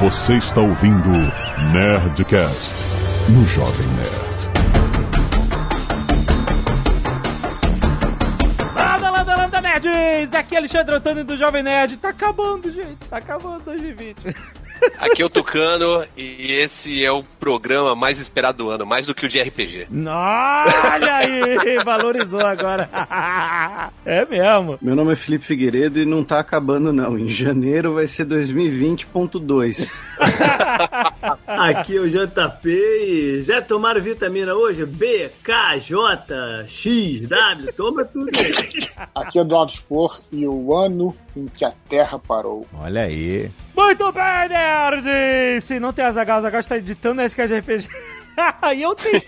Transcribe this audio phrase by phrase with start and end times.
[0.00, 1.10] Você está ouvindo
[1.74, 2.74] Nerdcast
[3.28, 4.30] no Jovem Nerd.
[9.36, 10.32] Landa, nerds!
[10.32, 11.98] Aqui é Alexandre Antônio do Jovem Nerd.
[11.98, 12.96] Tá acabando, gente.
[13.10, 14.34] Tá acabando 2020.
[14.98, 19.14] Aqui é o Tucano e esse é o programa mais esperado do ano, mais do
[19.14, 19.86] que o de RPG.
[20.92, 22.88] Olha aí, valorizou agora.
[24.04, 24.78] É mesmo.
[24.80, 27.18] Meu nome é Felipe Figueiredo e não tá acabando não.
[27.18, 30.02] Em janeiro vai ser 2020.2.
[31.46, 34.84] Aqui é o JP e já tomaram vitamina hoje?
[34.84, 38.52] B, K, J, X, W, toma tudo aí.
[39.14, 42.66] Aqui é Eduardo Spor e o ano em que a Terra parou.
[42.74, 43.50] Olha aí.
[43.80, 45.60] Muito bem, nerd!
[45.62, 47.88] Se não tem Azagal, Azagal está editando Nerdcast RPG.
[48.76, 49.22] e eu tenho.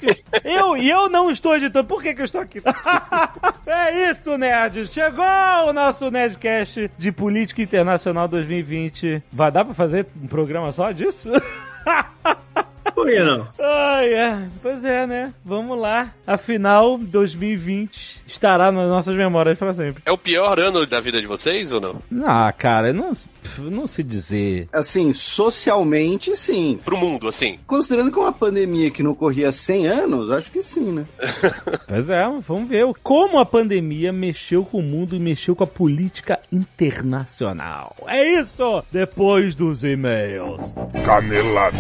[0.45, 1.89] Eu, e eu não estou editando.
[1.89, 2.63] Por que, que eu estou aqui?
[3.67, 4.87] é isso, nerd.
[4.87, 5.25] Chegou
[5.69, 9.23] o nosso Nerdcast de Política Internacional 2020.
[9.33, 11.31] Vai dar pra fazer um programa só disso?
[12.95, 13.47] Por que não?
[13.61, 14.49] Ai, é.
[14.61, 15.35] Pois é, né?
[15.45, 16.13] Vamos lá.
[16.27, 20.03] Afinal, 2020 estará nas nossas memórias para sempre.
[20.05, 22.03] É o pior ano da vida de vocês ou não?
[22.25, 23.13] Ah, cara, não,
[23.59, 24.69] não se dizer.
[24.73, 26.81] Assim, socialmente, sim.
[26.85, 27.59] Pro mundo, assim.
[27.67, 31.07] Considerando que é uma pandemia que não ocorria há 100 anos, acho que sim, né?
[31.87, 35.67] Pois é, vamos ver como a pandemia mexeu com o mundo e mexeu com a
[35.67, 37.95] política internacional.
[38.07, 38.83] É isso!
[38.91, 40.75] Depois dos e-mails.
[41.05, 41.77] Canelada.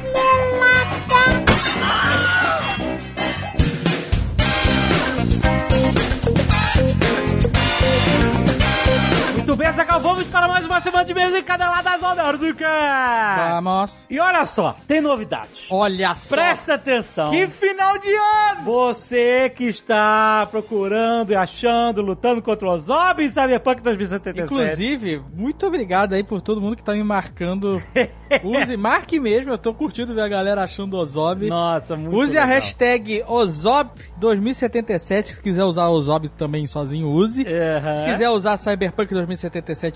[0.00, 1.40] Thunder Master.
[9.50, 13.50] Muito bem, Zagal, vamos para mais uma semana de mês em Caneladas ao Nerdcast.
[13.50, 14.06] Vamos.
[14.08, 15.66] E olha só, tem novidades.
[15.68, 16.36] Olha só.
[16.36, 17.32] Presta atenção.
[17.32, 18.62] Que final de ano!
[18.62, 24.44] Você que está procurando e achando, lutando contra o Zob em Cyberpunk 2077.
[24.44, 27.82] Inclusive, muito obrigado aí por todo mundo que tá me marcando.
[28.44, 31.48] Use, marque mesmo, eu tô curtindo ver a galera achando Ozob.
[31.48, 32.60] Nossa, muito Use a legal.
[32.60, 37.44] hashtag Ozob2077, se quiser usar Ozob também sozinho, use.
[37.44, 37.96] Aham.
[37.96, 39.39] Se quiser usar Cyberpunk 2077,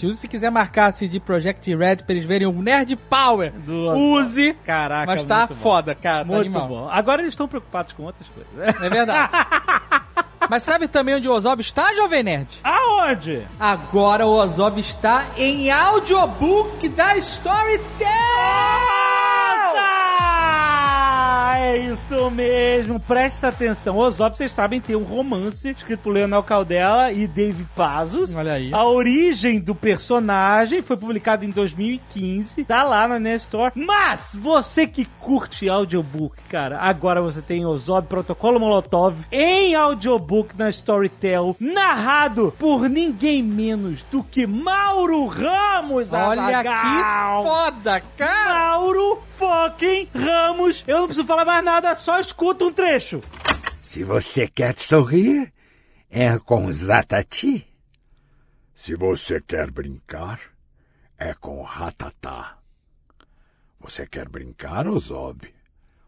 [0.04, 0.16] use.
[0.16, 4.54] Se quiser marcar a CD Projekt Red pra eles verem o Nerd Power, Do- use.
[4.64, 5.60] Caraca, Mas tá muito bom.
[5.60, 6.24] foda, cara.
[6.24, 6.88] tá Muito bom.
[6.90, 8.82] Agora eles estão preocupados com outras coisas.
[8.82, 9.30] É verdade.
[10.50, 12.60] Mas sabe também onde o Ozob está, Jovem Nerd?
[12.62, 13.46] Aonde?
[13.58, 18.06] Agora o Ozob está em audiobook da Storytel!
[21.58, 23.96] É isso mesmo, presta atenção.
[23.96, 28.36] Ozob, vocês sabem, tem um romance escrito por Leonel Caldela e Dave Pazos.
[28.36, 28.72] Olha aí.
[28.72, 33.72] A origem do personagem foi publicado em 2015, tá lá na Nestor.
[33.74, 40.68] Mas você que curte audiobook, cara, agora você tem Ozob Protocolo Molotov em audiobook na
[40.70, 46.12] Storytel, narrado por ninguém menos do que Mauro Ramos.
[46.12, 47.42] Olha Azaghal.
[47.42, 48.54] que foda, cara!
[48.70, 50.84] Mauro fucking Ramos.
[50.86, 53.20] Eu não preciso falar mais nada, só escuta um trecho.
[53.82, 55.52] Se você quer sorrir,
[56.10, 57.66] é com Zatati.
[58.74, 60.40] Se você quer brincar,
[61.18, 62.58] é com Ratatá.
[63.80, 65.52] Você quer brincar, Ozob?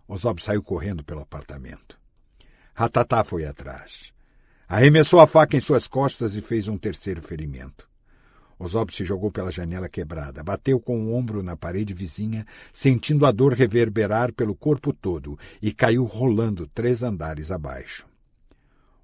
[0.09, 1.99] Ozob saiu correndo pelo apartamento.
[2.75, 4.13] Ratatá foi atrás.
[4.69, 7.89] Arremessou a faca em suas costas e fez um terceiro ferimento.
[8.59, 13.33] Ozob se jogou pela janela quebrada, bateu com o ombro na parede vizinha, sentindo a
[13.33, 18.06] dor reverberar pelo corpo todo, e caiu rolando três andares abaixo.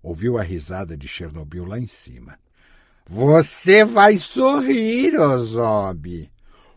[0.02, 2.38] Ouviu a risada de Chernobyl lá em cima.
[3.06, 6.30] Você vai sorrir, Ozob.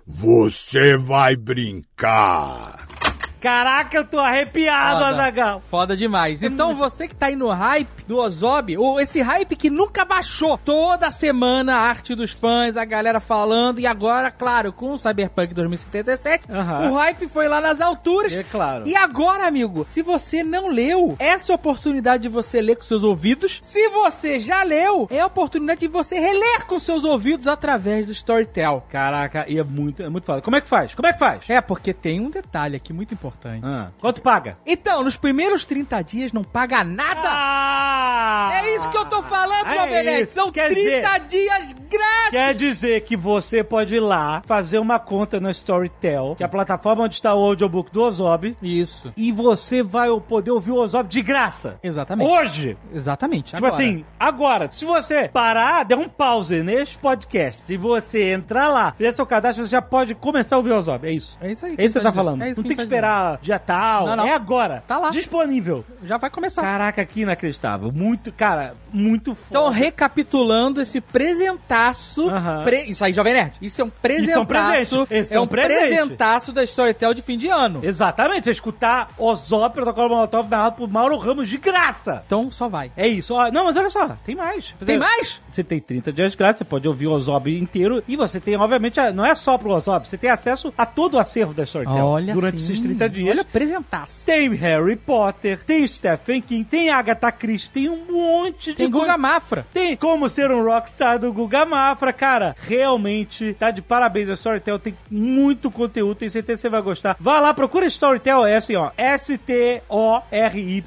[0.05, 2.94] Você vai brincar.
[3.39, 5.07] Caraca, eu tô arrepiado, Foda.
[5.07, 5.61] Azagal.
[5.69, 6.43] Foda demais.
[6.43, 10.57] Então você que tá aí no hype do Ozob, ou esse hype que nunca baixou,
[10.57, 15.53] toda semana a arte dos fãs, a galera falando, e agora, claro, com o Cyberpunk
[15.53, 16.91] 2077, Aham.
[16.91, 18.33] o hype foi lá nas alturas.
[18.33, 18.87] É claro.
[18.87, 23.03] E agora, amigo, se você não leu, essa é oportunidade de você ler com seus
[23.03, 23.59] ouvidos.
[23.63, 28.11] Se você já leu, é a oportunidade de você reler com seus ouvidos através do
[28.11, 28.85] Storytel.
[28.89, 30.41] Caraca, e é muito, é muito foda.
[30.41, 30.93] Como é que faz?
[30.93, 31.41] Como é que faz?
[31.47, 33.24] É, porque tem um detalhe aqui muito importante.
[33.63, 34.57] Ah, quanto paga?
[34.65, 37.29] Então, nos primeiros 30 dias não paga nada.
[37.29, 38.49] Ah!
[38.63, 40.31] É isso que eu tô falando, É Jovem Nerd.
[40.31, 42.29] São Quer 30 dias grátis.
[42.31, 46.49] Quer dizer que você pode ir lá, fazer uma conta na Storytel, que é a
[46.49, 49.13] plataforma onde está o audiobook do Ozob, Isso.
[49.15, 51.79] e você vai poder ouvir o Ozob de graça.
[51.83, 52.29] Exatamente.
[52.29, 52.77] Hoje!
[52.93, 53.53] Exatamente.
[53.53, 53.73] Tipo agora.
[53.83, 59.11] assim, agora, se você parar, der um pause neste podcast, se você entrar lá, fizer
[59.11, 61.07] seu cadastro, você já pode começar a ouvir o Ozob.
[61.07, 61.37] É isso.
[61.41, 61.75] É isso aí.
[61.77, 62.15] É isso que você tá dizer.
[62.21, 62.41] falando.
[62.41, 62.95] É isso não tem que dizer.
[62.95, 64.05] esperar dia tal.
[64.07, 64.25] Não, não.
[64.27, 64.83] É agora.
[64.87, 65.09] Tá lá.
[65.09, 65.83] Disponível.
[66.03, 66.61] Já vai começar.
[66.61, 67.91] Caraca, que inacreditável.
[67.91, 69.47] Muito, cara, muito foda.
[69.49, 70.99] Então, recapitulando esse
[71.45, 72.29] presentaço.
[72.29, 72.63] Aham.
[72.63, 73.53] pre- Isso aí, Jovem Nerd.
[73.61, 74.31] Isso é um presentaço.
[74.31, 75.33] Isso é um presente.
[75.33, 75.79] É é um um presente.
[75.79, 77.79] presentaço da Storytel de fim de ano.
[77.83, 82.23] Exatamente, você escutar Ozop, Protocolo Molotov narrado por Mauro Ramos de graça.
[82.25, 82.91] Então, só vai.
[82.95, 83.33] É isso.
[83.51, 84.73] Não, mas olha só, tem mais.
[84.85, 85.41] Tem mais?
[85.51, 88.99] Você tem 30 dias grátis, você pode ouvir o Ozob inteiro e você tem, obviamente,
[89.13, 92.33] não é só pro Ozob, você tem acesso a todo o acervo da Storytel Olha
[92.33, 92.73] durante sim.
[92.73, 93.29] esses 30 dias.
[93.29, 94.25] Olha, presentaço.
[94.25, 99.07] Tem Harry Potter, tem Stephen King, tem Agatha Christie, tem um monte de Tem coisa.
[99.07, 99.65] Guga Mafra.
[99.73, 102.55] Tem como ser um rockstar do Guga Mafra, cara.
[102.59, 104.79] Realmente, tá de parabéns a Storytel.
[104.79, 107.15] Tem muito conteúdo, tenho certeza que você vai gostar.
[107.19, 108.91] Vai lá, procura Storytel, é assim, ó.
[108.97, 110.83] S-T-O-R-Y,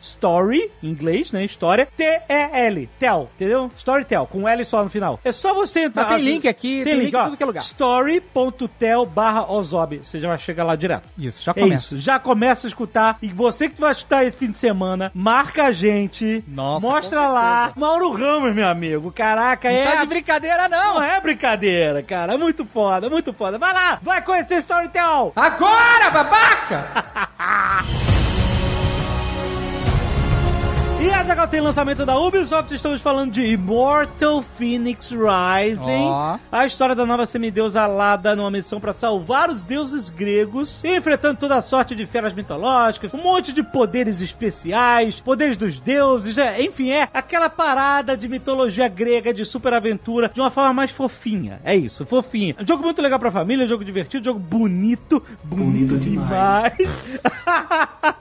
[0.00, 1.44] Story, em inglês, né?
[1.44, 1.88] História.
[1.96, 3.70] T-E-L, Tel, entendeu?
[3.76, 5.20] Storytel, com L só no final.
[5.24, 6.06] É só você entrar.
[6.06, 7.24] Mas tem link aqui, tem link em ó.
[7.24, 7.62] tudo que é lugar.
[7.62, 10.00] Story.tel barra Ozob.
[10.02, 11.08] Você já vai chegar lá direto.
[11.18, 11.84] Isso, já É começa.
[11.96, 13.18] isso, já começa a escutar.
[13.22, 16.44] E você que vai escutar esse fim de semana, marca a gente.
[16.48, 17.72] Nossa, Mostra lá.
[17.76, 19.12] Mauro Ramos, meu amigo.
[19.12, 19.84] Caraca, Não é.
[19.84, 20.94] tá de brincadeira, não.
[20.94, 22.34] Não é brincadeira, cara.
[22.34, 23.58] É muito foda, muito foda.
[23.58, 25.32] Vai lá, vai conhecer Storytel.
[25.36, 26.86] Agora, babaca!
[31.02, 36.04] E Azaghal tem lançamento da Ubisoft, estamos falando de Immortal Phoenix Rising.
[36.04, 36.38] Ó.
[36.52, 41.56] A história da nova semideusa alada numa missão para salvar os deuses gregos, enfrentando toda
[41.56, 46.90] a sorte de feras mitológicas, um monte de poderes especiais, poderes dos deuses, é, enfim,
[46.90, 51.62] é aquela parada de mitologia grega, de superaventura, de uma forma mais fofinha.
[51.64, 52.54] É isso, fofinha.
[52.60, 55.22] Um jogo muito legal pra família, um jogo divertido, um jogo bonito.
[55.44, 57.22] Bonito demais.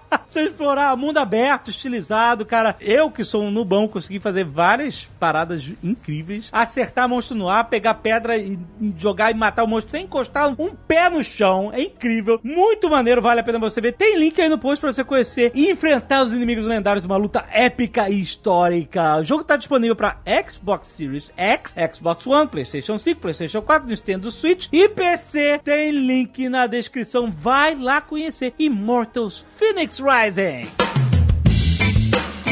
[0.29, 2.75] Você explorar mundo aberto, estilizado, cara.
[2.79, 6.49] Eu, que sou um nubão, consegui fazer várias paradas incríveis.
[6.51, 8.59] Acertar monstro no ar, pegar pedra e,
[8.97, 11.71] jogar e matar o monstro sem encostar um pé no chão.
[11.73, 12.39] É incrível.
[12.43, 13.93] Muito maneiro, vale a pena você ver.
[13.93, 17.05] Tem link aí no post pra você conhecer e enfrentar os inimigos lendários.
[17.05, 19.17] Uma luta épica e histórica.
[19.17, 20.17] O jogo tá disponível pra
[20.47, 25.59] Xbox Series X, Xbox One, PlayStation 5, PlayStation 4, Nintendo Switch e PC.
[25.63, 27.27] Tem link na descrição.
[27.27, 30.67] Vai lá conhecer Immortals Phoenix Rising.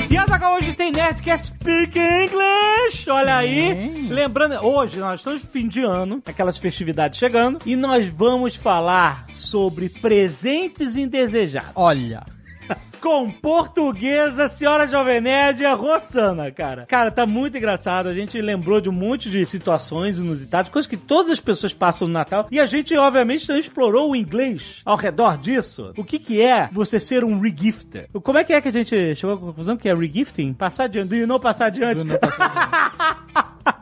[0.10, 3.10] E Azaghal hoje tem Nerdcast Speak English.
[3.10, 4.08] Olha aí.
[4.10, 9.26] Lembrando, hoje nós estamos no fim de ano, aquelas festividades chegando, e nós vamos falar
[9.34, 11.72] sobre presentes indesejados.
[11.76, 12.37] Olha.
[13.02, 16.86] Com portuguesa, senhora Jovem Nerd e a Rossana, cara.
[16.88, 18.08] Cara, tá muito engraçado.
[18.08, 22.08] A gente lembrou de um monte de situações inusitadas, coisas que todas as pessoas passam
[22.08, 22.48] no Natal.
[22.52, 25.94] E a gente, obviamente, explorou o inglês ao redor disso.
[25.98, 28.10] O que que é você ser um regifter?
[28.24, 30.54] Como é que é que a gente chegou à conclusão que é regifting?
[30.54, 31.10] Passar adiante.
[31.10, 32.00] Do you know passar adiante?
[32.00, 33.26] Do não passar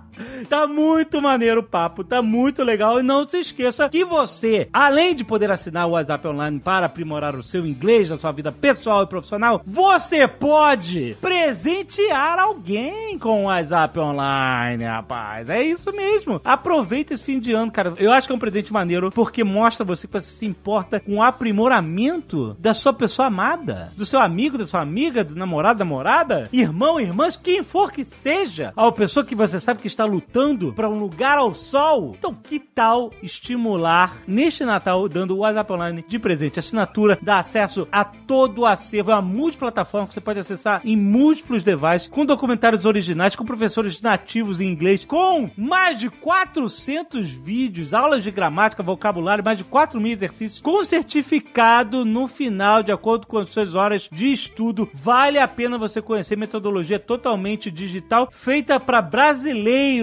[0.49, 2.99] Tá muito maneiro o papo, tá muito legal.
[2.99, 7.35] E não se esqueça que você, além de poder assinar o WhatsApp Online para aprimorar
[7.35, 13.45] o seu inglês na sua vida pessoal e profissional, você pode presentear alguém com o
[13.45, 15.49] WhatsApp Online, rapaz.
[15.49, 16.41] É isso mesmo.
[16.43, 17.93] Aproveita esse fim de ano, cara.
[17.97, 21.17] Eu acho que é um presente maneiro porque mostra você que você se importa com
[21.17, 26.49] o aprimoramento da sua pessoa amada, do seu amigo, da sua amiga, do namorado, namorada,
[26.51, 30.89] irmão, irmãs, quem for que seja, a pessoa que você sabe que está lutando para
[30.89, 32.15] um lugar ao sol.
[32.17, 36.59] Então, que tal estimular neste Natal dando o WhatsApp Online de presente?
[36.59, 41.63] Assinatura dá acesso a todo o acervo, uma multiplataforma que você pode acessar em múltiplos
[41.63, 48.23] devices, com documentários originais, com professores nativos em inglês, com mais de 400 vídeos, aulas
[48.23, 53.37] de gramática, vocabulário, mais de 4 mil exercícios, com certificado no final, de acordo com
[53.37, 54.89] as suas horas de estudo.
[54.93, 59.01] Vale a pena você conhecer metodologia totalmente digital, feita para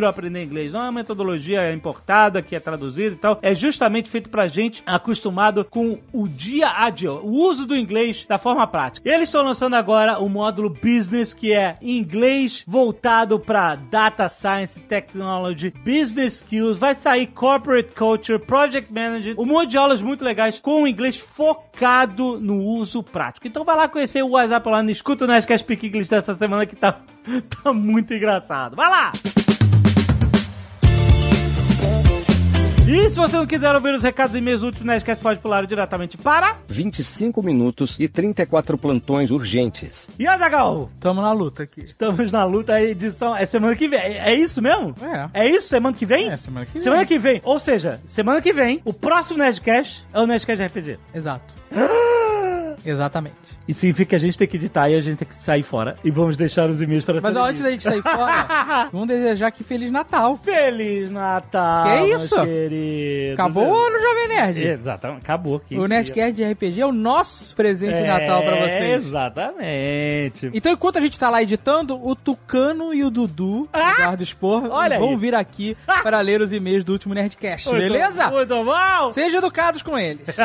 [0.02, 0.72] brasileiro aprender inglês.
[0.72, 3.38] Não é uma metodologia importada que é traduzida e tal.
[3.42, 8.24] É justamente feito pra gente acostumado com o dia a dia, o uso do inglês
[8.28, 9.08] da forma prática.
[9.08, 15.72] Eles estão lançando agora o módulo Business, que é inglês voltado para Data Science, Technology,
[15.84, 16.78] Business Skills.
[16.78, 22.38] Vai sair Corporate Culture, Project Manager, um monte de aulas muito legais com inglês focado
[22.40, 23.46] no uso prático.
[23.46, 26.66] Então vai lá conhecer o WhatsApp lá no Escuta o Nerdcast Speak English dessa semana
[26.66, 27.00] que tá,
[27.62, 28.76] tá muito engraçado.
[28.76, 29.12] Vai lá!
[32.92, 35.66] E se você não quiser ouvir os recados e e-mails úteis, o Nerdcast pode pular
[35.66, 36.58] diretamente para...
[36.68, 40.10] 25 minutos e 34 plantões urgentes.
[40.18, 41.86] E Azagal, Tamo na luta aqui.
[41.86, 43.98] estamos na luta, a edição é semana que vem.
[43.98, 44.94] É, é isso mesmo?
[45.00, 45.42] É.
[45.42, 46.28] É isso, semana que vem?
[46.28, 46.82] É, semana que vem.
[46.82, 47.40] Semana que vem.
[47.44, 50.98] Ou seja, semana que vem, o próximo Nerdcast é o Nerdcast RPG.
[51.14, 51.54] Exato.
[52.84, 53.36] Exatamente.
[53.68, 55.96] Isso significa que a gente tem que editar e a gente tem que sair fora.
[56.04, 59.62] E vamos deixar os e-mails para Mas antes da gente sair fora, vamos desejar aqui
[59.64, 60.36] Feliz Natal.
[60.36, 62.34] Feliz Natal, Que isso?
[62.44, 63.34] queridos.
[63.34, 64.62] Acabou o ano Jovem Nerd?
[64.66, 65.60] Exatamente, acabou.
[65.60, 69.04] Que O Nerdcast de RPG é o nosso presente de Natal pra vocês.
[69.06, 70.50] Exatamente.
[70.52, 74.74] Então, enquanto a gente tá lá editando, o Tucano e o Dudu, Eduardo Spor, Ah!
[74.74, 75.16] Olha vão aí.
[75.16, 78.30] vir aqui para ler os e-mails do último Nerdcast, Muito- beleza?
[78.30, 79.10] Muito bom.
[79.12, 80.26] Sejam educados com eles.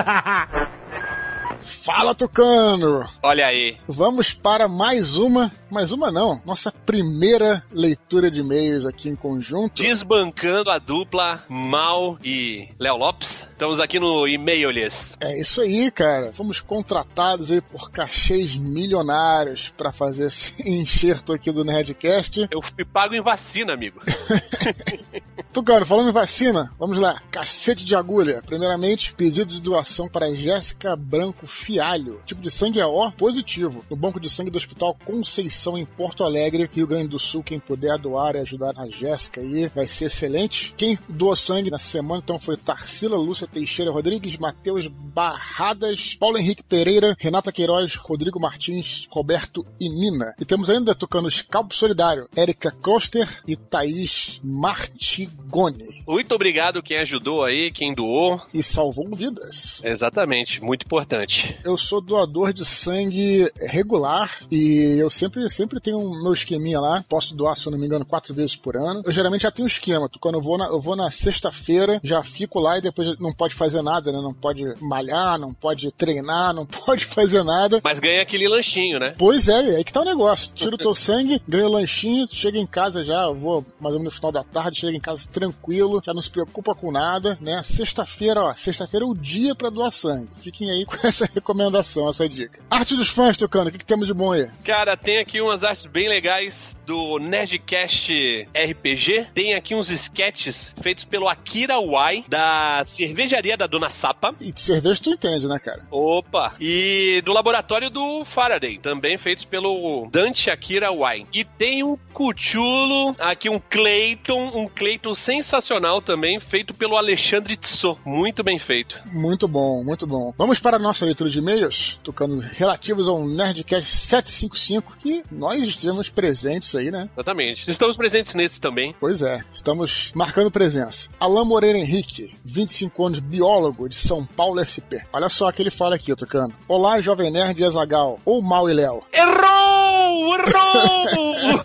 [1.67, 3.05] Fala, Tucano!
[3.21, 3.77] Olha aí.
[3.87, 9.81] Vamos para mais uma, mais uma não, nossa primeira leitura de e-mails aqui em conjunto.
[9.81, 13.47] Desbancando a dupla Mal e Léo Lopes.
[13.51, 15.17] Estamos aqui no e-mail-lhes.
[15.19, 16.31] É isso aí, cara.
[16.31, 22.47] Fomos contratados aí por cachês milionários para fazer esse enxerto aqui do Nerdcast.
[22.51, 24.01] Eu fui pago em vacina, amigo.
[25.53, 27.21] Tucano, falando em vacina, vamos lá.
[27.31, 28.43] Cacete de agulha.
[28.45, 32.21] Primeiramente, pedido de doação para Jéssica Branco Fialho.
[32.25, 33.83] Tipo de sangue é O positivo.
[33.89, 37.41] No banco de sangue do Hospital Conceição, em Porto Alegre, Rio Grande do Sul.
[37.41, 40.73] Quem puder doar e ajudar a Jéssica aí vai ser excelente.
[40.77, 46.63] Quem doou sangue nessa semana, então, foi Tarsila Lúcia Teixeira Rodrigues, Matheus Barradas, Paulo Henrique
[46.63, 50.35] Pereira, Renata Queiroz, Rodrigo Martins, Roberto e Nina.
[50.39, 56.03] E temos ainda tocando Scalpo Solidário, Érica Kloster e Thaís Martigoni.
[56.07, 58.39] Muito obrigado quem ajudou aí, quem doou.
[58.53, 59.83] E salvou vidas.
[59.83, 61.57] Exatamente, muito importante.
[61.63, 67.03] Eu sou doador de sangue regular e eu sempre, sempre tenho um meu esqueminha lá.
[67.07, 69.01] Posso doar, se eu não me engano, quatro vezes por ano.
[69.05, 70.09] Eu geralmente já tenho um esquema.
[70.19, 73.55] Quando eu vou na, eu vou na sexta-feira, já fico lá e depois não pode
[73.55, 74.19] fazer nada, né?
[74.21, 77.79] Não pode malhar, não pode treinar, não pode fazer nada.
[77.83, 79.13] Mas ganha aquele lanchinho, né?
[79.17, 80.51] Pois é, aí que tá o negócio.
[80.53, 83.99] Tira o teu sangue, ganha o lanchinho, chega em casa já, eu vou mais ou
[83.99, 87.37] menos no final da tarde, chega em casa tranquilo, já não se preocupa com nada,
[87.41, 87.61] né?
[87.63, 90.29] Sexta-feira, ó, sexta-feira é o dia pra doar sangue.
[90.35, 92.59] Fiquem aí com essa recomendação, essa dica.
[92.69, 94.47] Arte dos fãs, Tocando, o que, que temos de bom aí?
[94.63, 99.27] Cara, tem aqui umas artes bem legais do Nerdcast RPG.
[99.35, 104.33] Tem aqui uns sketches feitos pelo Akira Wai, da cervejaria da Dona Sapa.
[104.39, 105.83] E de cerveja tu entende, né, cara?
[105.91, 106.55] Opa!
[106.61, 111.25] E do laboratório do Faraday, também feitos pelo Dante Akira Wai.
[111.33, 117.99] E tem um Cuchulo, aqui um Clayton, um Clayton sensacional também, feito pelo Alexandre Tissot.
[118.05, 118.97] Muito bem feito.
[119.11, 120.33] Muito bom, muito bom.
[120.37, 126.09] Vamos para a nossa leitura de e-mails, tocando relativos ao Nerdcast 755, que nós estivemos
[126.09, 127.09] presentes aí, né?
[127.13, 127.69] Exatamente.
[127.69, 128.95] Estamos presentes nesse também.
[128.99, 131.09] Pois é, estamos marcando presença.
[131.19, 135.01] Alain Moreira Henrique, 25 anos, biólogo de São Paulo SP.
[135.11, 136.53] Olha só o que ele fala aqui, Tocando.
[136.67, 139.03] Olá, Jovem Nerd e Azagal, ou Mal e Léo.
[139.13, 140.35] Errou!
[140.35, 141.63] Errou!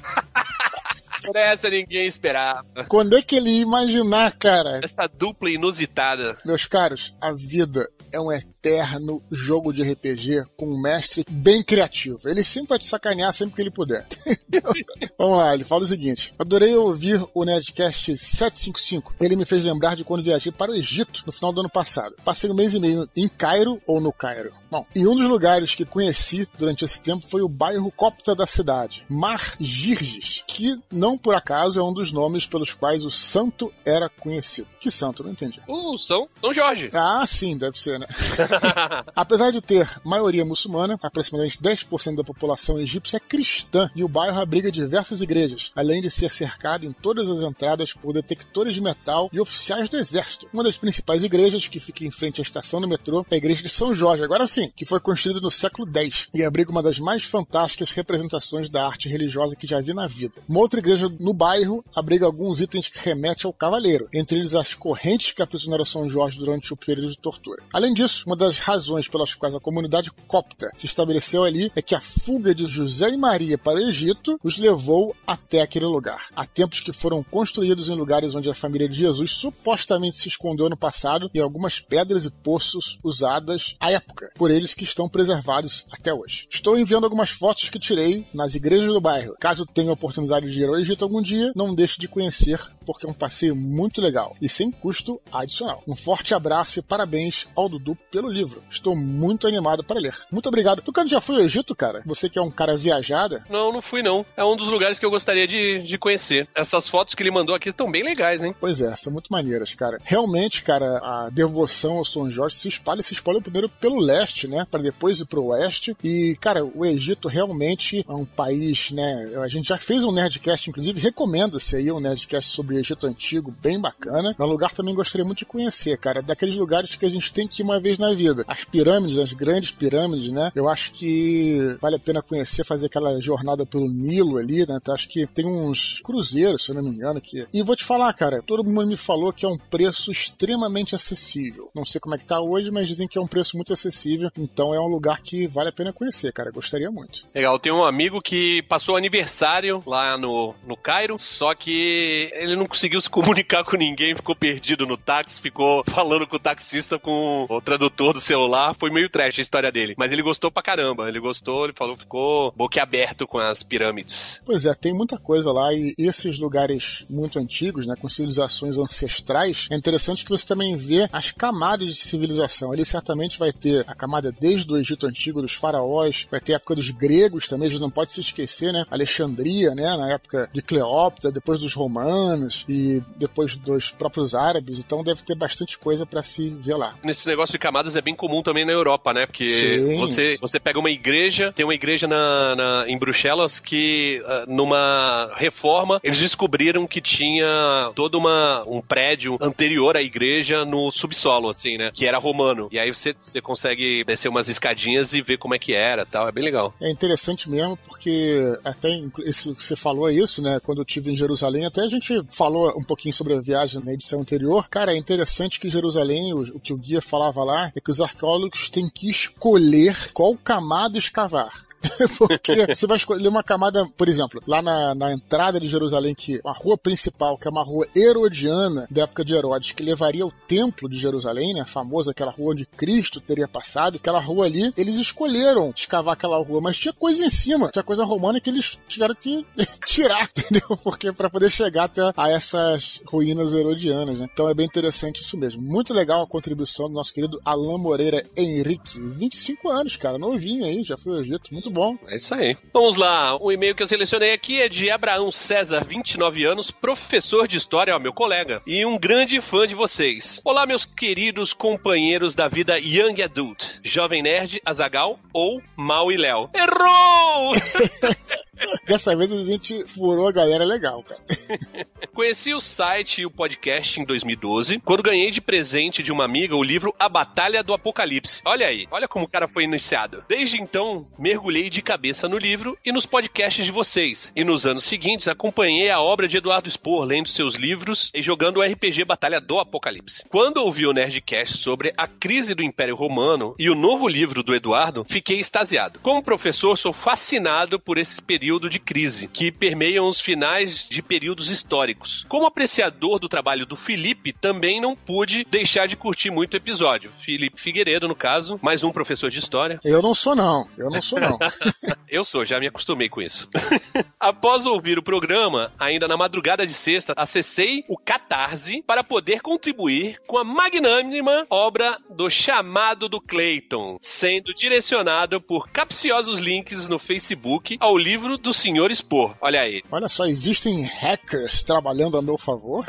[1.25, 2.85] Por essa ninguém esperava.
[2.89, 4.81] Quando é que ele ia imaginar, cara?
[4.83, 6.37] Essa dupla inusitada.
[6.45, 8.31] Meus caros, a vida é um
[8.63, 12.21] eterno jogo de RPG com um mestre bem criativo.
[12.29, 14.07] Ele sempre vai te sacanear sempre que ele puder.
[14.53, 14.71] Então,
[15.17, 19.15] vamos lá, ele fala o seguinte: Adorei ouvir o Nerdcast 755.
[19.19, 22.17] Ele me fez lembrar de quando viajei para o Egito no final do ano passado.
[22.23, 24.53] Passei um mês e meio em Cairo ou no Cairo.
[24.71, 28.47] Bom, e um dos lugares que conheci durante esse tempo foi o bairro copta da
[28.47, 33.73] cidade, Mar Girges, que não por acaso é um dos nomes pelos quais o santo
[33.87, 34.69] era conhecido.
[34.79, 35.25] Que santo?
[35.25, 35.61] Não entendi.
[35.67, 36.89] Uh, São, São Jorge.
[36.93, 38.07] Ah, sim, deve ser, né?
[39.15, 44.41] Apesar de ter maioria muçulmana, aproximadamente 10% da população egípcia é cristã e o bairro
[44.41, 49.29] abriga diversas igrejas, além de ser cercado em todas as entradas por detectores de metal
[49.33, 50.49] e oficiais do exército.
[50.53, 53.63] Uma das principais igrejas que fica em frente à estação do metrô é a igreja
[53.63, 56.99] de São Jorge, agora sim, que foi construída no século X e abriga uma das
[56.99, 60.43] mais fantásticas representações da arte religiosa que já vi na vida.
[60.49, 64.75] Uma outra igreja no bairro abriga alguns itens que remetem ao cavaleiro, entre eles as
[64.75, 67.63] correntes que aprisionaram São Jorge durante o período de tortura.
[67.73, 71.95] Além disso, uma das razões pelas quais a comunidade copta se estabeleceu ali é que
[71.95, 76.27] a fuga de José e Maria para o Egito os levou até aquele lugar.
[76.35, 80.69] Há templos que foram construídos em lugares onde a família de Jesus supostamente se escondeu
[80.69, 85.87] no passado e algumas pedras e poços usadas à época por eles que estão preservados
[85.93, 86.49] até hoje.
[86.51, 89.37] Estou enviando algumas fotos que tirei nas igrejas do bairro.
[89.39, 93.07] Caso tenha a oportunidade de ir ao Egito algum dia, não deixe de conhecer, porque
[93.07, 95.83] é um passeio muito legal e sem custo adicional.
[95.87, 98.63] Um forte abraço e parabéns ao Dudu pelo livro.
[98.71, 100.17] Estou muito animado para ler.
[100.31, 100.83] Muito obrigado.
[100.83, 102.01] Tu, cara, já foi ao Egito, cara?
[102.07, 103.45] Você que é um cara viajada?
[103.49, 104.25] Não, não fui não.
[104.37, 106.49] É um dos lugares que eu gostaria de, de conhecer.
[106.55, 108.55] Essas fotos que ele mandou aqui estão bem legais, hein?
[108.59, 109.99] Pois é, são muito maneiras, cara.
[110.05, 114.67] Realmente, cara, a devoção ao São Jorge se espalha, se espalha primeiro pelo leste, né?
[114.71, 115.97] Para depois ir pro oeste.
[116.03, 119.33] E, cara, o Egito realmente é um país, né?
[119.43, 123.55] A gente já fez um Nerdcast, inclusive, recomenda-se aí um Nerdcast sobre sobre Egito Antigo,
[123.61, 124.35] bem bacana.
[124.39, 126.21] É um lugar que também gostaria muito de conhecer, cara.
[126.21, 128.45] É daqueles lugares que a gente tem que ir uma vez na vida.
[128.47, 130.51] As pirâmides, as grandes pirâmides, né?
[130.55, 134.79] Eu acho que vale a pena conhecer, fazer aquela jornada pelo Nilo ali, né?
[134.81, 137.47] Então, acho que tem uns cruzeiros, se eu não me engano, aqui.
[137.53, 141.71] E vou te falar, cara, todo mundo me falou que é um preço extremamente acessível.
[141.75, 144.31] Não sei como é que tá hoje, mas dizem que é um preço muito acessível.
[144.39, 146.51] Então é um lugar que vale a pena conhecer, cara.
[146.51, 147.27] Gostaria muito.
[147.35, 152.62] Legal, tem um amigo que passou aniversário lá no, no Cairo, só que ele não
[152.67, 157.47] conseguiu se comunicar com ninguém, ficou perdido no táxi, ficou falando com o taxista com
[157.49, 158.75] o tradutor do celular.
[158.79, 159.95] Foi meio trash a história dele.
[159.97, 161.09] Mas ele gostou pra caramba.
[161.09, 164.41] Ele gostou, ele falou, ficou boquiaberto com as pirâmides.
[164.45, 169.69] Pois é, tem muita coisa lá e esses lugares muito antigos, né, com civilizações ancestrais,
[169.71, 172.73] é interessante que você também vê as camadas de civilização.
[172.73, 176.57] Ele certamente vai ter a camada desde o Egito Antigo, dos faraós, vai ter a
[176.57, 178.85] época dos gregos também, a gente não pode se esquecer, né?
[178.91, 179.97] Alexandria, né?
[179.97, 185.35] Na época de Cleópatra, depois dos romanos e depois dos próprios árabes, então deve ter
[185.35, 186.95] bastante coisa para se ver lá.
[187.03, 189.27] Nesse negócio de camadas é bem comum também na Europa, né?
[189.27, 194.53] Porque você, você pega uma igreja, tem uma igreja na, na em Bruxelas que uh,
[194.53, 201.49] numa reforma eles descobriram que tinha todo uma, um prédio anterior à igreja no subsolo,
[201.49, 201.91] assim, né?
[201.93, 202.69] Que era romano.
[202.71, 206.29] E aí você, você consegue descer umas escadinhas e ver como é que era tal.
[206.29, 206.75] É bem legal.
[206.81, 208.91] É interessante mesmo, porque até
[209.25, 210.61] isso que você falou é isso, né?
[210.63, 213.93] Quando eu estive em Jerusalém, até a gente falou um pouquinho sobre a viagem na
[213.93, 214.69] edição anterior.
[214.69, 218.01] Cara, é interessante que Jerusalém, o, o que o guia falava lá, é que os
[218.01, 221.65] arqueólogos têm que escolher qual camada escavar.
[222.19, 226.41] Porque você vai escolher uma camada, por exemplo, lá na, na entrada de Jerusalém, que
[226.45, 230.33] a rua principal, que é uma rua herodiana da época de Herodes, que levaria ao
[230.47, 231.65] templo de Jerusalém, né?
[231.65, 236.61] Famosa, aquela rua onde Cristo teria passado, aquela rua ali, eles escolheram escavar aquela rua,
[236.61, 239.45] mas tinha coisa em cima, tinha coisa romana que eles tiveram que
[239.87, 240.77] tirar, entendeu?
[240.83, 244.29] Porque para poder chegar até a essas ruínas herodianas, né?
[244.33, 245.63] Então é bem interessante isso mesmo.
[245.63, 250.83] Muito legal a contribuição do nosso querido Alain Moreira Henrique, 25 anos, cara, novinho aí,
[250.83, 251.97] já foi ao Egito, muito bom.
[252.09, 252.57] É isso aí.
[252.73, 253.37] Vamos lá.
[253.37, 257.95] O e-mail que eu selecionei aqui é de Abraão César, 29 anos, professor de história,
[257.95, 260.41] ó, meu colega, e um grande fã de vocês.
[260.45, 266.51] Olá, meus queridos companheiros da vida Young Adult, Jovem Nerd, Azagal ou Mal e Léo.
[266.55, 267.53] Errou!
[268.87, 271.21] Dessa vez a gente furou a galera legal, cara.
[272.15, 276.55] Conheci o site e o podcast em 2012, quando ganhei de presente de uma amiga
[276.57, 278.43] o livro A Batalha do Apocalipse.
[278.45, 280.25] Olha aí, olha como o cara foi iniciado.
[280.29, 284.33] Desde então, mergulhei de cabeça no livro e nos podcasts de vocês.
[284.35, 288.59] E nos anos seguintes, acompanhei a obra de Eduardo Spor, lendo seus livros e jogando
[288.59, 290.25] o RPG Batalha do Apocalipse.
[290.29, 294.55] Quando ouvi o Nerdcast sobre a crise do Império Romano e o novo livro do
[294.55, 296.01] Eduardo, fiquei extasiado.
[296.01, 301.51] Como professor, sou fascinado por esse período de crise, que permeiam os finais de períodos
[301.51, 302.25] históricos.
[302.29, 307.11] Como apreciador do trabalho do Felipe, também não pude deixar de curtir muito o episódio.
[307.25, 309.81] Felipe Figueiredo, no caso, mais um professor de história.
[309.85, 310.67] Eu não sou, não.
[310.77, 311.39] Eu não sou, não.
[312.13, 313.49] Eu sou, já me acostumei com isso.
[314.21, 320.21] Após ouvir o programa, ainda na madrugada de sexta, acessei o Catarse para poder contribuir
[320.27, 327.79] com a magnânima obra do Chamado do Clayton, sendo direcionado por capciosos links no Facebook
[327.81, 329.35] ao livro do Senhor Expor.
[329.41, 329.83] Olha aí.
[329.91, 332.85] Olha só, existem hackers trabalhando a meu favor?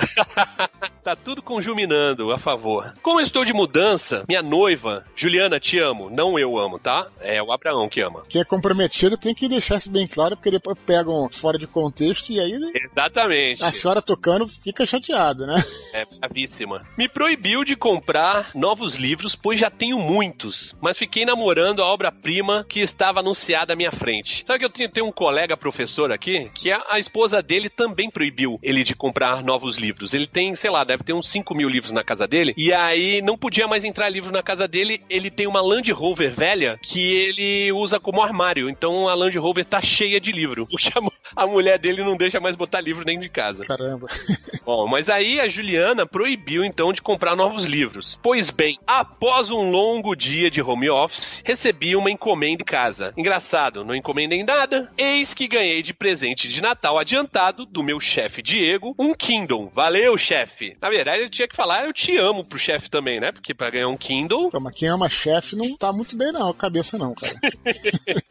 [1.02, 2.94] tá tudo conjuminando a favor.
[3.02, 6.10] Como estou de mudança, minha noiva, Juliana, te amo.
[6.10, 7.08] Não eu amo, tá?
[7.22, 8.24] É o Abraão que ama.
[8.28, 12.32] Quem é comprometido tem que deixar isso bem claro, porque depois pegam fora de contexto
[12.32, 12.54] e aí.
[12.76, 13.64] Exatamente.
[13.64, 15.56] A senhora tocando fica chateada, né?
[15.94, 16.86] É bravíssima.
[16.98, 22.66] Me proibiu de comprar novos livros, pois já tenho muitos, mas fiquei namorando a obra-prima
[22.68, 24.44] que estava anunciada à minha frente.
[24.46, 28.10] Sabe que eu tenho, tenho um colega professor aqui que a, a esposa dele também
[28.10, 30.14] proibiu ele de comprar novos livros.
[30.14, 33.22] Ele tem, sei lá, deve ter uns 5 mil livros na casa dele, e aí
[33.22, 35.02] não podia mais entrar livro na casa dele.
[35.10, 38.33] Ele tem uma Land Rover velha que ele usa como armário,
[38.70, 42.40] então a Land Rover tá cheia de livro, porque a, a mulher dele não deixa
[42.40, 43.64] mais botar livro dentro de casa.
[43.64, 44.08] Caramba.
[44.66, 48.20] Bom, mas aí a Juliana proibiu então de comprar novos livros.
[48.22, 53.14] Pois bem, após um longo dia de home office, recebi uma encomenda em casa.
[53.18, 54.92] Engraçado, não encomendei nada.
[54.98, 59.72] Eis que ganhei de presente de Natal adiantado do meu chefe Diego um Kindle.
[59.74, 60.78] Valeu, chefe!
[60.82, 63.32] Na verdade, ele tinha que falar eu te amo pro chefe também, né?
[63.32, 64.50] Porque pra ganhar um Kindle.
[64.62, 67.34] Mas quem ama chefe não tá muito bem, não, cabeça não, cara.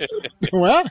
[0.53, 0.83] não é?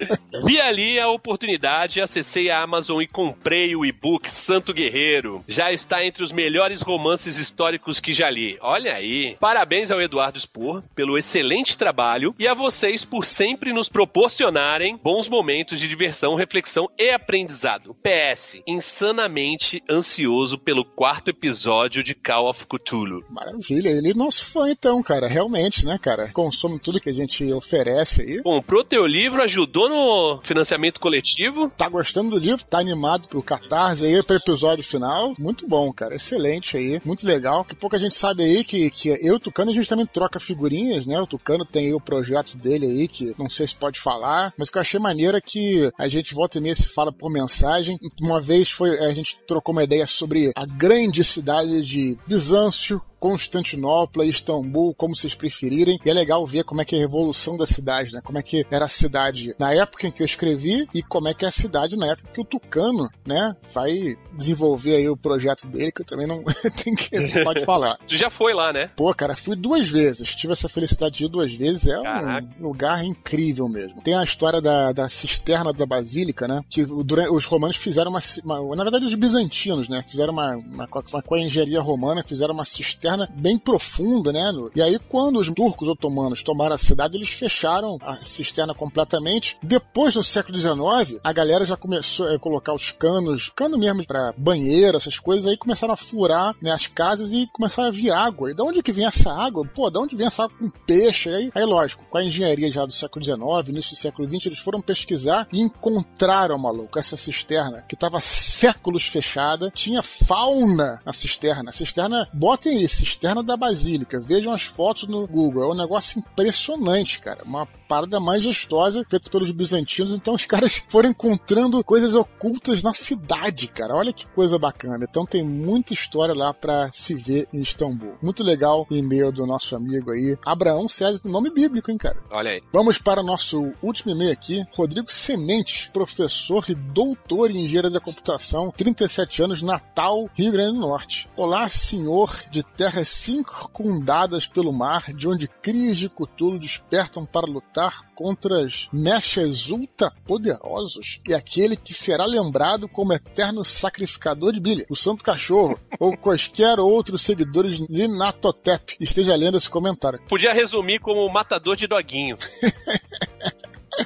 [0.43, 5.43] Vi ali a oportunidade, acessei a Amazon e comprei o e-book Santo Guerreiro.
[5.47, 8.57] Já está entre os melhores romances históricos que já li.
[8.61, 9.35] Olha aí.
[9.39, 15.27] Parabéns ao Eduardo Spor pelo excelente trabalho e a vocês por sempre nos proporcionarem bons
[15.27, 17.95] momentos de diversão, reflexão e aprendizado.
[17.95, 23.23] PS, insanamente ansioso pelo quarto episódio de Call of Cthulhu.
[23.29, 26.29] Maravilha, ele é nosso fã então, cara, realmente, né, cara?
[26.33, 28.41] Consome tudo que a gente oferece aí.
[28.41, 31.71] Comprou teu livro, ajudou no financiamento coletivo.
[31.77, 32.65] Tá gostando do livro?
[32.65, 35.33] Tá animado pro Catarse aí, pro episódio final?
[35.39, 37.63] Muito bom, cara, excelente aí, muito legal.
[37.63, 40.41] Que pouca gente sabe aí que, que eu e o Tucano a gente também troca
[40.41, 41.17] figurinhas, né?
[41.21, 44.69] O Tucano tem aí o projeto dele aí, que não sei se pode falar, mas
[44.69, 47.97] que eu achei maneiro é que a gente volta e meia se fala por mensagem.
[48.21, 54.25] Uma vez foi, a gente trocou uma ideia sobre a grande cidade de Bizâncio, Constantinopla,
[54.25, 55.99] Istambul, como vocês preferirem.
[56.03, 58.21] E é legal ver como é que é a evolução da cidade, né?
[58.23, 61.33] Como é que era a cidade na época em que eu escrevi e como é
[61.33, 65.67] que é a cidade na época que o Tucano, né, vai desenvolver aí o projeto
[65.67, 66.43] dele, que eu também não
[66.83, 67.97] tenho que não pode falar.
[68.07, 68.89] Tu já foi lá, né?
[68.95, 70.33] Pô, cara, fui duas vezes.
[70.33, 71.87] Tive essa felicidade de ir duas vezes.
[71.87, 72.47] É Caraca.
[72.59, 74.01] um lugar incrível mesmo.
[74.01, 76.61] Tem a história da, da cisterna da Basílica, né?
[76.69, 80.03] Que durante, os romanos fizeram uma, uma- Na verdade, os bizantinos, né?
[80.07, 84.51] Fizeram uma, uma, uma, com a engenharia romana, fizeram uma cisterna bem profunda, né?
[84.75, 89.57] E aí, quando os turcos otomanos tomaram a cidade, eles fecharam a cisterna completamente.
[89.63, 94.33] Depois, no século XIX, a galera já começou a colocar os canos, cano mesmo pra
[94.37, 98.51] banheiro, essas coisas, aí começaram a furar né, as casas e começaram a vir água.
[98.51, 99.65] E da onde que vem essa água?
[99.65, 101.29] Pô, da onde vem essa água com peixe?
[101.29, 104.59] Aí, aí lógico, com a engenharia já do século XIX, início do século XX, eles
[104.59, 111.69] foram pesquisar e encontraram, maluco, essa cisterna que estava séculos fechada, tinha fauna na cisterna.
[111.69, 116.19] A cisterna, botem aí, cisterna da Basílica, vejam as fotos no Google, é um negócio
[116.19, 117.43] impressionante, cara.
[117.43, 123.67] Uma parada majestosa feita pelos bizantinos, então os caras foram encontrando coisas ocultas na cidade,
[123.67, 123.95] cara.
[123.95, 125.05] Olha que coisa bacana.
[125.09, 128.15] Então tem muita história lá pra se ver em Istambul.
[128.21, 132.17] Muito legal o e-mail do nosso amigo aí, Abraão César, nome bíblico, hein, cara.
[132.29, 132.61] Olha aí.
[132.71, 134.63] Vamos para o nosso último e-mail aqui.
[134.73, 140.79] Rodrigo Semente, professor e doutor em engenharia da computação, 37 anos, Natal, Rio Grande do
[140.79, 141.27] Norte.
[141.35, 148.11] Olá, senhor de terras circundadas pelo mar, de onde crias de Cthulhu despertam para lutar
[148.13, 154.95] contra as mechas ultrapoderosos e aquele que será lembrado como eterno sacrificador de Billy, o
[154.95, 158.97] Santo Cachorro, ou quaisquer outros seguidores de Natotep.
[158.99, 160.21] Esteja lendo esse comentário.
[160.27, 162.35] Podia resumir como o matador de doguinho.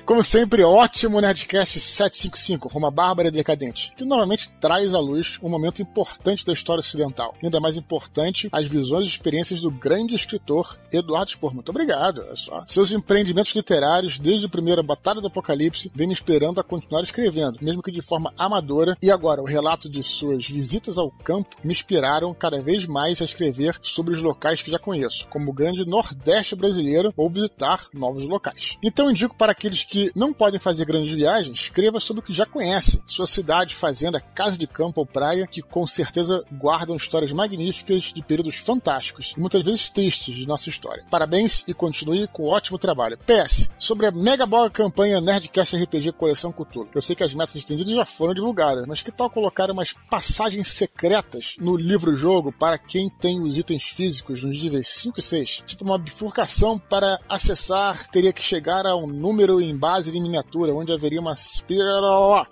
[0.06, 5.50] Como sempre, ótimo Nerdcast 755, Roma Bárbara e Decadente, que novamente traz à luz um
[5.50, 7.36] momento importante da história ocidental.
[7.42, 11.54] Ainda mais importante, as visões e experiências do grande escritor Eduardo Spohr.
[11.54, 12.64] Muito obrigado, olha só.
[12.68, 17.60] Seus empreendimentos literários, desde a primeira Batalha do Apocalipse, vêm me esperando a continuar escrevendo,
[17.62, 18.98] mesmo que de forma amadora.
[19.02, 23.26] E agora, o relato de suas visitas ao campo me inspiraram cada vez mais a
[23.26, 28.28] escrever sobre os locais que já conheço, como o grande Nordeste brasileiro, ou visitar novos
[28.28, 28.78] locais.
[28.84, 32.46] Então indico para aqueles que não podem fazer grandes viagens, escreva sobre o que já
[32.46, 38.14] conhece, sua cidade, fazenda, casa de campo ou praia, que com certeza guardam histórias magníficas
[38.14, 41.06] de períodos fantásticos e muitas vezes tristes de nossa história.
[41.10, 43.18] Parabéns e continue com um ótimo trabalho.
[43.26, 46.90] PS, sobre a mega boa campanha Nerdcast RPG Coleção Cthulhu.
[46.94, 50.68] Eu sei que as metas estendidas já foram divulgadas, mas que tal colocar umas passagens
[50.68, 55.64] secretas no livro-jogo para quem tem os itens físicos nos níveis 5 e 6?
[55.66, 60.74] Tipo uma bifurcação para acessar, teria que chegar a um número em base de miniatura,
[60.74, 61.34] onde haveria uma...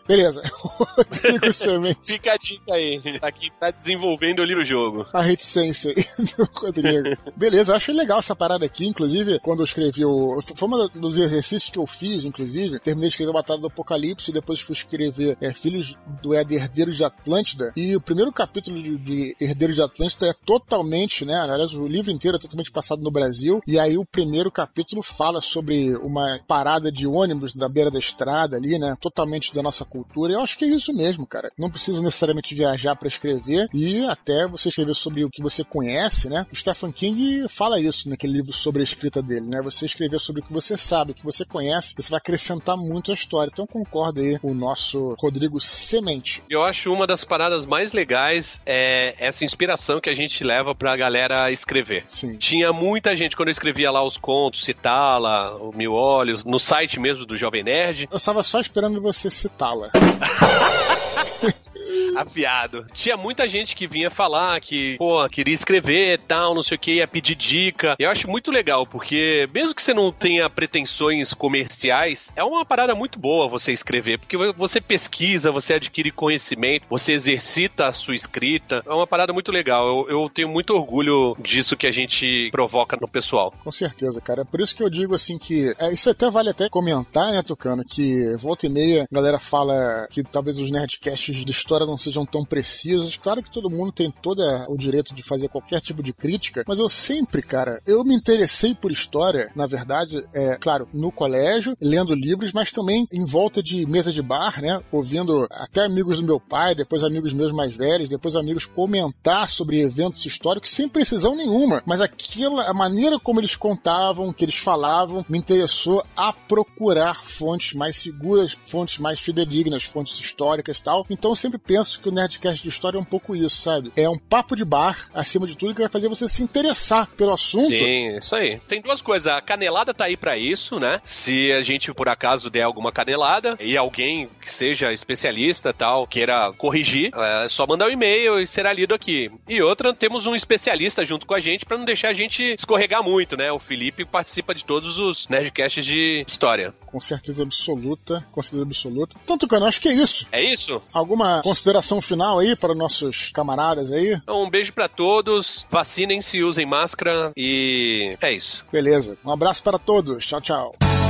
[0.08, 0.42] Beleza.
[0.54, 2.00] Rodrigo Semente.
[2.04, 3.02] Fica a dica aí.
[3.22, 5.06] Aqui tá desenvolvendo o livro jogo.
[5.14, 6.04] a reticência aí
[6.38, 7.18] do Rodrigo.
[7.36, 10.40] Beleza, eu acho legal essa parada aqui, inclusive, quando eu escrevi o.
[10.56, 12.80] Foi um dos exercícios que eu fiz, inclusive.
[12.80, 16.98] Terminei de escrever a Batalha do Apocalipse, depois fui escrever é, Filhos do Éden, Herdeiros
[16.98, 17.72] de Atlântida.
[17.76, 21.40] E o primeiro capítulo de, de Herdeiros de Atlântida é totalmente, né?
[21.40, 23.62] Aliás, o livro inteiro é totalmente passado no Brasil.
[23.68, 28.58] E aí o primeiro capítulo fala sobre uma parada de ônibus da beira da estrada
[28.58, 28.96] ali, né?
[29.00, 30.34] Totalmente da nossa cultura.
[30.34, 31.52] Eu acho que é isso mesmo, cara.
[31.58, 36.30] Não precisa necessariamente viajar para escrever e até você escrever sobre o que você conhece,
[36.30, 36.46] né?
[36.52, 39.62] O Stephen King fala isso naquele livro sobre a escrita dele, né?
[39.62, 43.12] Você escrever sobre o que você sabe, o que você conhece, você vai acrescentar muito
[43.12, 43.50] a história.
[43.52, 46.44] Então concorda aí o nosso Rodrigo Semente.
[46.50, 50.96] Eu acho uma das paradas mais legais é essa inspiração que a gente leva pra
[50.96, 52.04] galera escrever.
[52.08, 52.38] Sim.
[52.38, 56.93] Tinha muita gente, quando eu escrevia lá os contos, Citala, o Mil Olhos, no site
[57.00, 59.92] mesmo do Jovem Nerd, Eu estava só esperando você citá-la.
[62.20, 62.88] Afiado.
[62.94, 66.96] Tinha muita gente que vinha falar que, pô, queria escrever tal, não sei o que,
[66.96, 67.96] ia pedir dica.
[68.00, 72.96] Eu acho muito legal, porque mesmo que você não tenha pretensões comerciais, é uma parada
[72.96, 78.84] muito boa você escrever, porque você pesquisa, você adquire conhecimento, você exercita a sua escrita.
[78.86, 79.88] É uma parada muito legal.
[79.88, 83.54] Eu, eu tenho muito orgulho disso que a gente provoca no pessoal.
[83.64, 84.46] Com certeza, cara.
[84.46, 85.74] Por isso que eu digo assim que.
[85.80, 87.84] É, isso até vale até comentar, né, Tucano?
[87.84, 92.26] Que volta e meia a galera fala que talvez os nerdcasts de história não sejam
[92.26, 93.18] tão precisos.
[93.18, 96.80] Claro que todo mundo tem todo o direito de fazer qualquer tipo de crítica, mas
[96.80, 102.14] eu sempre, cara, eu me interessei por história, na verdade, é claro, no colégio, lendo
[102.14, 104.82] livros, mas também em volta de mesa de bar, né?
[104.92, 109.82] Ouvindo até amigos do meu pai, depois amigos meus mais velhos, depois amigos comentar sobre
[109.82, 111.84] eventos históricos sem precisão nenhuma.
[111.86, 117.74] Mas aquela, a maneira como eles contavam, que eles falavam, me interessou a procurar fontes
[117.74, 121.06] mais seguras, fontes mais fidedignas, fontes históricas e tal.
[121.10, 123.92] Então eu sempre penso que o Nerdcast de História é um pouco isso, sabe?
[123.96, 127.34] É um papo de bar, acima de tudo, que vai fazer você se interessar pelo
[127.34, 127.68] assunto.
[127.68, 128.60] Sim, isso aí.
[128.68, 129.28] Tem duas coisas.
[129.28, 131.02] A canelada tá aí para isso, né?
[131.04, 136.52] Se a gente, por acaso, der alguma canelada e alguém que seja especialista tal, queira
[136.54, 139.32] corrigir, é só mandar um e-mail e será lido aqui.
[139.48, 143.04] E outra, temos um especialista junto com a gente para não deixar a gente escorregar
[143.04, 143.52] muito, né?
[143.52, 146.74] O Felipe participa de todos os Nerdcasts de história.
[146.86, 149.20] Com certeza absoluta, com certeza absoluta.
[149.26, 150.28] Tanto que eu acho que é isso.
[150.32, 150.82] É isso?
[150.94, 154.14] Alguma consideração final aí para nossos camaradas aí?
[154.14, 158.66] Então, um beijo para todos, vacinem-se, usem máscara e é isso.
[158.72, 159.18] Beleza.
[159.26, 160.26] Um abraço para todos.
[160.26, 161.03] Tchau, tchau.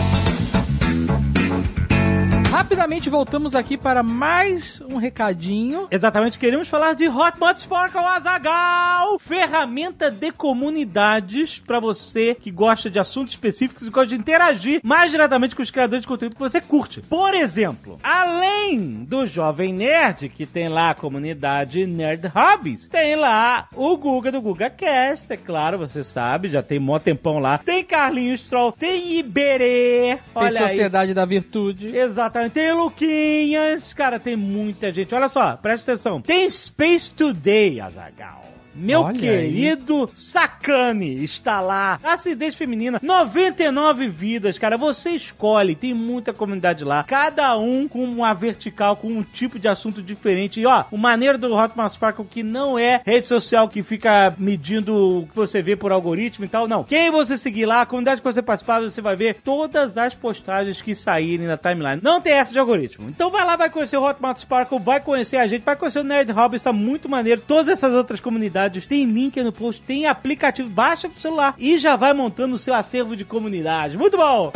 [2.64, 5.86] Rapidamente voltamos aqui para mais um recadinho.
[5.92, 12.98] Exatamente, queremos falar de Hotmart Sparkle Azagal, ferramenta de comunidades para você que gosta de
[12.98, 16.62] assuntos específicos e gosta de interagir mais diretamente com os criadores de conteúdo que você
[16.62, 17.02] curte.
[17.02, 23.68] Por exemplo, além do Jovem Nerd, que tem lá a comunidade Nerd Hobbies, tem lá
[23.76, 27.58] o Guga do Guga Cast, é claro, você sabe, já tem mó tempão lá.
[27.58, 31.14] Tem Carlinhos Troll, tem Iberê, tem Sociedade aí.
[31.14, 31.94] da Virtude.
[31.94, 35.14] Exatamente tem Luquinhas, cara, tem muita gente.
[35.16, 36.22] Olha só, presta atenção.
[36.22, 38.44] Tem Space Today, Azagal.
[38.76, 40.16] Meu Olha querido aí.
[40.16, 42.00] Sacane está lá.
[42.04, 44.78] Acidez feminina, 99 vidas, cara.
[44.78, 47.04] Você escolhe, tem muita comunidade lá.
[47.04, 50.60] Cada um com uma vertical, com um tipo de assunto diferente.
[50.60, 55.20] E ó, o maneiro do Hotmart Sparkle que não é rede social que fica medindo
[55.20, 56.84] o que você vê por algoritmo e tal, não.
[56.84, 60.82] Quem você seguir lá, a comunidade que você participar, você vai ver todas as postagens
[60.82, 62.02] que saírem na timeline.
[62.02, 63.10] Não tem essa de algoritmo.
[63.10, 66.04] Então vai lá, vai conhecer o Hotmart Sparkle, vai conhecer a gente, vai conhecer o
[66.04, 67.42] Nerd Hobby, está muito maneiro.
[67.46, 71.96] Todas essas outras comunidades tem link no post, tem aplicativo, baixa pro celular e já
[71.96, 73.98] vai montando o seu acervo de comunidade.
[73.98, 74.52] Muito bom!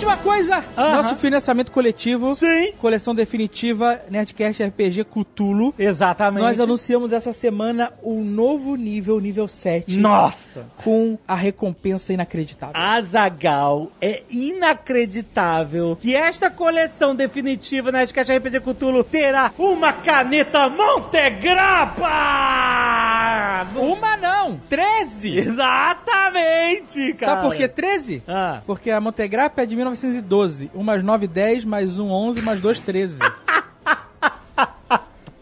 [0.00, 0.94] Última coisa, uh -huh.
[0.94, 2.34] nosso financiamento coletivo.
[2.34, 2.72] Sim.
[2.78, 5.74] Coleção definitiva Nerdcast RPG Cthulhu.
[5.78, 6.42] Exatamente.
[6.42, 9.98] Nós anunciamos essa semana o novo nível, nível 7.
[9.98, 10.64] Nossa!
[10.82, 12.74] Com a recompensa inacreditável.
[12.74, 22.08] Azagal, é inacreditável que esta coleção definitiva Nerdcast RPG Cthulhu terá uma caneta Montegrappa!
[23.76, 25.40] Uma não, 13!
[25.40, 27.32] Exatamente, cara!
[27.32, 28.22] Sabe por que 13?
[28.26, 28.62] Ah.
[28.66, 30.70] Porque a Montegrappa é de 1912.
[30.74, 33.18] 1 mais 9, 10, mais 1, 11, mais 2, 13.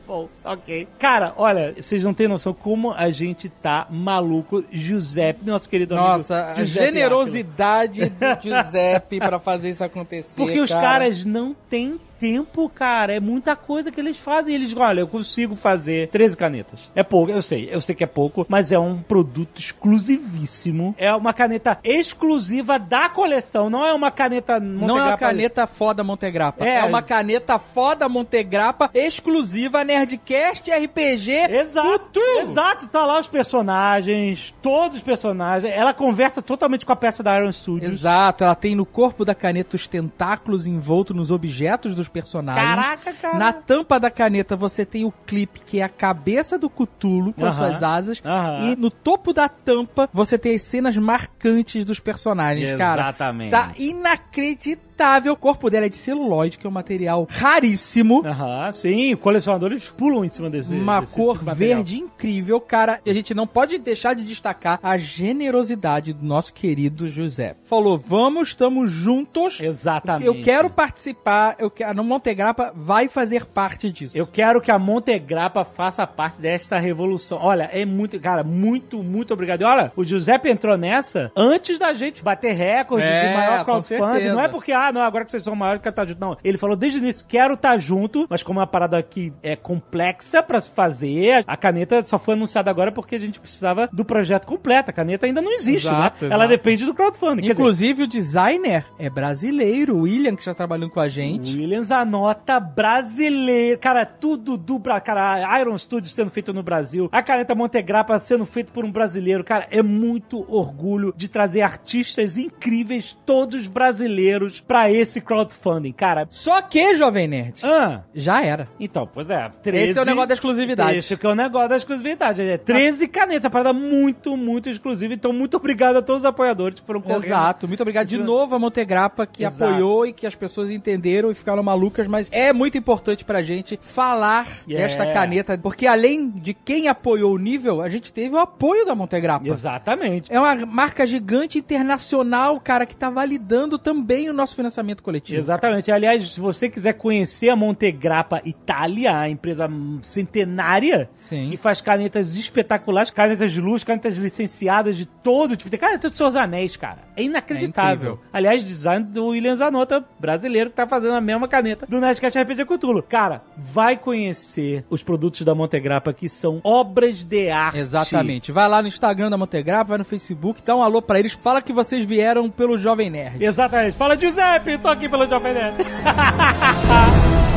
[0.06, 0.88] Bom, ok.
[0.98, 4.64] Cara, olha, vocês não têm noção como a gente tá maluco.
[4.72, 6.48] Giuseppe, nosso querido Nossa, amigo.
[6.48, 10.34] Nossa, a generosidade do Giuseppe pra fazer isso acontecer.
[10.34, 10.64] Porque cara.
[10.64, 13.14] os caras não têm tempo, cara.
[13.14, 14.54] É muita coisa que eles fazem.
[14.54, 16.90] Eles, olha, eu consigo fazer 13 canetas.
[16.94, 17.68] É pouco, eu sei.
[17.70, 20.94] Eu sei que é pouco, mas é um produto exclusivíssimo.
[20.98, 23.70] É uma caneta exclusiva da coleção.
[23.70, 24.86] Não é uma caneta Montegrappa.
[24.86, 26.64] Não é uma caneta foda Montegrappa.
[26.64, 31.30] É, é uma caneta foda Montegrappa exclusiva Nerdcast RPG.
[31.50, 32.20] Exato.
[32.40, 32.88] Exato.
[32.88, 35.72] Tá lá os personagens, todos os personagens.
[35.72, 37.92] Ela conversa totalmente com a peça da Iron Studios.
[37.92, 38.44] Exato.
[38.44, 42.66] Ela tem no corpo da caneta os tentáculos envoltos nos objetos dos personagens.
[42.66, 43.38] Caraca, cara.
[43.38, 47.42] Na tampa da caneta você tem o clipe que é a cabeça do Cutulo com
[47.42, 47.50] Aham.
[47.50, 48.22] as suas asas.
[48.24, 48.64] Aham.
[48.64, 53.02] E no topo da tampa você tem as cenas marcantes dos personagens, cara.
[53.02, 53.50] Exatamente.
[53.50, 54.87] Tá inacreditável.
[55.30, 58.24] O corpo dela é de celuloide, que é um material raríssimo.
[58.26, 60.72] Aham, sim, colecionadores pulam em cima desse.
[60.74, 61.76] Uma desse cor tipo material.
[61.76, 63.00] verde incrível, cara.
[63.06, 67.54] E a gente não pode deixar de destacar a generosidade do nosso querido José.
[67.64, 69.60] Falou, vamos, estamos juntos.
[69.60, 70.26] Exatamente.
[70.26, 74.16] Eu quero participar, eu quero, no Montegrappa vai fazer parte disso.
[74.16, 77.38] Eu quero que a Montegrappa faça parte desta revolução.
[77.40, 79.62] Olha, é muito, cara, muito, muito obrigado.
[79.62, 84.28] E olha, o Giuseppe entrou nessa antes da gente bater recorde É, de maior crowdfunding.
[84.28, 86.20] Não é porque, ah, ah, não, agora que vocês são maiores, quero estar junto.
[86.20, 89.32] Não, ele falou desde o início, quero estar junto, mas como é uma parada que
[89.42, 93.88] é complexa pra se fazer, a caneta só foi anunciada agora porque a gente precisava
[93.92, 94.90] do projeto completo.
[94.90, 96.26] A caneta ainda não existe, Exato, né?
[96.28, 96.32] exato.
[96.32, 97.42] Ela depende do crowdfunding.
[97.42, 99.96] Quer dizer, Inclusive, o designer é brasileiro.
[99.96, 101.56] O William, que está trabalhando com a gente.
[101.56, 103.78] Williams anota brasileiro.
[103.78, 104.78] Cara, tudo do.
[105.04, 107.08] Cara, a Iron Studios sendo feito no Brasil.
[107.12, 109.44] A caneta Montegrappa sendo feito por um brasileiro.
[109.44, 115.92] Cara, é muito orgulho de trazer artistas incríveis, todos brasileiros, pra esse crowdfunding.
[115.92, 118.68] Cara, Só que, Jovem Nerd, ah, já era.
[118.78, 119.50] então, pois é.
[119.62, 120.98] 13, Esse é o negócio da exclusividade.
[120.98, 122.42] Esse que é o negócio da exclusividade.
[122.42, 125.14] É 13 canetas, a parada muito, muito exclusiva.
[125.14, 127.24] Então, muito obrigado a todos os apoiadores que foram correndo.
[127.24, 127.66] Exato.
[127.66, 129.64] Muito obrigado de novo a Montegrappa que Exato.
[129.64, 133.78] apoiou e que as pessoas entenderam e ficaram malucas, mas é muito importante pra gente
[133.82, 134.86] falar Yeah.
[134.86, 138.94] desta caneta, porque além de quem apoiou o nível, a gente teve o apoio da
[138.94, 139.48] Montegrappa.
[139.48, 140.32] Exatamente.
[140.32, 144.67] É uma marca gigante internacional, cara, que tá validando também o nosso financiamento
[145.02, 145.38] coletivo.
[145.38, 145.90] Exatamente.
[145.90, 149.68] Aliás, se você quiser conhecer a Montegrappa Itália, a empresa
[150.02, 151.50] centenária Sim.
[151.50, 155.70] que faz canetas espetaculares, canetas de luz, canetas licenciadas de todo tipo.
[155.70, 156.98] Tem caneta dos seus anéis, cara.
[157.16, 158.18] É inacreditável.
[158.32, 158.38] É.
[158.38, 162.64] Aliás, design do William Zanota, brasileiro, que tá fazendo a mesma caneta do Nerdcast RPG
[162.64, 163.02] Cthulhu.
[163.02, 167.78] Cara, vai conhecer os produtos da Montegrappa que são obras de arte.
[167.78, 168.52] Exatamente.
[168.52, 171.62] Vai lá no Instagram da Montegrappa, vai no Facebook, dá um alô pra eles, fala
[171.62, 173.44] que vocês vieram pelo Jovem Nerd.
[173.44, 173.96] Exatamente.
[173.96, 174.16] Fala,
[174.48, 175.76] Giuseppe, tô aqui pelo Jovem Nerd.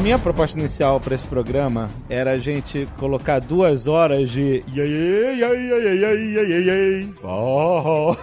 [0.00, 4.64] minha proposta inicial pra esse programa era a gente colocar duas horas de.
[7.22, 8.16] Oh.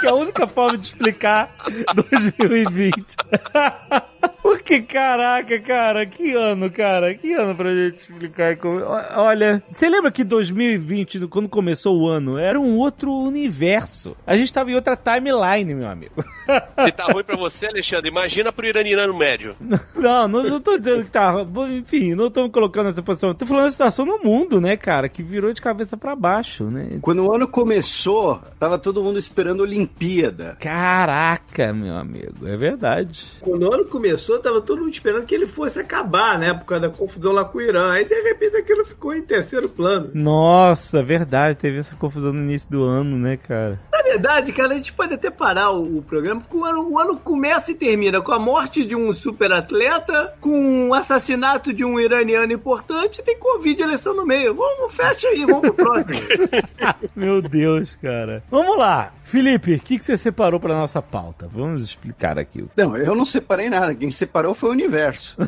[0.00, 1.54] que é a única forma de explicar
[1.94, 3.16] 2020.
[4.46, 8.56] Porque, caraca, cara, que ano, cara, que ano pra gente explicar.
[8.56, 8.80] como-
[9.16, 14.16] Olha, você lembra que 2020, quando começou o ano, era um outro universo.
[14.24, 16.24] A gente tava em outra timeline, meu amigo.
[16.84, 19.56] Se tá ruim pra você, Alexandre, imagina pro iraniano médio.
[19.96, 21.34] Não, não, não tô dizendo que tá.
[21.70, 23.34] Enfim, não tô me colocando nessa posição.
[23.34, 25.08] Tô falando da situação no mundo, né, cara?
[25.08, 26.98] Que virou de cabeça pra baixo, né?
[27.00, 30.56] Quando o ano começou, tava todo mundo esperando a Olimpíada.
[30.60, 33.24] Caraca, meu amigo, é verdade.
[33.40, 36.54] Quando o ano começou, tava todo mundo esperando que ele fosse acabar, né?
[36.54, 37.92] Por causa da confusão lá com o Irã.
[37.92, 40.10] Aí, de repente, aquilo ficou em terceiro plano.
[40.14, 43.80] Nossa, verdade, teve essa confusão no início do ano, né, cara?
[43.92, 46.98] Na verdade, cara, a gente pode até parar o, o programa, porque o ano, o
[46.98, 51.84] ano começa e termina com a morte de um super atleta, com o assassinato de
[51.84, 54.54] um iraniano importante, e tem Covid e eleição no meio.
[54.54, 56.06] Vamos, fecha aí, vamos pro próximo.
[57.14, 58.42] Meu Deus, cara.
[58.50, 59.12] Vamos lá.
[59.22, 61.48] Felipe, o que, que você separou pra nossa pauta?
[61.52, 62.64] Vamos explicar aqui.
[62.76, 63.94] Não, eu não separei nada.
[63.94, 65.36] Quem separou foi o universo.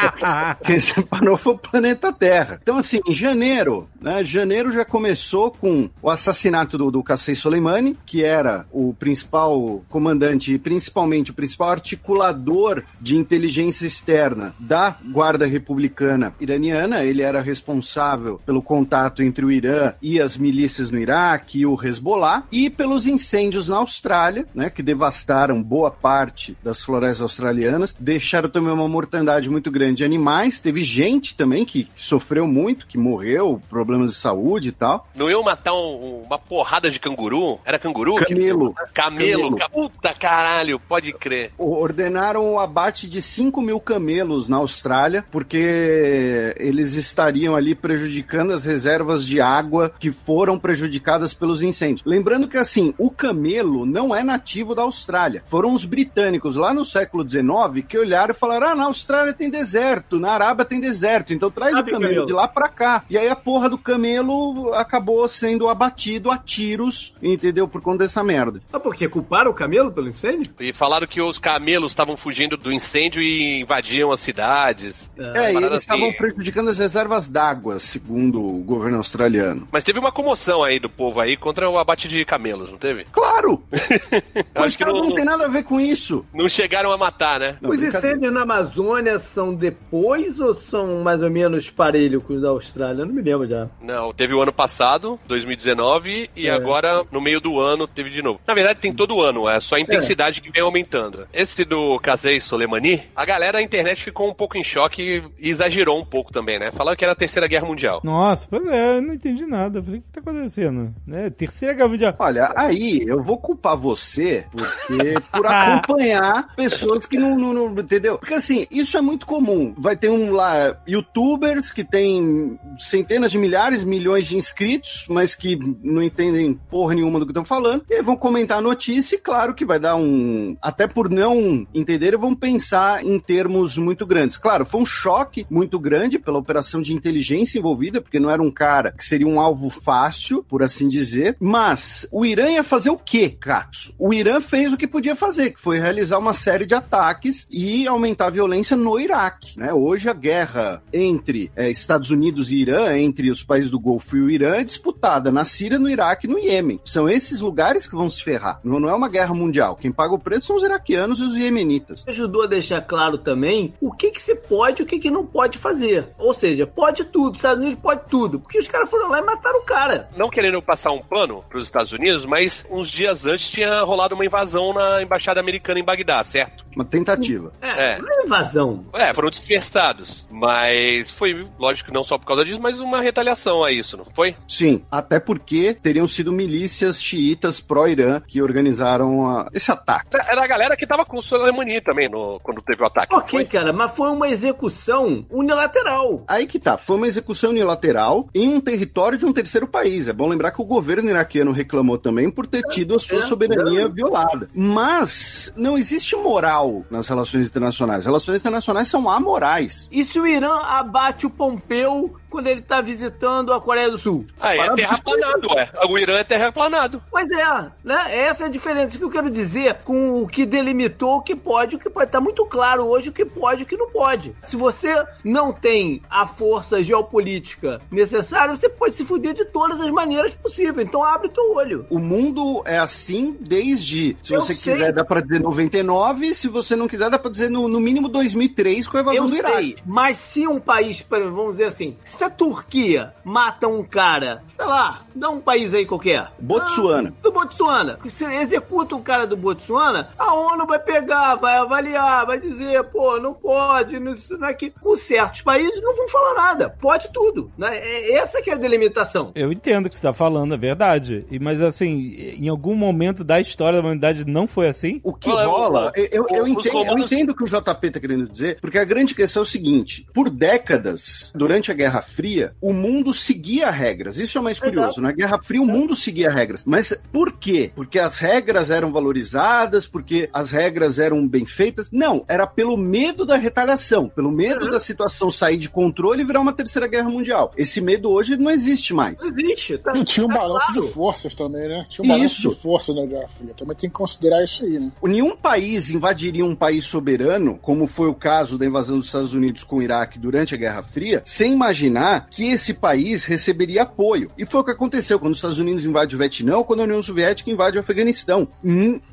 [0.64, 2.58] Quem separou foi o planeta Terra.
[2.62, 4.24] Então, assim, em janeiro, né?
[4.24, 10.52] Janeiro já começou com o assassinato do, do Qasem Soleimani, que era o principal comandante
[10.52, 17.04] e principalmente o principal articulador de inteligência externa da Guarda Republicana Iraniana.
[17.04, 21.78] Ele era responsável pelo contato entre o Irã e as milícias no Iraque e o
[21.80, 27.49] Hezbollah, e pelos incêndios na Austrália, né, que devastaram boa parte das florestas australianas,
[27.98, 30.58] deixaram também uma mortandade muito grande de animais.
[30.60, 35.06] Teve gente também que, que sofreu muito, que morreu, problemas de saúde e tal.
[35.14, 37.58] Não iam matar um- uma porrada de canguru?
[37.64, 38.14] Era canguru?
[38.16, 38.74] Camelo.
[38.74, 38.84] Camelo.
[38.94, 39.56] Camelo.
[39.56, 41.52] Ca- Puta caralho, pode crer.
[41.58, 48.64] Ordenaram o abate de 5 mil camelos na Austrália, porque eles estariam ali prejudicando as
[48.64, 52.02] reservas de água que foram prejudicadas pelos incêndios.
[52.04, 55.42] Lembrando que, assim, o camelo não é nativo da Austrália.
[55.46, 57.39] Foram os britânicos lá no século XIX
[57.86, 61.72] que olharam e falaram: ah, na Austrália tem deserto, na Arábia tem deserto, então traz
[61.72, 62.26] Sabe, o camelo camelo.
[62.26, 63.04] de lá pra cá.
[63.08, 67.68] E aí a porra do camelo acabou sendo abatido a tiros, entendeu?
[67.68, 68.60] Por conta dessa merda.
[68.72, 70.52] Ah, porque culparam o camelo pelo incêndio?
[70.58, 75.10] E falaram que os camelos estavam fugindo do incêndio e invadiam as cidades.
[75.18, 75.76] É, e eles assim.
[75.76, 79.68] estavam prejudicando as reservas d'água, segundo o governo australiano.
[79.70, 83.04] Mas teve uma comoção aí do povo aí contra o abate de camelos, não teve?
[83.12, 83.62] Claro!
[84.54, 86.24] Acho que não, não tem nada a ver com isso.
[86.32, 87.56] não chegaram a matar, né?
[87.60, 92.42] Não, Os incêndios na Amazônia são depois ou são mais ou menos parelhos com os
[92.42, 93.02] da Austrália?
[93.02, 93.68] Eu não me lembro já.
[93.82, 96.50] Não, teve o ano passado, 2019, e É.
[96.50, 98.40] agora, no meio do ano, teve de novo.
[98.46, 101.26] Na verdade, tem todo ano, é só a intensidade que vem aumentando.
[101.32, 105.98] Esse do Kazei Soleimani, a galera da internet ficou um pouco em choque e exagerou
[106.00, 106.70] um pouco também, né?
[106.72, 108.00] Falaram que era a Terceira Guerra Mundial.
[108.04, 109.78] Nossa, pois é, eu não entendi nada.
[109.78, 110.94] Eu falei, o que tá acontecendo?
[111.06, 111.30] Né?
[111.30, 112.14] Terceira Guerra Mundial.
[112.18, 118.18] Olha, aí eu vou culpar você porque por acompanhar pessoas que entendeu?
[118.18, 119.74] Porque assim, isso é muito comum.
[119.76, 125.58] Vai ter um lá youtubers que tem centenas de milhares, milhões de inscritos, mas que
[125.82, 129.54] não entendem porra nenhuma do que estão falando, e vão comentar a notícia e claro
[129.54, 134.36] que vai dar um, até por não entender, vão pensar em termos muito grandes.
[134.36, 138.50] Claro, foi um choque muito grande pela operação de inteligência envolvida, porque não era um
[138.50, 142.98] cara que seria um alvo fácil, por assim dizer, mas o Irã ia fazer o
[142.98, 143.94] quê, Katsu?
[143.98, 147.09] O Irã fez o que podia fazer, que foi realizar uma série de ataques
[147.50, 149.58] e aumentar a violência no Iraque.
[149.58, 149.72] Né?
[149.72, 154.22] Hoje a guerra entre eh, Estados Unidos e Irã, entre os países do Golfo e
[154.22, 156.80] o Irã, é disputada na Síria, no Iraque e no Iêmen.
[156.84, 158.60] São esses lugares que vão se ferrar.
[158.62, 159.76] Não, não é uma guerra mundial.
[159.76, 162.04] Quem paga o preço são os iraquianos e os iemenitas.
[162.06, 165.24] ajudou a deixar claro também o que que se pode e o que que não
[165.26, 166.08] pode fazer.
[166.18, 168.40] Ou seja, pode tudo, os Estados Unidos pode tudo.
[168.40, 170.08] Porque os caras foram lá e mataram o cara.
[170.16, 174.14] Não querendo passar um pano para os Estados Unidos, mas uns dias antes tinha rolado
[174.14, 176.64] uma invasão na embaixada americana em Bagdá, certo?
[176.74, 177.52] Uma tentativa.
[177.60, 177.98] É, É.
[177.98, 178.84] não é invasão.
[178.92, 180.24] É, foram dispersados.
[180.30, 184.34] Mas foi, lógico, não só por causa disso, mas uma retaliação a isso, não foi?
[184.46, 190.08] Sim, até porque teriam sido milícias xiitas pró-Irã que organizaram a- esse ataque.
[190.14, 193.14] Era a galera que tava com o Soleimani também no, quando teve o ataque.
[193.14, 193.44] Ok, foi?
[193.46, 196.24] cara, mas foi uma execução unilateral.
[196.28, 200.08] Aí que tá, foi uma execução unilateral em um território de um terceiro país.
[200.08, 203.22] É bom lembrar que o governo iraquiano reclamou também por ter tido a sua é,
[203.22, 203.88] soberania é.
[203.88, 204.48] violada.
[204.54, 206.59] Mas não existe moral
[206.90, 208.04] nas relações internacionais.
[208.04, 209.88] Relações internacionais são amorais.
[209.90, 214.26] E se o Irã abate o Pompeu quando ele tá visitando a Coreia do Sul?
[214.40, 215.70] Ah, é terraplanado, ué.
[215.88, 217.02] O Irã é terraplanado.
[217.10, 218.16] Pois é, né?
[218.18, 221.74] Essa é a diferença que eu quero dizer com o que delimitou o que pode
[221.74, 222.10] e o que pode.
[222.10, 224.34] Tá muito claro hoje o que pode e o que não pode.
[224.42, 229.90] Se você não tem a força geopolítica necessária, você pode se fuder de todas as
[229.90, 230.86] maneiras possíveis.
[230.86, 231.86] Então abre teu olho.
[231.90, 234.74] O mundo é assim desde, se Eu você sei.
[234.74, 238.08] quiser, dá pra dizer 99, se você não quiser, dá pra dizer no, no mínimo
[238.08, 239.56] 2003 com a invasão Eu do Iraque.
[239.56, 243.82] sei, mas se um país, por exemplo, vamos dizer assim, se a Turquia mata um
[243.82, 246.30] cara, sei lá, dá um país aí qualquer.
[246.38, 247.14] Botsuana.
[247.16, 247.98] Ah, do Botsuana.
[248.10, 253.18] Se executa um cara do Botsuana, a ONU vai pegar, vai avaliar, vai dizer, pô,
[253.18, 254.68] não pode, não, isso é que.
[254.68, 256.68] Com certos países não vão falar nada.
[256.78, 257.50] Pode tudo.
[257.56, 257.78] Né?
[257.78, 259.32] É, essa que é a delimitação.
[259.34, 261.24] Eu entendo o que você tá falando, é verdade.
[261.30, 265.00] E, mas assim, em algum momento da história da humanidade não foi assim?
[265.02, 267.46] O que Olha, rola, eu, eu, eu os entendo, eu romanos- entendo o que o
[267.46, 271.74] JP tá querendo dizer, porque a grande questão é o seguinte: por décadas, durante a
[271.74, 274.18] Guerra Fria, o mundo seguia regras.
[274.18, 275.00] Isso é o mais curioso.
[275.00, 276.64] Na Guerra Fria, o mundo seguia regras.
[276.64, 277.70] Mas por quê?
[277.74, 281.90] Porque as regras eram valorizadas, porque as regras eram bem feitas?
[281.92, 286.40] Não, era pelo medo da retaliação, pelo medo da situação sair de controle e virar
[286.40, 287.52] uma terceira guerra mundial.
[287.56, 289.22] Esse medo hoje não existe mais.
[289.22, 289.78] Não existe.
[289.78, 290.82] Tá, E tinha um tá balanço claro.
[290.82, 291.86] de forças também, né?
[291.88, 293.54] Tinha um balanço de forças na Guerra Fria.
[293.54, 294.90] Também tem que considerar isso aí, né?
[295.02, 299.64] Nenhum país invadiria um país soberano, como foi o caso da invasão dos Estados Unidos
[299.64, 301.99] com o Iraque durante a Guerra Fria, sem imaginar
[302.30, 304.30] que esse país receberia apoio.
[304.36, 306.84] E foi o que aconteceu quando os Estados Unidos invadem o Vietnã ou quando a
[306.84, 308.48] União Soviética invade o Afeganistão.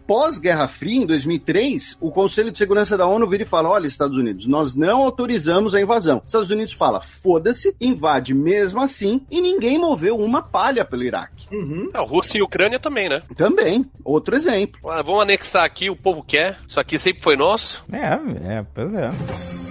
[0.06, 4.18] Pós-Guerra Fria, em 2003, o Conselho de Segurança da ONU vira e fala: olha, Estados
[4.18, 6.20] Unidos, nós não autorizamos a invasão.
[6.20, 11.48] Os Estados Unidos fala: foda-se, invade mesmo assim, e ninguém moveu uma palha pelo Iraque.
[11.94, 13.22] É, Rússia e Ucrânia também, né?
[13.36, 14.90] Também, outro exemplo.
[14.90, 16.58] Ah, Vamos anexar aqui, o povo quer.
[16.68, 17.84] Isso aqui sempre foi nosso.
[17.92, 19.67] É, é, pois é.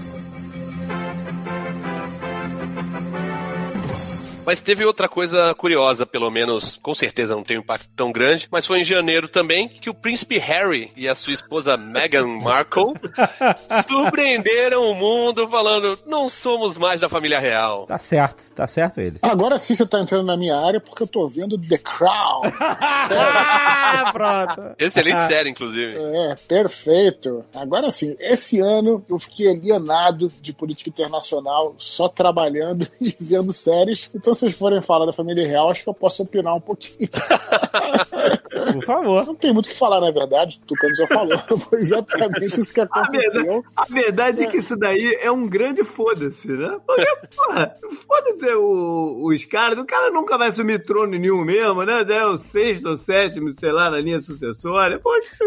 [4.47, 8.47] Mas teve outra coisa curiosa, pelo menos, com certeza não tem um impacto tão grande,
[8.49, 12.95] mas foi em janeiro também que o príncipe Harry e a sua esposa Meghan Markle
[13.89, 17.87] surpreenderam o mundo falando: não somos mais da família real.
[17.87, 19.19] Tá certo, tá certo ele.
[19.21, 22.43] Agora sim você tá entrando na minha área porque eu tô vendo The Crown.
[23.09, 23.33] Sério.
[23.37, 24.77] Ah, pronto.
[24.79, 25.97] Excelente série, inclusive.
[25.97, 27.45] É, perfeito.
[27.53, 34.09] Agora sim, esse ano eu fiquei alienado de política internacional, só trabalhando e vendo séries.
[34.15, 37.09] Então, vocês forem falar da família real, acho que eu posso opinar um pouquinho.
[38.73, 39.27] Por favor.
[39.27, 40.61] Não tem muito o que falar, na verdade.
[40.63, 41.39] O Tucano já falou.
[41.61, 43.43] Foi exatamente isso que A aconteceu.
[43.45, 44.47] verdade, a verdade é.
[44.47, 46.77] que isso daí é um grande foda-se, né?
[46.87, 47.07] Porque,
[47.37, 47.77] porra,
[48.07, 49.79] foda-se o- os caras.
[49.79, 52.05] O cara nunca vai assumir trono nenhum mesmo, né?
[52.09, 55.01] É o sexto ou sétimo, sei lá, na linha sucessória.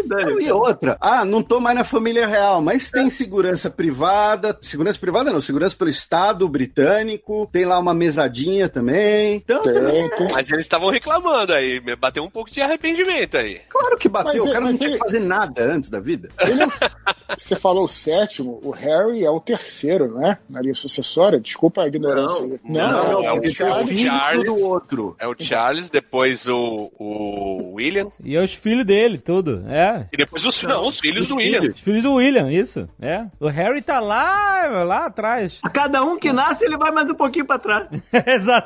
[0.06, 0.24] Dane.
[0.34, 4.98] Não, e outra, ah, não tô mais na família real, mas tem segurança privada, segurança
[4.98, 8.79] privada não, segurança pelo Estado britânico, tem lá uma mesadinha também.
[8.82, 10.28] Então, Tem, tem.
[10.32, 13.60] Mas eles estavam reclamando aí, bateu um pouco de arrependimento aí.
[13.68, 16.00] claro que bateu, Mas o é- cara não tinha ele- que fazer nada antes da
[16.00, 16.28] vida.
[16.40, 16.70] Ele é o-
[17.36, 20.36] Você falou o sétimo, o Harry é o terceiro, né?
[20.48, 21.38] Na linha sucessória.
[21.40, 22.58] Desculpa a ignorância.
[22.64, 23.88] Não, não, é o porque tem Charles.
[23.88, 24.44] filho Charles.
[24.44, 25.16] do outro.
[25.18, 29.64] É o Charles, depois o, o William, E é os filhos dele, tudo.
[29.68, 30.06] É.
[30.12, 31.70] e depois os, não, os filhos do William.
[31.72, 32.88] Os filhos do William, isso.
[33.00, 33.24] É.
[33.38, 35.58] O Harry tá lá, lá atrás.
[35.62, 37.86] A cada um que nasce, ele vai mais um pouquinho pra trás.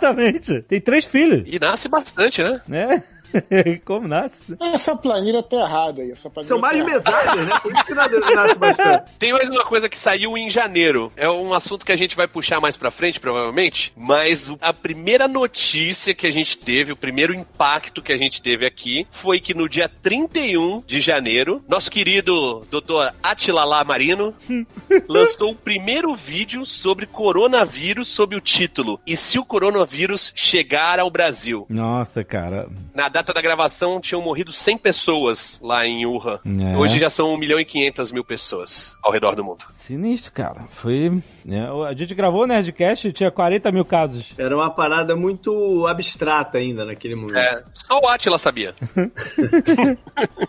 [0.05, 0.63] Exatamente.
[0.63, 2.61] Tem três filhos, E nasce bastante, né?
[2.69, 3.03] né?
[3.85, 4.57] Como nasce?
[4.61, 6.11] Essa planilha tá errada aí.
[6.11, 7.59] Essa planilha São mais tá mesárias, né?
[7.61, 9.05] Por isso que nasce nasce bastante.
[9.19, 11.13] Tem mais uma coisa que saiu em janeiro.
[11.17, 13.93] É um assunto que a gente vai puxar mais pra frente, provavelmente.
[13.97, 18.67] Mas a primeira notícia que a gente teve, o primeiro impacto que a gente teve
[18.67, 23.15] aqui, foi que no dia 31 de janeiro, nosso querido Dr.
[23.23, 24.35] Atila Lamarino
[25.09, 31.11] lançou o primeiro vídeo sobre coronavírus sob o título E se o coronavírus chegar ao
[31.11, 31.67] Brasil?
[31.69, 32.69] Nossa, cara.
[32.95, 36.41] Na data da gravação tinham morrido 100 pessoas lá em Wuhan.
[36.45, 36.77] É.
[36.77, 39.65] Hoje já são 1 milhão e 500 mil pessoas ao redor do mundo.
[39.73, 40.65] Sinistro, cara.
[40.71, 41.23] Foi.
[41.45, 44.33] Né, A gente gravou o Nerdcast e tinha 40 mil casos.
[44.39, 47.37] Era uma parada muito abstrata ainda naquele momento.
[47.39, 48.75] É, só o Atila sabia.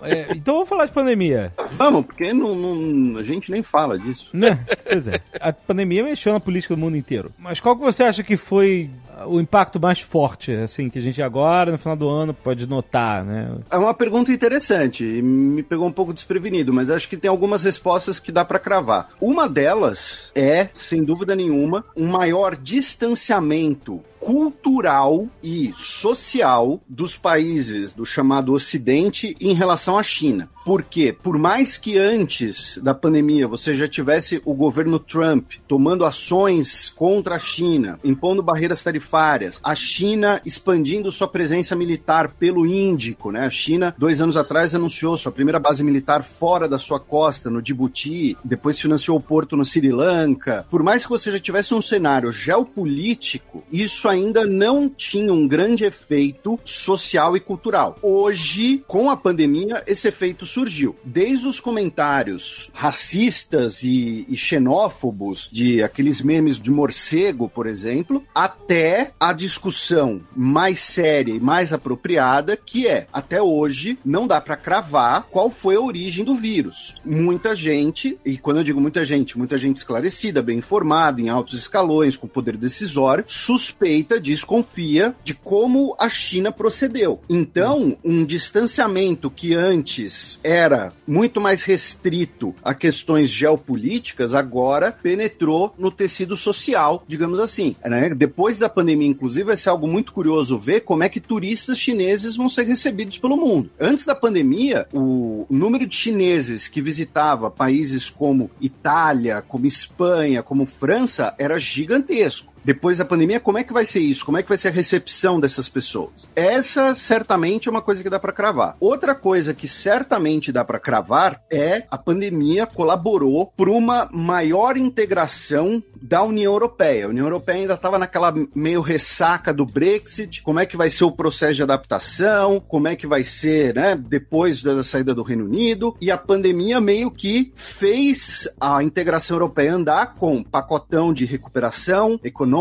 [0.01, 1.51] É, então vamos falar de pandemia.
[1.71, 4.27] Vamos, porque não, não- a gente nem fala disso.
[4.31, 4.59] Né?
[4.87, 5.19] Pois é.
[5.39, 7.31] A pandemia mexeu na política do mundo inteiro.
[7.37, 11.01] Mas qual que você acha que foi ah, o impacto mais forte, assim, que a
[11.01, 13.55] gente agora, no final do ano, pode notar, né?
[13.71, 17.63] É uma pergunta interessante e me pegou um pouco desprevenido, mas acho que tem algumas
[17.63, 19.09] respostas que dá pra cravar.
[19.19, 28.05] Uma delas é, sem dúvida nenhuma, um maior distanciamento cultural e social dos países do
[28.05, 30.49] chamado Ocidente em relação à China.
[30.65, 31.15] Por quê?
[31.21, 37.35] Por mais que antes da pandemia você já tivesse o governo Trump tomando ações contra
[37.35, 43.45] a China, impondo barreiras tarifárias, a China expandindo sua presença militar pelo Índico, né?
[43.45, 47.61] A China, dois anos atrás, anunciou sua primeira base militar fora da sua costa, no
[47.61, 50.65] Djibouti, depois financiou o porto no Sri Lanka.
[50.71, 55.85] Por mais que você já tivesse um cenário geopolítico, isso ainda não tinha um grande
[55.85, 57.99] efeito social e cultural.
[58.01, 60.95] Hoje, com a pandemia, esse efeito surgiu.
[61.03, 69.11] Desde os comentários racistas e, e xenófobos de aqueles memes de morcego, por exemplo, até
[69.19, 75.23] a discussão mais séria e mais apropriada, que é, até hoje, não dá para cravar
[75.29, 76.95] qual foi a origem do vírus.
[77.03, 81.55] Muita gente, e quando eu digo muita gente, muita gente esclarecida, bem informada, em altos
[81.55, 87.19] escalões, com poder decisório, suspeita, desconfia de como a China procedeu.
[87.27, 95.89] Então, um distanciamento que antes era muito mais restrito a questões geopolíticas, agora penetrou no
[95.89, 97.75] tecido social, digamos assim.
[97.83, 98.09] né?
[98.09, 102.35] Depois da pandemia, inclusive, vai ser algo muito curioso ver como é que turistas chineses
[102.35, 103.71] vão ser recebidos pelo mundo.
[103.79, 110.65] Antes da pandemia, o número de chineses que visitava países como Itália, como Espanha, como
[110.65, 112.54] França era gigantesco.
[112.65, 114.25] Depois da pandemia, como é que vai ser isso?
[114.25, 116.27] Como é que vai ser a recepção dessas pessoas?
[116.35, 118.75] Essa certamente é uma coisa que dá para cravar.
[118.79, 125.83] Outra coisa que certamente dá para cravar é a pandemia colaborou por uma maior integração
[126.01, 127.05] da União Europeia.
[127.05, 130.41] A União Europeia ainda estava naquela meio ressaca do Brexit.
[130.41, 132.59] Como é que vai ser o processo de adaptação?
[132.59, 135.95] Como é que vai ser, né, depois da saída do Reino Unido?
[136.01, 142.54] E a pandemia meio que fez a integração europeia andar com pacotão de recuperação econômica,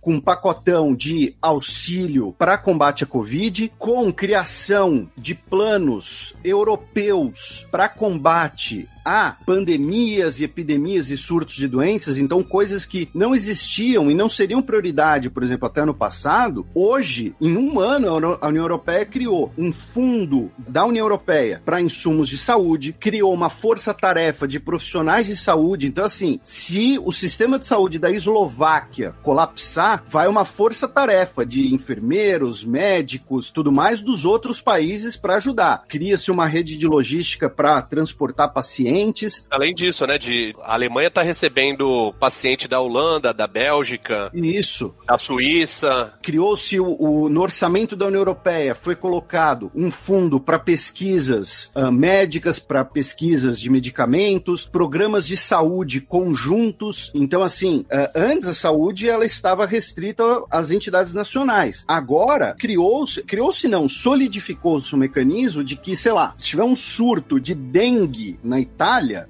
[0.00, 8.88] com pacotão de auxílio para combate à Covid, com criação de planos europeus para combate
[9.04, 14.28] a pandemias e epidemias e surtos de doenças, então coisas que não existiam e não
[14.28, 19.52] seriam prioridade, por exemplo, até ano passado, hoje, em um ano, a União Europeia criou
[19.56, 25.36] um fundo da União Europeia para insumos de saúde, criou uma força-tarefa de profissionais de
[25.36, 25.86] saúde.
[25.86, 32.64] Então, assim, se o sistema de saúde da Eslováquia colapsar, vai uma força-tarefa de enfermeiros,
[32.64, 35.84] médicos, tudo mais dos outros países para ajudar.
[35.88, 39.46] Cria-se uma rede de logística para transportar pacientes pacientes.
[39.50, 44.94] Além disso, né, de a Alemanha está recebendo paciente da Holanda, da Bélgica, Isso.
[45.06, 46.12] da Suíça.
[46.22, 51.90] Criou-se o, o- no orçamento da União Europeia, foi colocado um fundo para pesquisas ah,
[51.90, 57.10] médicas, para pesquisas de medicamentos, programas de saúde conjuntos.
[57.14, 61.84] Então, assim, ah, antes a saúde ela estava restrita às entidades nacionais.
[61.88, 67.40] Agora criou-se, criou-se não, solidificou-se o mecanismo de que, sei lá, se tiver um surto
[67.40, 68.81] de dengue na Itália,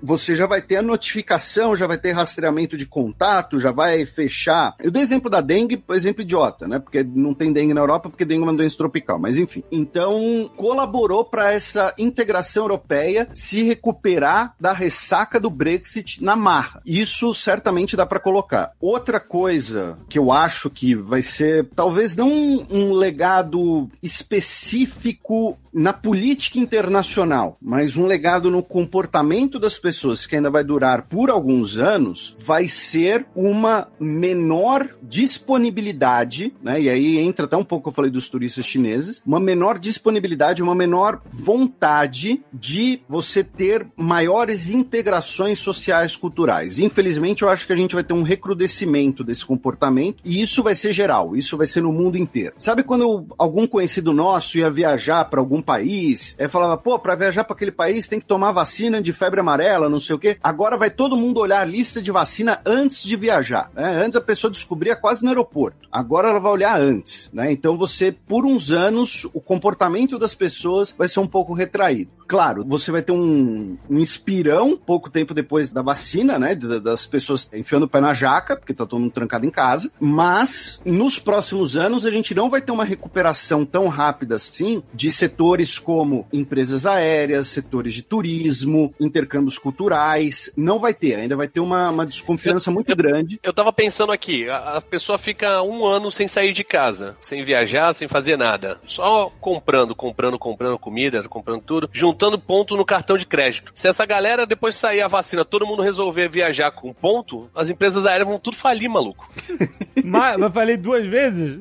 [0.02, 4.74] você já vai ter a notificação, já vai ter rastreamento de contato, já vai fechar.
[4.78, 6.78] Eu dei exemplo da dengue, por exemplo idiota, né?
[6.78, 9.62] Porque não tem dengue na Europa, porque dengue é uma doença tropical, mas enfim.
[9.70, 16.80] Então, colaborou para essa integração europeia se recuperar da ressaca do Brexit na marra.
[16.84, 18.72] Isso certamente dá para colocar.
[18.80, 25.92] Outra coisa que eu acho que vai ser, talvez não um, um legado específico na
[25.92, 31.78] política internacional, mas um legado no comportamento das pessoas que ainda vai durar por alguns
[31.78, 36.80] anos, vai ser uma menor disponibilidade, né?
[36.80, 40.74] E aí entra até um pouco eu falei dos turistas chineses, uma menor disponibilidade, uma
[40.74, 46.78] menor vontade de você ter maiores integrações sociais culturais.
[46.78, 50.74] Infelizmente, eu acho que a gente vai ter um recrudescimento desse comportamento e isso vai
[50.74, 52.54] ser geral, isso vai ser no mundo inteiro.
[52.58, 57.44] Sabe quando algum conhecido nosso ia viajar para algum país, é, falava, pô, para viajar
[57.44, 60.36] para aquele país tem que tomar vacina de febre amarela, não sei o quê.
[60.42, 63.70] Agora vai todo mundo olhar a lista de vacina antes de viajar.
[63.74, 64.02] Né?
[64.04, 65.88] Antes a pessoa descobria quase no aeroporto.
[65.90, 67.30] Agora ela vai olhar antes.
[67.32, 67.52] Né?
[67.52, 72.10] Então você, por uns anos, o comportamento das pessoas vai ser um pouco retraído.
[72.32, 76.54] Claro, você vai ter um, um inspirão pouco tempo depois da vacina, né?
[76.54, 79.92] da- Das pessoas enfiando o pé na jaca, porque tá todo mundo trancado em casa.
[80.00, 85.10] Mas nos próximos anos a gente não vai ter uma recuperação tão rápida assim de
[85.10, 90.50] setores como empresas aéreas, setores de turismo, intercâmbios culturais.
[90.56, 93.38] Não vai ter, ainda vai ter uma, uma desconfiança muito grande.
[93.42, 97.44] Eu tava pensando aqui, a, a pessoa fica um ano sem sair de casa, sem
[97.44, 98.80] viajar, sem fazer nada.
[98.88, 103.72] Só comprando, comprando, comprando comida, comprando tudo, juntando ponto no cartão de crédito.
[103.74, 108.06] Se essa galera, depois sair a vacina, todo mundo resolver viajar com ponto, as empresas
[108.06, 109.28] aéreas vão tudo falir, maluco.
[110.04, 111.58] Mas eu falei duas vezes?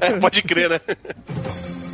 [0.00, 0.80] É, pode crer, né?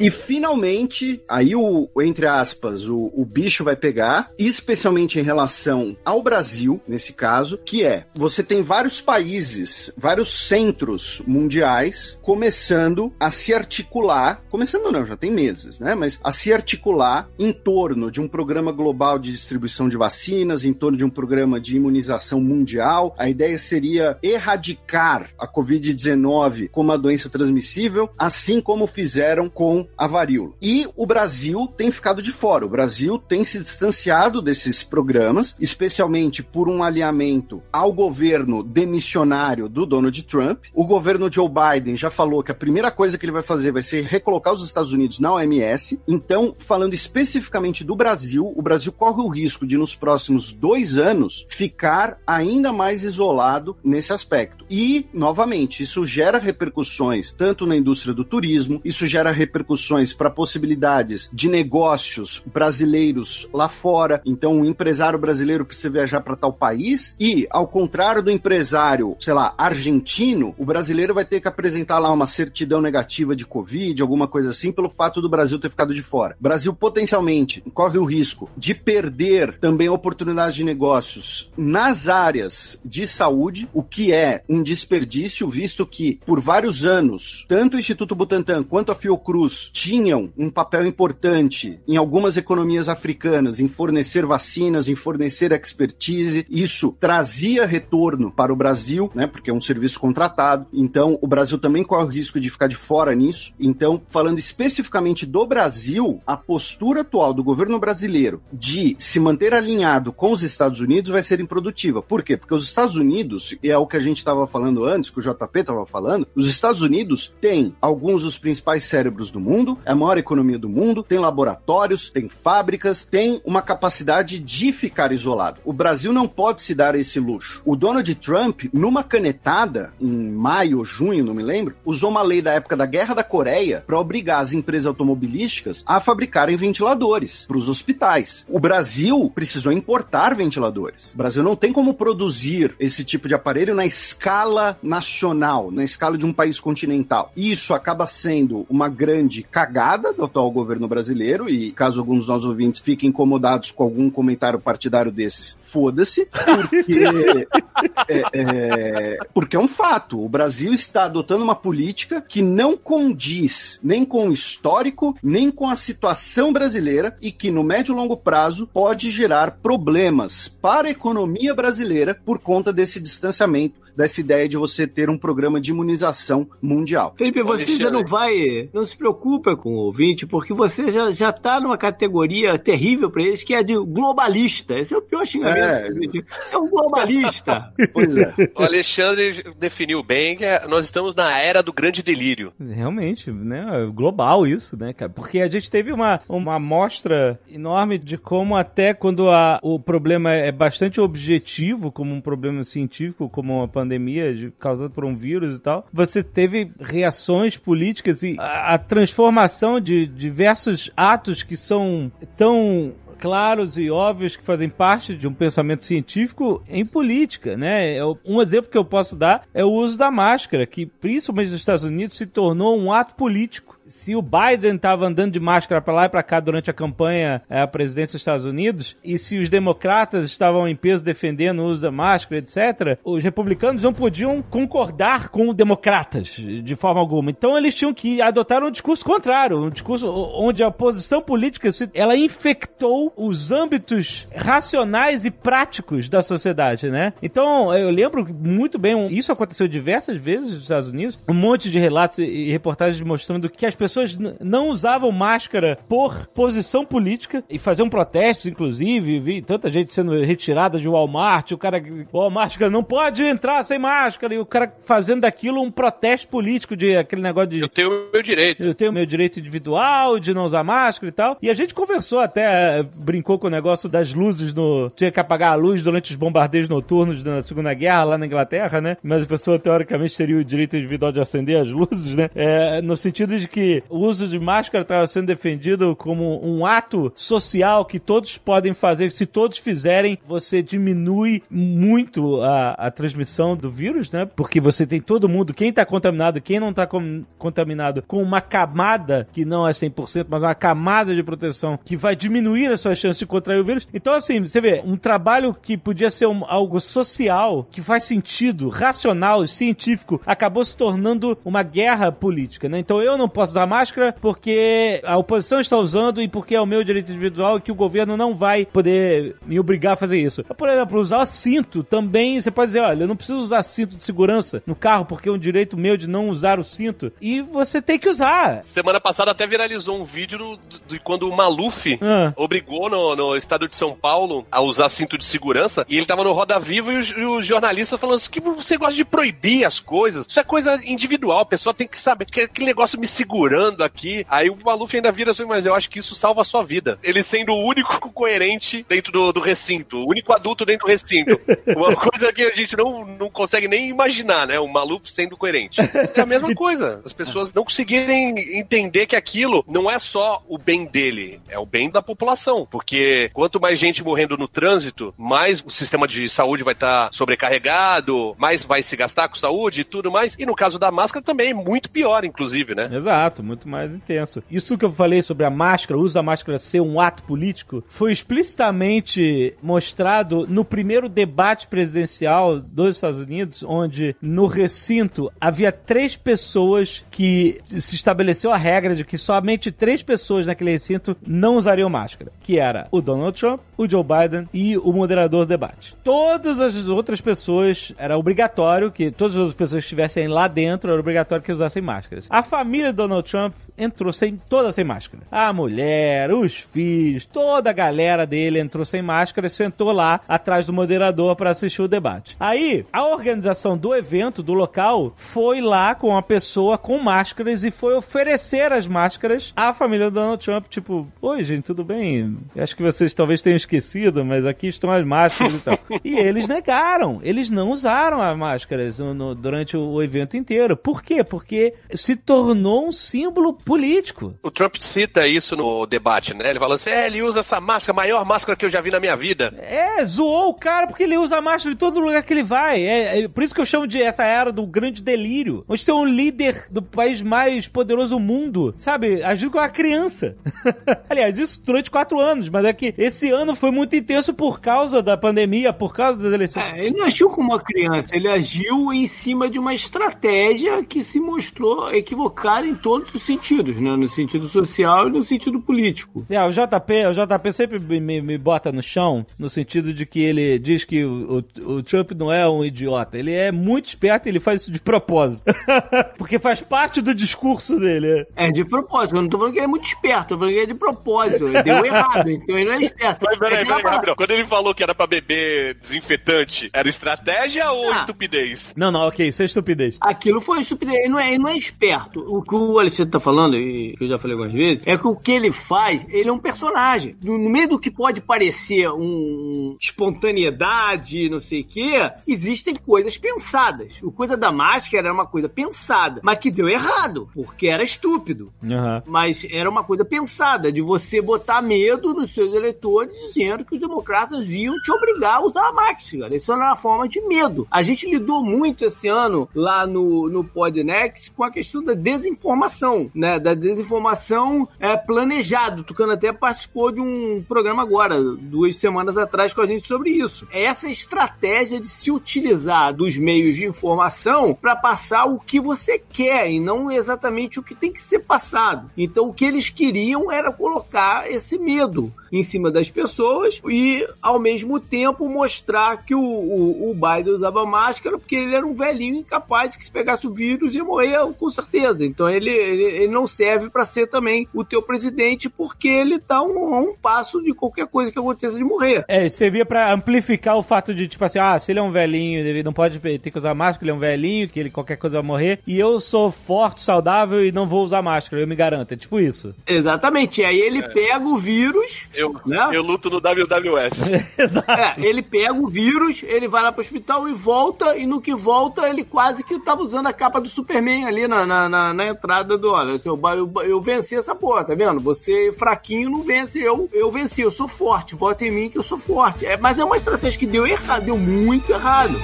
[0.00, 6.22] E finalmente, aí o, entre aspas, o, o bicho vai pegar, especialmente em relação ao
[6.22, 13.52] Brasil, nesse caso, que é, você tem vários países, vários centros mundiais começando a se
[13.52, 15.96] articular, começando não, já tem meses, né?
[15.96, 20.72] Mas a se articular em torno de um programa global de distribuição de vacinas, em
[20.72, 23.16] torno de um programa de imunização mundial.
[23.18, 30.06] A ideia seria erradicar a Covid-19 como uma doença transmissível, assim como fizeram com a
[30.06, 30.52] varíola.
[30.62, 32.64] E o Brasil tem ficado de fora.
[32.64, 39.84] O Brasil tem se distanciado desses programas, especialmente por um alinhamento ao governo demissionário do
[39.84, 40.64] Donald Trump.
[40.72, 43.82] O governo Joe Biden já falou que a primeira coisa que ele vai fazer vai
[43.82, 46.00] ser recolocar os Estados Unidos na OMS.
[46.06, 51.46] Então, falando especificamente do Brasil, o Brasil corre o risco de, nos próximos dois anos,
[51.48, 54.64] ficar ainda mais isolado nesse aspecto.
[54.70, 59.77] E, novamente, isso gera repercussões tanto na indústria do turismo, isso gera repercussões
[60.16, 64.20] para possibilidades de negócios brasileiros lá fora.
[64.24, 69.34] Então, o empresário brasileiro precisa viajar para tal país e, ao contrário do empresário, sei
[69.34, 74.28] lá, argentino, o brasileiro vai ter que apresentar lá uma certidão negativa de Covid, alguma
[74.28, 76.36] coisa assim, pelo fato do Brasil ter ficado de fora.
[76.38, 83.06] O Brasil potencialmente corre o risco de perder também oportunidades de negócios nas áreas de
[83.06, 88.62] saúde, o que é um desperdício, visto que por vários anos, tanto o Instituto Butantan
[88.62, 94.94] quanto a Fiocruz tinham um papel importante em algumas economias africanas em fornecer vacinas, em
[94.94, 96.46] fornecer expertise.
[96.50, 99.26] Isso trazia retorno para o Brasil, né?
[99.26, 100.66] Porque é um serviço contratado.
[100.72, 103.52] Então, o Brasil também corre o risco de ficar de fora nisso.
[103.58, 110.12] Então, falando especificamente do Brasil, a postura atual do governo brasileiro de se manter alinhado
[110.12, 112.02] com os Estados Unidos vai ser improdutiva.
[112.02, 112.36] Por quê?
[112.36, 115.22] Porque os Estados Unidos, e é o que a gente estava falando antes, que o
[115.22, 119.94] JP estava falando, os Estados Unidos têm alguns dos principais cérebros do mundo, é a
[119.94, 125.60] maior economia do mundo, tem laboratórios, tem fábricas, tem uma capacidade de ficar isolado.
[125.64, 127.62] O Brasil não pode se dar esse luxo.
[127.64, 132.42] O Donald Trump, numa canetada, em maio ou junho, não me lembro, usou uma lei
[132.42, 137.58] da época da Guerra da Coreia para obrigar as empresas automobilísticas a fabricarem ventiladores para
[137.58, 138.44] os hospitais.
[138.48, 141.12] O Brasil precisou importar ventiladores.
[141.12, 146.18] O Brasil não tem como produzir esse tipo de aparelho na escala nacional, na escala
[146.18, 147.32] de um país continental.
[147.36, 152.46] Isso acaba sendo uma grande cagada do atual governo brasileiro, e caso alguns dos nossos
[152.46, 157.04] ouvintes fiquem incomodados com algum comentário partidário desses, foda-se, porque,
[158.08, 160.22] é, é, porque é um fato.
[160.24, 165.68] O Brasil está adotando uma política que não condiz nem com o histórico, nem com
[165.68, 170.90] a situação brasileira e que no médio e longo prazo pode gerar problemas para a
[170.90, 176.48] economia brasileira por conta desse distanciamento dessa ideia de você ter um programa de imunização
[176.62, 177.14] mundial.
[177.18, 178.68] Felipe, você já não vai.
[178.72, 183.24] Não se preocupa com o ouvinte, porque você já, já tá numa categoria terrível para
[183.24, 184.78] eles, que é de globalista.
[184.78, 185.58] Esse é o pior xingamento.
[185.58, 185.90] É.
[185.90, 187.72] Você é um globalista.
[187.92, 188.34] Pois é.
[188.54, 192.52] O Alexandre definiu bem que é- nós estamos na era do grande delírio.
[192.60, 193.66] Realmente, né?
[193.92, 195.10] Global isso, né, cara?
[195.10, 200.32] Porque a gente teve uma, uma amostra enorme de como até quando a, o problema
[200.32, 205.56] é bastante objetivo, como um problema científico, como uma pandemia de- causada por um vírus
[205.56, 212.10] e tal, você teve reações políticas e a, a transformação de diversos atos que são
[212.36, 217.96] tão claros e óbvios que fazem parte de um pensamento científico em política, né?
[217.96, 221.60] É Um exemplo que eu posso dar é o uso da máscara, que principalmente nos
[221.60, 223.77] Estados Unidos se tornou um ato político.
[223.88, 227.42] Se o Biden estava andando de máscara para lá e para cá durante a campanha
[227.48, 231.66] eh, à presidência dos Estados Unidos, e se os democratas estavam em peso defendendo o
[231.66, 237.30] uso da máscara, etc., os republicanos não podiam concordar com os democratas de forma alguma.
[237.30, 242.16] Então eles tinham que adotar um discurso contrário, um discurso onde a posição política ela
[242.16, 247.14] infectou os âmbitos racionais e práticos da sociedade, né?
[247.22, 251.78] Então eu lembro muito bem, isso aconteceu diversas vezes nos Estados Unidos, um monte de
[251.78, 257.88] relatos e reportagens mostrando que as pessoas não usavam máscara por posição política e faziam
[257.88, 263.64] protestos, inclusive, vi tanta gente sendo retirada de Walmart, o cara, Walmart não pode entrar
[263.64, 267.68] sem máscara, e o cara fazendo daquilo um protesto político de aquele negócio de Eu
[267.68, 268.62] tenho o meu direito.
[268.62, 271.38] eu tenho meu direito individual de não usar máscara e tal.
[271.40, 274.90] E a gente conversou até, eh, brincou com o negócio das luzes no.
[274.90, 278.80] Tinha que apagar a luz durante os bombardeios noturnos da Segunda Guerra lá na Inglaterra,
[278.80, 278.96] né?
[279.02, 282.30] Mas a pessoa teoricamente teria o direito individual de acender as luzes, né?
[282.34, 287.12] É, no sentido de que o uso de máscara estava sendo defendido como um ato
[287.16, 289.12] social que todos podem fazer.
[289.12, 294.24] Se todos fizerem, você diminui muito a, a transmissão do vírus, né?
[294.36, 298.40] Porque você tem todo mundo, quem tá contaminado, quem não tá com- contaminado, com uma
[298.40, 302.98] camada que não é 100%, mas uma camada de proteção que vai diminuir as suas
[302.98, 303.86] chances de contrair o vírus.
[303.92, 308.68] Então, assim, você vê, um trabalho que podia ser um- algo social, que faz sentido,
[308.68, 312.78] racional, científico, acabou se tornando uma guerra política, né?
[312.78, 316.66] Então eu não posso usar máscara porque a oposição está usando e porque é o
[316.66, 320.44] meu direito individual e que o governo não vai poder me obrigar a fazer isso.
[320.44, 324.04] Por exemplo, usar cinto também, você pode dizer, olha, eu não preciso usar cinto de
[324.04, 327.12] segurança no carro porque é um direito meu de não usar o cinto.
[327.20, 328.62] E você tem que usar.
[328.62, 332.32] Semana passada até viralizou um vídeo de quando o Maluf Ah.
[332.36, 336.22] obrigou no, no estado de São Paulo a usar cinto de segurança e ele tava
[336.22, 339.64] no Roda Viva e os, e os jornalistas falando assim, que você gosta de proibir
[339.64, 340.26] as coisas.
[340.28, 343.06] Isso é coisa individual, a pessoa tem que saber que aquele negócio me
[343.48, 344.26] segurando aqui.
[344.28, 346.98] Aí o Maluf ainda vira assim, mas eu acho que isso salva a sua vida.
[347.02, 351.40] Ele sendo o único coerente dentro do, do recinto, o único adulto dentro do recinto.
[351.66, 354.58] Uma coisa que a gente não, não consegue nem imaginar, né?
[354.60, 355.80] O Maluf sendo coerente.
[355.80, 357.02] É a mesma coisa.
[357.04, 361.66] As pessoas não conseguirem entender que aquilo não é só o bem dele, é o
[361.66, 362.66] bem da população.
[362.70, 368.34] Porque quanto mais gente morrendo no trânsito, mais o sistema de saúde vai estar sobrecarregado,
[368.38, 370.36] mais vai se gastar com saúde e tudo mais.
[370.38, 372.88] E no caso da máscara também é muito pior, inclusive, né?
[372.92, 374.42] Exato, muito mais intenso.
[374.50, 377.82] Isso que eu falei sobre a máscara, o uso da máscara ser um ato político,
[377.88, 386.16] foi explicitamente mostrado no primeiro debate presidencial dos Estados Unidos, onde no recinto havia três
[386.16, 391.88] pessoas que se estabeleceu a regra de que somente três pessoas naquele recinto não usariam
[391.88, 395.94] máscara, que era o Donald Trump, o Joe Biden e o moderador do debate.
[396.02, 400.90] Todas as outras pessoas era obrigatório que todas as outras pessoas que estivessem lá dentro
[400.90, 402.26] era obrigatório que usassem máscaras.
[402.28, 405.22] A família do Donald Trump entrou sem toda sem máscara.
[405.30, 410.66] A mulher, os filhos, toda a galera dele entrou sem máscara e sentou lá atrás
[410.66, 412.36] do moderador para assistir o debate.
[412.40, 417.70] Aí, a organização do evento, do local, foi lá com uma pessoa com máscaras e
[417.70, 422.36] foi oferecer as máscaras à família do Donald Trump, tipo, oi gente, tudo bem?
[422.56, 425.78] Acho que vocês talvez tenham esquecido, mas aqui estão as máscaras e tal.
[426.04, 430.76] E eles negaram, eles não usaram as máscaras no- no- durante o evento inteiro.
[430.76, 431.22] Por quê?
[431.24, 434.34] Porque se tornou um símbolo político.
[434.42, 436.48] O Trump cita isso no debate, né?
[436.48, 438.90] Ele falou assim: é, ele usa essa máscara, a maior máscara que eu já vi
[438.90, 439.54] na minha vida.
[439.58, 442.82] É, zoou o cara porque ele usa máscara em todo lugar que ele vai.
[442.82, 445.66] É, é por isso que eu chamo de essa era do grande delírio.
[445.68, 449.22] Onde tem um líder do país mais poderoso do mundo, sabe?
[449.22, 450.34] Agindo com uma criança.
[451.10, 455.02] Aliás, isso durante quatro anos, mas é que esse ano foi muito intenso por causa
[455.02, 456.64] da pandemia, por causa das eleições.
[456.64, 461.04] É, ele não agiu como uma criança, ele agiu em cima de uma estratégia que
[461.04, 463.96] se mostrou equivocada em todos os sentidos, né?
[463.96, 466.24] No sentido social e no sentido político.
[466.28, 470.20] É, o JP, o JP sempre me, me, bota no chão, no sentido de que
[470.20, 473.18] ele diz que o, o, o Trump não é um idiota.
[473.18, 475.44] Ele é muito esperto e ele faz isso de propósito.
[476.16, 478.26] Porque faz parte do discurso dele.
[478.36, 480.52] É de propósito, eu não tô falando que ele é muito esperto, eu tô falando
[480.54, 481.48] que ele é de propósito.
[481.48, 483.24] Ele deu errado, então ele não é esperto.
[483.24, 484.14] Mas peraí, peraí, rapidão.
[484.16, 487.96] Quando ele falou que era pra beber desinfetante, era estratégia ou Ah.
[487.96, 488.72] estupidez?
[488.76, 489.96] Não, não, ok, isso é estupidez.
[490.00, 492.20] Aquilo foi estupidez, ele não, é, ele não é esperto.
[492.20, 495.06] O que o Alexandre tá falando, e que eu já falei algumas vezes, é que
[495.06, 497.16] o que ele faz, ele é um personagem.
[497.22, 503.16] No, no meio do que pode parecer um espontaneidade, não sei o quê, existem coisas
[503.16, 504.02] pensadas.
[504.02, 508.52] O coisa da máscara era uma coisa pensada, mas que deu errado, porque era estúpido.
[508.62, 509.02] Aham.
[509.06, 513.80] Mas era uma coisa pensada, de você botar medo nos seus eleitores, dizendo que os
[513.80, 516.34] democratas iam te obrigar a usar a máscara.
[516.34, 517.66] Isso era uma forma de medo.
[517.70, 523.10] A gente lidou muito esse ano lá no, no Podnext com a questão da desinformação,
[523.14, 523.27] né?
[523.36, 525.82] Da desinformação é, planejado.
[525.82, 530.46] Tucano até participou de um programa agora, duas semanas atrás, com a gente sobre isso.
[530.52, 535.98] É essa estratégia de se utilizar dos meios de informação para passar o que você
[535.98, 538.90] quer e não exatamente o que tem que ser passado.
[538.96, 544.38] Então, o que eles queriam era colocar esse medo em cima das pessoas e, ao
[544.38, 549.16] mesmo tempo, mostrar que o, o, o Biden usava máscara porque ele era um velhinho
[549.16, 552.04] incapaz que se pegasse o vírus ia morrer com certeza.
[552.04, 556.42] Então, ele, ele, ele não serve para ser também o teu presidente porque ele tá
[556.42, 559.04] um, a um passo de qualquer coisa que aconteça de morrer.
[559.08, 562.40] É, servia pra amplificar o fato de, tipo assim, ah, se ele é um velhinho,
[562.40, 565.18] ele não pode ter que usar máscara, ele é um velhinho, que ele qualquer coisa
[565.18, 568.92] vai morrer, e eu sou forte, saudável e não vou usar máscara, eu me garanto.
[568.92, 569.54] É tipo isso.
[569.66, 570.40] Exatamente.
[570.40, 572.70] E aí ele pega o vírus, Eu, né?
[572.72, 573.96] eu luto no WWF.
[574.38, 574.70] Exato.
[574.70, 578.34] É, ele pega o vírus, ele vai lá pro hospital e volta, e no que
[578.34, 582.06] volta, ele quase que tava usando a capa do Superman ali na, na, na- na
[582.08, 582.72] entrada do.
[582.72, 585.00] Olha, eu, eu, eu venci essa porra, tá vendo?
[585.00, 588.82] Você fraquinho não vence, eu, eu venci, eu sou forte, vota em mim que eu
[588.82, 589.46] sou forte.
[589.46, 592.14] É, mas é uma estratégia que deu errado, deu muito errado.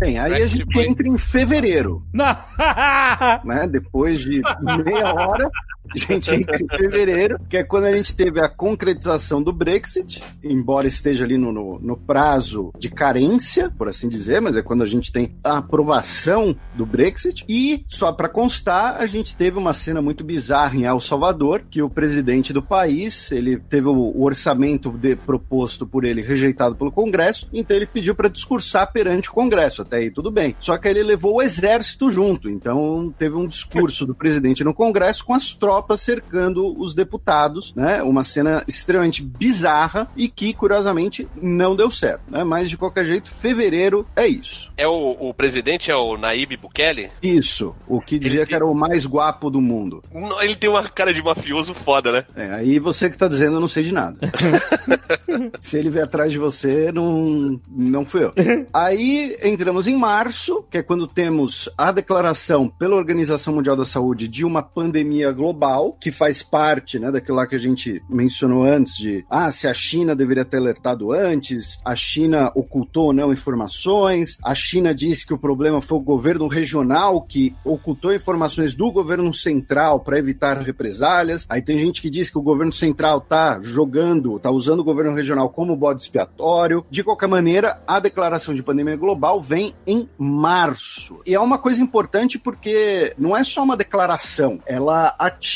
[0.00, 2.34] Bem, aí a gente entra em fevereiro, Não.
[3.44, 3.66] né?
[3.66, 4.40] Depois de
[4.82, 5.50] meia hora,
[5.96, 10.86] gente entra em fevereiro, que é quando a gente teve a concretização do Brexit, embora
[10.86, 14.86] esteja ali no, no, no prazo de carência, por assim dizer, mas é quando a
[14.86, 17.44] gente tem a aprovação do Brexit.
[17.48, 21.82] E, só para constar, a gente teve uma cena muito bizarra em El Salvador, que
[21.82, 27.48] o presidente do país, ele teve o, orçamento de- proposto por ele rejeitado pelo Congresso,
[27.52, 30.54] então ele pediu para discursar perante o Congresso, até aí tudo bem.
[30.60, 35.24] Só que ele levou o exército junto, então teve um discurso do presidente no Congresso
[35.24, 38.02] com as tropas cercando os deputados, né?
[38.02, 42.44] Uma cena extremamente bizarra e que, curiosamente, não deu certo, né?
[42.44, 44.72] Mas de qualquer jeito, fevereiro é isso.
[44.76, 47.10] É o, o presidente é o Naib Bukele?
[47.22, 50.02] Isso, o que dizia que era o mais guapo do mundo.
[50.40, 52.24] Ele tem uma cara de mafioso foda, né?
[52.34, 54.18] É, aí você que tá dizendo, eu não sei de nada.
[55.60, 58.32] Se ele vier atrás de você, não, não fui eu.
[58.72, 64.28] Aí entramos em março, que é quando temos a declaração pela Organização Mundial da Saúde
[64.28, 65.59] de uma pandemia global,
[66.00, 69.74] que faz parte né, daquilo lá que a gente mencionou antes de ah, se a
[69.74, 75.34] China deveria ter alertado antes, a China ocultou ou não informações, a China disse que
[75.34, 81.46] o problema foi o governo regional que ocultou informações do governo central para evitar represálias.
[81.48, 85.14] Aí tem gente que diz que o governo central tá jogando, tá usando o governo
[85.14, 86.84] regional como bode expiatório.
[86.90, 91.20] De qualquer maneira, a declaração de pandemia global vem em março.
[91.26, 95.49] E é uma coisa importante porque não é só uma declaração, ela ativa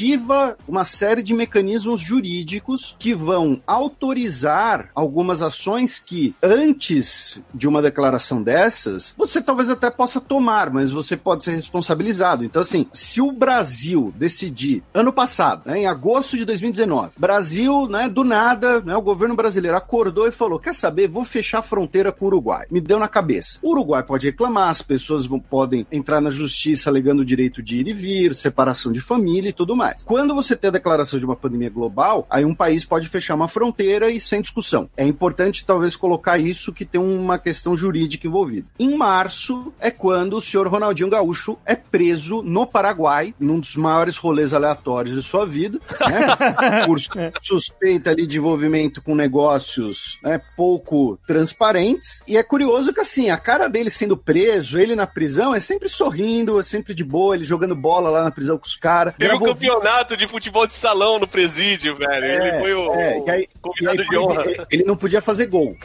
[0.66, 8.42] uma série de mecanismos jurídicos que vão autorizar algumas ações que antes de uma declaração
[8.42, 12.44] dessas, você talvez até possa tomar, mas você pode ser responsabilizado.
[12.44, 18.08] Então assim, se o Brasil decidir ano passado, né, em agosto de 2019, Brasil, né,
[18.08, 21.08] do nada, né, o governo brasileiro acordou e falou: "Quer saber?
[21.08, 22.66] Vou fechar a fronteira com o Uruguai".
[22.70, 23.58] Me deu na cabeça.
[23.62, 27.76] O Uruguai pode reclamar, as pessoas vão, podem entrar na justiça alegando o direito de
[27.76, 29.83] ir e vir, separação de família e tudo mais.
[29.84, 30.04] Mais.
[30.04, 33.48] Quando você tem a declaração de uma pandemia global, aí um país pode fechar uma
[33.48, 34.88] fronteira e sem discussão.
[34.96, 38.66] É importante talvez colocar isso que tem uma questão jurídica envolvida.
[38.78, 44.16] Em março é quando o senhor Ronaldinho Gaúcho é preso no Paraguai, num dos maiores
[44.16, 46.84] rolês aleatórios de sua vida, né?
[46.86, 46.98] Por
[47.42, 52.22] suspeita ali de envolvimento com negócios né, pouco transparentes.
[52.26, 55.88] E é curioso que assim, a cara dele sendo preso, ele na prisão, é sempre
[55.88, 59.14] sorrindo, é sempre de boa, ele jogando bola lá na prisão com os caras.
[59.18, 62.24] Teve Gravou campeonato de futebol de salão no presídio, velho.
[62.24, 64.42] ele foi o, é, aí- convidado aí de honra.
[64.42, 65.76] proibi- Ele não podia fazer gol.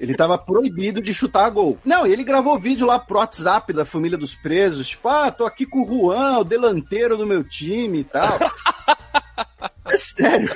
[0.00, 1.78] Ele tava proibido de chutar gol.
[1.84, 5.64] Não, ele gravou vídeo lá pro WhatsApp da família dos presos, tipo, ah, tô aqui
[5.66, 8.38] com o Juan, o delanteiro do meu time e tal.
[9.94, 10.50] É sério.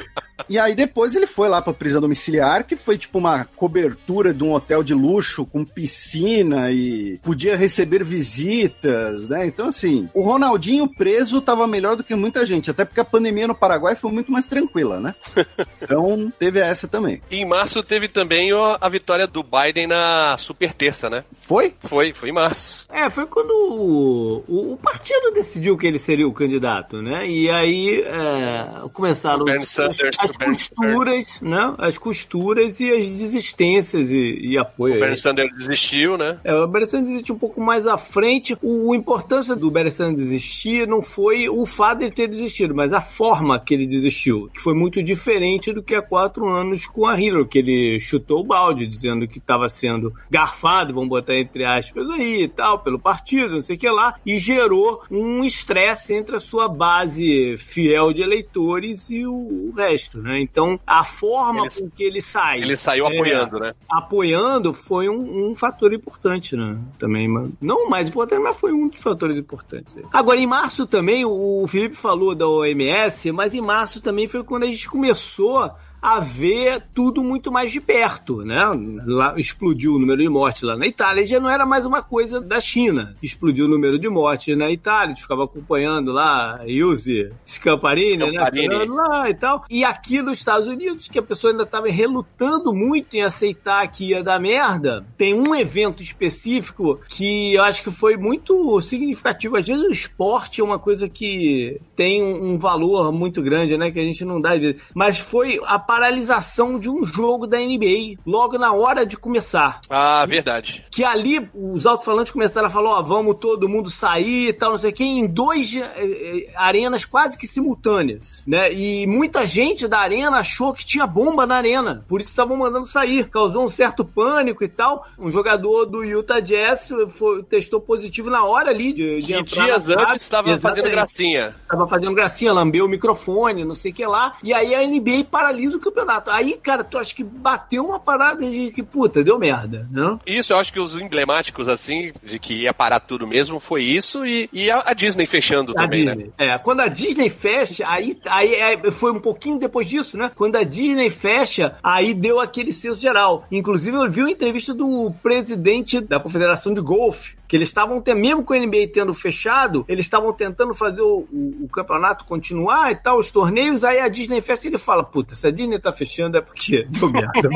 [0.49, 4.43] E aí depois ele foi lá pra prisão domiciliar, que foi tipo uma cobertura de
[4.45, 9.47] um hotel de luxo com piscina e podia receber visitas, né?
[9.47, 13.47] Então assim, o Ronaldinho preso tava melhor do que muita gente, até porque a pandemia
[13.49, 15.15] no Paraguai foi muito mais tranquila, né?
[15.81, 17.21] Então teve essa também.
[17.31, 21.25] E em março teve também a vitória do Biden na super terça, né?
[21.33, 21.75] Foi?
[21.81, 22.85] Foi, foi em março.
[22.91, 27.27] É, foi quando o, o- o partido decidiu que ele seria o candidato, né?
[27.29, 31.75] E aí é, começaram O Bernie as, Sanders, as Bernie- costuras, né?
[31.79, 34.97] As costuras e as desistências e, e apoio.
[34.97, 36.39] O Bernie Sanders desistiu, né?
[36.45, 38.57] É, o Bernie Sanders desistiu um pouco mais à frente.
[38.63, 42.93] O, a importância do Bernie Sanders desistir não foi o fato dele ter desistido, mas
[42.93, 47.07] a forma que ele desistiu, que foi muito diferente do que há quatro anos com
[47.07, 51.65] a Hillary, que ele chutou o balde, dizendo que estava sendo garfado, vamos botar entre
[51.65, 56.15] aspas aí e tal, pelo partido, não sei o que lá, e gerou um estresse
[56.15, 60.41] entre a sua base fiel de eleitores e o, o resto, né?
[60.41, 62.61] Então, a forma Ele- com que ele sai.
[62.61, 63.75] Ele saiu é, apoiando, né?
[63.91, 66.79] apoiando foi um, um fator importante, né?
[66.99, 69.97] Também, mas não o mais importante, mas foi um dos fatores importantes.
[70.13, 74.65] Agora, em março também, o Felipe falou da OMS, mas em março também foi quando
[74.65, 75.71] a gente começou
[76.01, 78.63] a ver tudo muito mais de perto, né?
[79.07, 82.41] Lá explodiu o número de mortes lá na Itália, já não era mais uma coisa
[82.41, 83.15] da China.
[83.23, 88.33] Explodiu o número de mortes na Itália, a gente ficava acompanhando lá Ilse Scamparini, né?
[88.33, 88.69] Scamparini.
[88.69, 89.65] Falando lá e tal.
[89.69, 94.11] E aqui nos Estados Unidos, que a pessoa ainda estava relutando muito em aceitar que
[94.11, 99.57] ia dar merda, tem um evento específico que eu acho que foi muito significativo.
[99.57, 103.91] Às vezes o esporte é uma coisa que tem um, valor muito grande, né?
[103.91, 104.51] Que a gente não dá.
[104.95, 110.27] Mas foi a paralisação de um jogo da NBA, logo na hora de começar Ah,
[110.27, 110.85] verdade.
[110.91, 114.79] que ali os alto-falantes começaram a falar, ó, vamos todo mundo sair e tal, não
[114.79, 118.71] sei o que, em dois eh, eh, arenas quase que simultâneas, né?
[118.73, 122.85] E muita gente da arena achou que tinha bomba na arena, por isso estavam mandando
[122.87, 125.07] sair, causou um certo pânico e tal.
[125.19, 129.89] Um jogador do Utah Jazz foi- testou positivo na hora ali de, de entrar dias
[129.89, 131.57] antes estava fazendo gracinha.
[131.67, 134.35] Tava fazendo gracinha, lambeu o microfone, não sei o que lá.
[134.43, 136.31] E aí a NBA paralisa o campeonato.
[136.31, 140.19] Aí, cara, tu acha que bateu uma parada de que, puta, deu merda, né?
[140.27, 144.27] Isso, eu acho que os emblemáticos, assim, de que ia parar tudo mesmo, foi isso
[144.27, 146.15] e, e a, a Disney fechando A também, né?
[146.15, 146.33] Disney.
[146.39, 150.31] É, quando a Disney fecha, aí, aí é, foi um pouquinho depois disso, né?
[150.35, 153.45] Quando a Disney fecha, aí deu aquele senso geral.
[153.51, 158.45] Inclusive, eu vi uma entrevista do presidente da Confederação de Golfe, que eles estavam, mesmo
[158.45, 162.95] com o NBA tendo fechado, eles estavam tentando fazer o, o- o campeonato continuar e
[162.95, 165.91] tal, os torneios, aí a Disney fecha e ele fala, puta, se a Disney tá
[165.91, 167.49] fechando é porque deu merda.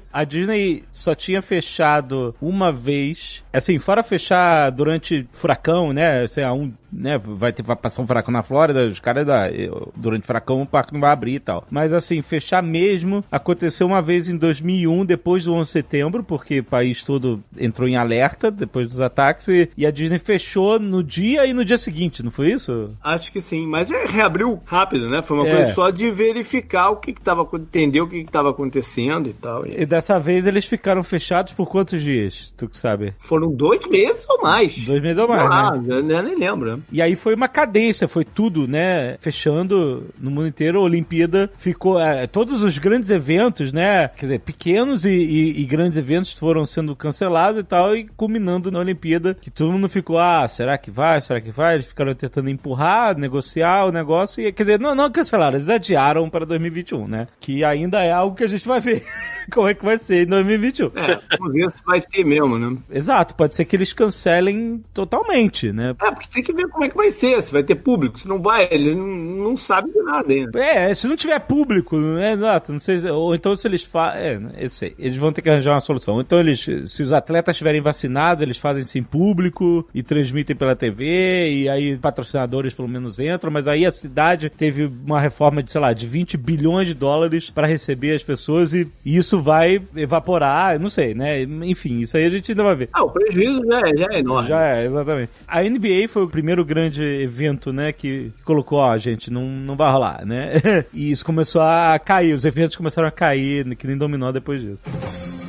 [0.12, 6.26] A Disney só tinha fechado uma vez, assim, fora fechar durante furacão, né?
[6.26, 7.18] Sei lá, um, né?
[7.18, 9.48] Vai ter vai passar um furacão na Flórida, os caras da
[9.96, 11.64] durante o furacão o parque não vai abrir e tal.
[11.70, 16.60] Mas assim, fechar mesmo aconteceu uma vez em 2001, depois do 11 de setembro, porque
[16.60, 21.02] o país todo entrou em alerta depois dos ataques e, e a Disney fechou no
[21.02, 22.90] dia e no dia seguinte, não foi isso?
[23.02, 25.22] Acho que sim, mas é, reabriu rápido, né?
[25.22, 25.54] Foi uma É.
[25.56, 29.28] coisa só de verificar o que, que tava, acon- entender o que, que tava acontecendo
[29.28, 29.66] e tal.
[29.66, 32.52] E E dessa vez eles ficaram fechados por quantos dias?
[32.56, 33.14] Tu que sabe?
[33.18, 34.78] foram dois meses ou mais.
[34.78, 35.94] Dois meses ou mais, lá, né?
[35.98, 36.79] eu nem lembro.
[36.92, 39.16] E aí foi uma cadência, foi tudo, né?
[39.20, 40.78] Fechando no mundo inteiro.
[40.78, 42.00] A Olimpíada ficou.
[42.00, 44.08] é, todos os grandes eventos, né?
[44.08, 48.70] Quer dizer, pequenos e, e- e grandes eventos foram sendo cancelados e tal, e culminando
[48.70, 51.20] na Olimpíada, que todo mundo ficou, ah, será que vai?
[51.20, 51.74] Será que vai?
[51.74, 56.28] Eles ficaram tentando empurrar, negociar o negócio, e quer dizer, não, não cancelaram, eles adiaram
[56.30, 57.26] para 2021, né?
[57.40, 59.04] Que ainda é algo que a gente vai ver.
[59.52, 60.86] como é que vai ser em 2021.
[60.96, 62.76] É, vamos ver se vai ter mesmo, né?
[62.90, 65.94] Exato, pode ser que eles cancelem totalmente, né?
[66.00, 68.28] É, porque tem que ver como é que vai ser, se vai ter público, se
[68.28, 70.58] não vai, ele não, não sabe de nada ainda.
[70.58, 72.32] É, se não tiver público, né?
[72.32, 75.50] Exato, não sei, ou então se eles fazem, é, eu sei, eles vão ter que
[75.50, 76.20] arranjar uma solução.
[76.20, 81.50] Então eles, se os atletas estiverem vacinados, eles fazem sem público e transmitem pela TV
[81.50, 85.80] e aí patrocinadores pelo menos entram, mas aí a cidade teve uma reforma de, sei
[85.80, 90.90] lá, de 20 bilhões de dólares para receber as pessoas e isso vai evaporar, não
[90.90, 91.42] sei, né?
[91.42, 92.88] Enfim, isso aí a gente ainda vai ver.
[92.92, 94.48] Ah, o prejuízo já é, já é enorme.
[94.48, 95.32] Já é, exatamente.
[95.46, 99.90] A NBA foi o primeiro grande evento, né, que colocou, ó, gente, não, não vai
[99.90, 100.54] rolar, né?
[100.92, 105.39] E isso começou a cair, os eventos começaram a cair, que nem dominó depois disso.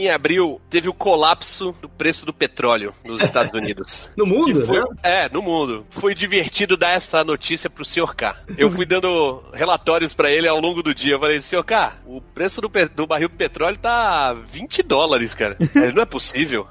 [0.00, 4.10] Em abril, teve o colapso do preço do petróleo nos Estados Unidos.
[4.16, 4.86] No mundo, foi- né?
[5.02, 5.84] É, no mundo.
[5.90, 8.14] Foi divertido dar essa notícia pro Sr.
[8.14, 8.34] K.
[8.56, 11.14] Eu fui dando relatórios pra ele ao longo do dia.
[11.14, 11.62] Eu falei, Sr.
[11.64, 15.56] K, o preço do, do barril de petróleo tá 20 dólares, cara.
[15.74, 16.66] Ele, não é possível.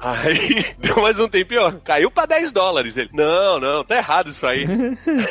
[0.00, 2.96] Aí, deu mais um tempinho, ó, caiu pra 10 dólares.
[2.96, 4.66] Ele, não, não, tá errado isso aí.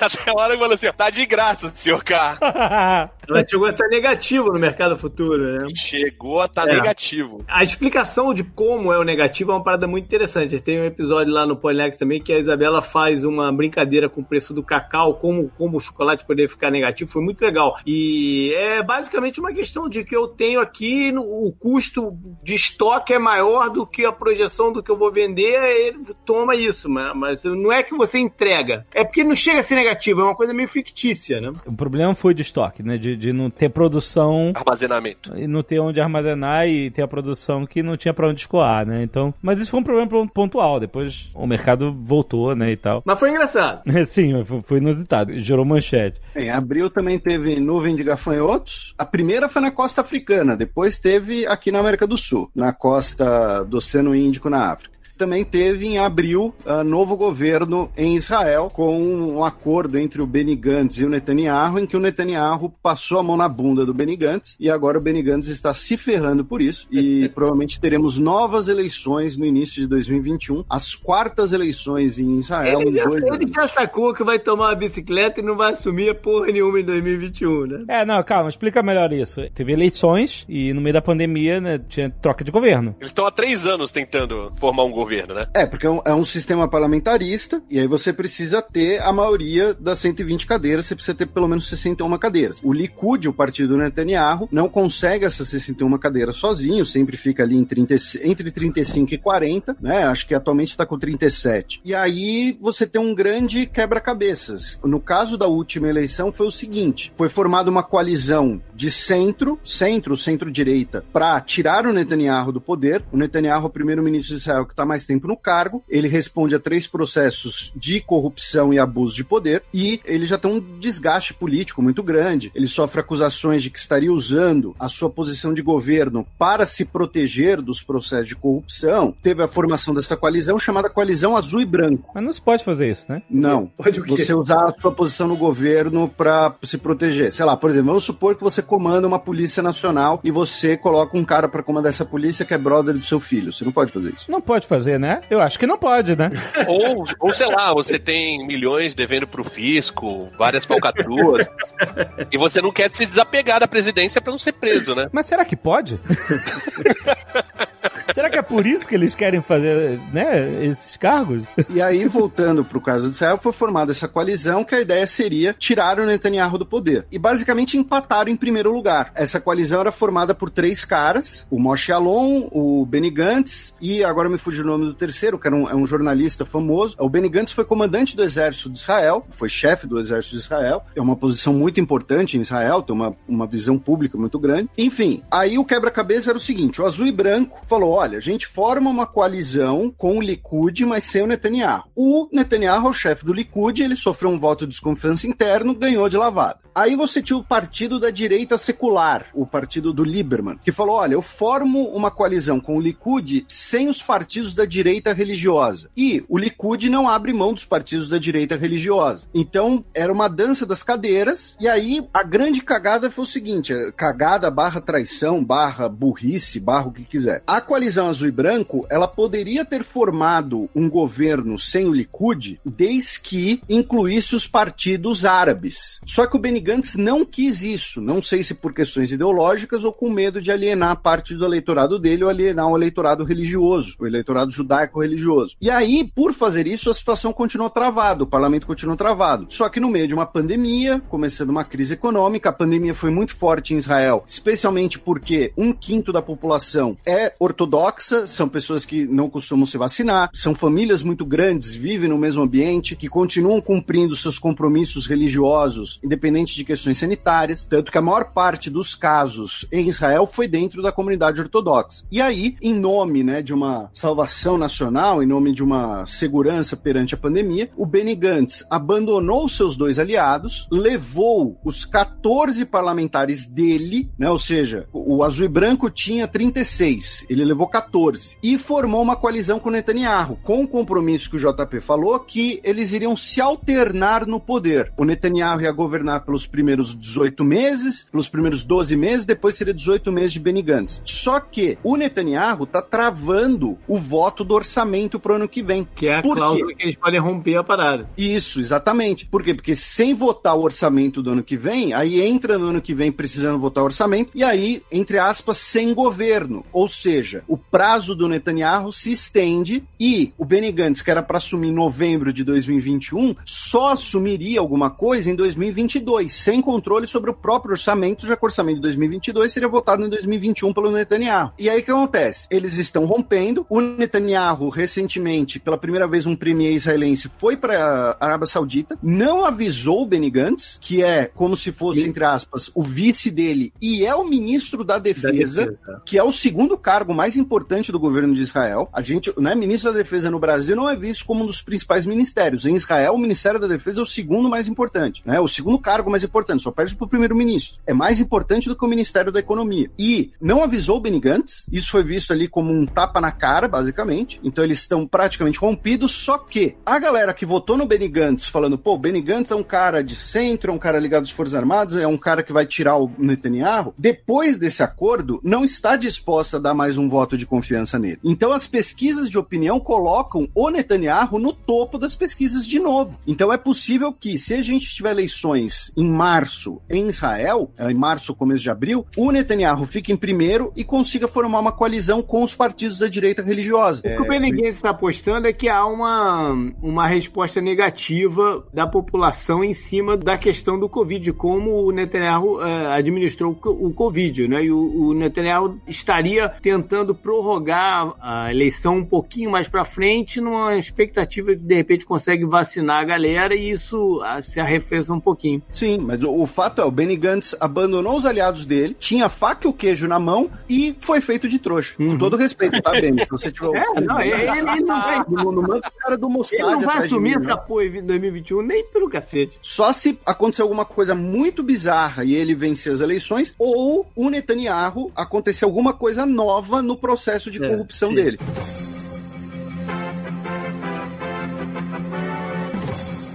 [0.01, 2.03] Até a hora que falou assim, ó, tá de graça, Sr.
[2.03, 3.09] K.
[3.29, 5.67] Ela chegou a estar negativo no mercado futuro, né?
[5.75, 6.73] Chegou a tá É.
[6.75, 7.43] negativo.
[7.47, 10.59] A explicação de como é o negativo é uma parada muito interessante.
[10.59, 14.25] Tem um episódio lá no Polinex também que a Isabela faz uma brincadeira com o
[14.25, 17.09] preço do cacau, como, como o chocolate poderia ficar negativo.
[17.11, 17.77] Foi muito legal.
[17.85, 22.13] E é basicamente uma questão de que eu tenho aqui no- o custo
[22.43, 26.55] de estoque é maior do que a projeção do que eu vou vender, ele toma
[26.55, 26.89] isso.
[26.89, 28.85] Mas, mas não é que você entrega.
[28.93, 31.51] É porque não chega a ser negativo, é uma coisa meio fictícia, né?
[31.65, 32.97] O problema foi de estoque, né?
[32.97, 35.35] De, de não ter produção Armazenamento.
[35.37, 38.85] e não ter onde armazenar e ter a produção que não tinha pra onde escoar,
[38.85, 39.03] né?
[39.03, 40.79] Então, mas isso foi um problema pon- pontual.
[40.79, 43.01] Depois o mercado voltou, né, e tal.
[43.05, 43.81] Mas foi engraçado.
[44.05, 45.39] Sim, foi inusitado.
[45.39, 46.21] Gerou manchete.
[46.35, 48.93] Em abril também teve nuvem de gafanhotos.
[48.97, 53.63] A primeira foi na costa africana, depois teve aqui na América do Sul, na costa
[53.63, 54.96] do Oceano Índico, na África.
[55.17, 60.55] Também teve em abril ah, novo governo em Israel, com um acordo entre o Benny
[60.55, 64.15] Gantz e o Netanyahu, em que o Netanyahu passou a mão na bunda do Benny
[64.15, 68.67] Gantz, e agora o Benny Gantz está se ferrando por isso, e provavelmente teremos novas
[68.67, 72.81] eleições no início de 2021, as quartas eleições em Israel.
[72.81, 76.47] Ele já, ele já sacou que vai tomar uma bicicleta e não vai assumir porra
[76.47, 77.85] nenhuma em 2021, né?
[77.87, 79.41] É, não, calma, explica melhor isso.
[79.53, 82.95] Teve eleições e no meio da pandemia, né, tinha troca de governo.
[82.99, 85.47] Eles estão há três anos tentando formar um governo, né?
[85.53, 89.73] É, porque é um, é um sistema parlamentarista, e aí você precisa ter a maioria
[89.73, 92.59] das 120 cadeiras, você precisa ter pelo menos 61 cadeiras.
[92.63, 97.55] O Likud, o partido do Netanyahu, não consegue essas 61 cadeiras sozinho, sempre fica ali
[97.55, 100.03] em 30, entre 35 e 40, né?
[100.05, 101.81] Acho que atualmente está com 37.
[101.83, 104.79] E aí você tem um grande quebra-cabeças.
[104.83, 110.15] No caso da última eleição foi o seguinte: foi formada uma coalizão de centro, centro,
[110.15, 113.03] centro-direita, para tirar o Netanyahu do poder.
[113.11, 115.83] O Netanyahu o primeiro-ministro de Israel que está mais tempo no cargo.
[115.89, 120.51] Ele responde a três processos de corrupção e abuso de poder e ele já tem
[120.51, 122.51] um desgaste político muito grande.
[122.55, 127.61] Ele sofre acusações de que estaria usando a sua posição de governo para se proteger
[127.61, 129.13] dos processos de corrupção.
[129.21, 132.11] Teve a formação dessa coalizão chamada Coalizão Azul e Branco.
[132.13, 133.21] Mas não se pode fazer isso, né?
[133.29, 133.67] Não.
[133.77, 134.17] Pode o quê?
[134.17, 137.31] Você usar a sua posição no governo para se proteger.
[137.31, 141.17] Sei lá, por exemplo, vamos supor que você comanda uma polícia nacional e você coloca
[141.17, 143.53] um cara para comandar essa polícia que é brother do seu filho.
[143.53, 144.29] Você não pode fazer isso.
[144.29, 145.21] Não pode fazer, né?
[145.29, 146.29] Eu acho que não pode, né?
[146.67, 151.47] Ou, ou sei lá, você tem milhões devendo pro fisco, várias falcatruas,
[152.31, 155.07] e você não quer se desapegar da presidência pra não ser preso, né?
[155.11, 155.99] Mas será que pode?
[158.13, 161.43] será que é por isso que eles querem fazer, né, esses cargos?
[161.69, 165.05] E aí, voltando para o caso de Israel, foi formada essa coalizão que a ideia
[165.07, 167.05] seria tirar o Netanyahu do poder.
[167.11, 169.11] E basicamente empataram em primeiro lugar.
[169.15, 174.29] Essa coalizão era formada por três caras: o Moshe Alon, o Benny Gantz e agora
[174.29, 176.95] me fugiu o nome do terceiro, que era um, é um jornalista famoso.
[176.99, 180.83] O Benny Gantz foi comandante do exército de Israel, foi chefe do exército de Israel.
[180.95, 184.69] É uma posição muito importante em Israel, tem uma, uma visão pública muito grande.
[184.77, 188.47] Enfim, aí o quebra-cabeça era o seguinte: o azul e branco falou: olha, a gente
[188.47, 191.83] forma uma coalizão com o Likud, mas sem o Netanyahu.
[191.95, 196.09] O Netanyahu é o chefe do Likud, ele sofreu um voto de desconfiança interno, ganhou
[196.09, 196.59] de lavada.
[196.77, 201.13] Aí você tinha o partido da direita secular, o partido do Lieberman, que falou: olha,
[201.13, 205.89] eu formo uma coalizão com o Likud sem os partidos da direita religiosa.
[205.97, 209.27] E o Likud não abre mão dos partidos da direita religiosa.
[209.33, 211.55] Então era uma dança das cadeiras.
[211.59, 216.93] E aí a grande cagada foi o seguinte: cagada barra traição, barra burrice, barra o
[216.93, 217.41] que quiser.
[217.47, 222.59] A coalizão azul azul e branco, ela poderia ter formado um governo sem o Likud,
[222.65, 225.99] desde que incluísse os partidos árabes.
[226.05, 228.01] Só que o Benny Gantz não quis isso.
[228.01, 232.23] Não sei se por questões ideológicas ou com medo de alienar parte do eleitorado dele
[232.23, 235.55] ou alienar o eleitorado religioso, o eleitorado judaico-religioso.
[235.61, 239.47] E aí, por fazer isso, a situação continuou travada, o parlamento continuou travado.
[239.49, 243.35] Só que no meio de uma pandemia, começando uma crise econômica, a pandemia foi muito
[243.35, 249.29] forte em Israel, especialmente porque um quinto da população é ortodoxa, são pessoas que não
[249.29, 254.37] costumam se vacinar, são famílias muito grandes, vivem no mesmo ambiente, que continuam cumprindo seus
[254.37, 260.27] compromissos religiosos, independente de questões sanitárias, tanto que a maior parte dos casos em Israel
[260.27, 262.03] foi dentro da comunidade ortodoxa.
[262.11, 267.13] E aí, em nome né, de uma salvação nacional, em nome de uma segurança perante
[267.13, 274.29] a pandemia, o Benny Gantz abandonou seus dois aliados, levou os 14 parlamentares dele, né,
[274.29, 279.59] ou seja, o azul e branco tinha 36, ele levou 14, e formou uma coalizão
[279.59, 284.39] com Netanyahu, com o compromisso que o JP falou que eles iriam se alternar no
[284.39, 284.91] poder.
[284.97, 290.11] O Netanyahu ia governar pelos primeiros 18 meses, pelos primeiros 12 meses, depois seria 18
[290.11, 291.01] meses de Benny Gantz.
[291.05, 295.87] Só que o Netanyahu tá travando o voto do orçamento pro ano que vem.
[295.95, 296.39] Que é a Por quê?
[296.39, 298.09] cláusula que eles podem romper a parada.
[298.17, 299.25] Isso, exatamente.
[299.25, 299.53] Por quê?
[299.53, 303.11] Porque sem votar o orçamento do ano que vem, aí entra no ano que vem
[303.11, 306.65] precisando votar o orçamento, e aí, entre aspas, sem governo.
[306.71, 311.37] Ou seja, o prazo do Netanyahu se estende e o Benny Gantz, que era para
[311.37, 317.33] assumir em novembro de 2021, só assumiria alguma coisa em 2022, sem controle sobre o
[317.33, 321.51] próprio orçamento, já que o orçamento de 2022 seria votado em 2021 pelo Netanyahu.
[321.57, 322.47] E aí o que acontece?
[322.49, 323.65] Eles estão rompendo.
[323.69, 329.43] O Netanyahu, recentemente, pela primeira vez, um premier israelense foi para a Arábia Saudita, não
[329.43, 334.05] avisou o Benny Gantz, que é como se fosse, entre aspas, o vice dele e
[334.05, 336.01] é o ministro da defesa, defesa.
[336.05, 338.87] que é o segundo cargo mais importante do governo de Israel.
[338.93, 342.05] A gente, né, ministro da defesa no Brasil não é visto como um dos principais
[342.05, 342.63] ministérios.
[342.63, 345.39] Em Israel, o Ministério da Defesa é o segundo mais importante, né?
[345.39, 347.79] O segundo cargo mais importante, só perde para o primeiro-ministro.
[347.87, 349.89] É mais importante do que o Ministério da Economia.
[349.97, 353.67] E não avisou o Benny Gantz, isso foi visto ali como um tapa na cara,
[353.67, 354.39] basicamente.
[354.43, 358.77] Então eles estão praticamente rompidos, só que a galera que votou no Benny Gantz, falando,
[358.77, 361.55] pô, o Benny Gantz é um cara de centro, é um cara ligado às Forças
[361.55, 366.57] Armadas, é um cara que vai tirar o Netanyahu, depois desse acordo, não está disposta
[366.57, 368.19] a dar mais um voto de confiança nele.
[368.23, 373.19] Então as pesquisas de opinião colocam o Netanyahu no topo das pesquisas de novo.
[373.27, 377.95] Então é possível que, se a gente tiver eleições em março em Israel, eh, em
[377.95, 382.43] março, começo de abril, o Netanyahu fique em primeiro e consiga formar uma coalizão com
[382.43, 383.99] os partidos da direita religiosa.
[383.99, 386.51] O que o Benny Gantz está apostando é que há uma,
[386.81, 392.95] uma resposta negativa da população em cima da questão do Covid, como o Netanyahu eh,
[392.95, 394.65] administrou o Covid, né?
[394.65, 400.75] E o, o Netanyahu estaria tentando prorrogar a eleição um pouquinho mais para frente, numa
[400.75, 405.61] expectativa de de repente consegue vacinar a galera e isso ah, se arrefeça um pouquinho.
[405.71, 409.67] Sim, mas o, o fato é, o Benny Gantz abandonou os aliados dele, tinha faca
[409.67, 411.95] e o queijo na mão e foi feito de trouxa.
[411.97, 413.23] Com todo respeito, tá, Benny?
[413.23, 413.67] Se você tiver...
[413.77, 416.79] É, não, ele, ele não vai, Não, não manda o cara do Mossad ele não
[416.81, 417.57] vai assumir mim, essa não.
[417.65, 419.59] porra em 2021 nem pelo cacete.
[419.61, 425.11] Só se acontecer alguma coisa muito bizarra e ele vencer as eleições, ou o Netanyahu
[425.15, 428.15] acontecer alguma coisa nova no processo de É, corrupção sim.
[428.15, 428.39] dele.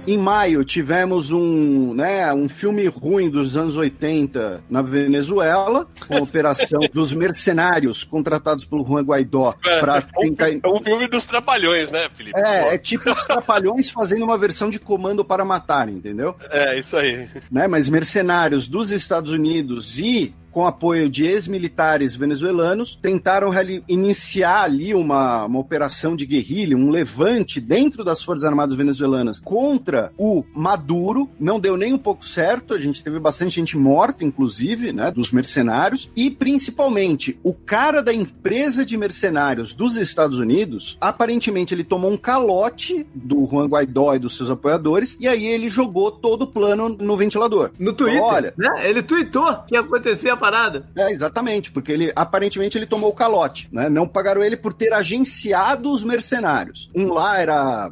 [0.05, 6.21] Em maio tivemos um, né, um filme ruim dos anos 80 na Venezuela, com a
[6.21, 12.09] operação dos mercenários contratados pelo Juan Guaidó para tentar É um filme dos trapalhões, né,
[12.17, 12.37] Felipe?
[12.37, 16.35] é, é tipo os trapalhões fazendo uma versão de comando para matar, entendeu?
[16.51, 17.29] É, isso aí.
[17.49, 23.51] né, mas mercenários dos Estados Unidos e com apoio de ex-militares venezuelanos, tentaram
[23.87, 30.11] iniciar ali uma, uma operação de guerrilha, um levante dentro das Forças Armadas venezuelanas contra
[30.17, 31.29] o Maduro.
[31.39, 35.31] Não deu nem um pouco certo, a gente teve bastante gente morta, inclusive, né, dos
[35.31, 42.11] mercenários, e principalmente o cara da empresa de mercenários dos Estados Unidos, aparentemente ele tomou
[42.11, 46.47] um calote do Juan Guaidó e dos seus apoiadores, e aí ele jogou todo o
[46.47, 47.71] plano no ventilador.
[47.79, 48.69] No Twitter, Olha, né?
[48.87, 50.85] Ele tweetou que ia acontecer a parada.
[50.95, 53.87] é, exatamente, porque ele aparentemente ele tomou o calote, né?
[53.87, 56.89] Não pagaram ele por ter agenciado os mercenários.
[56.93, 57.91] Um lá era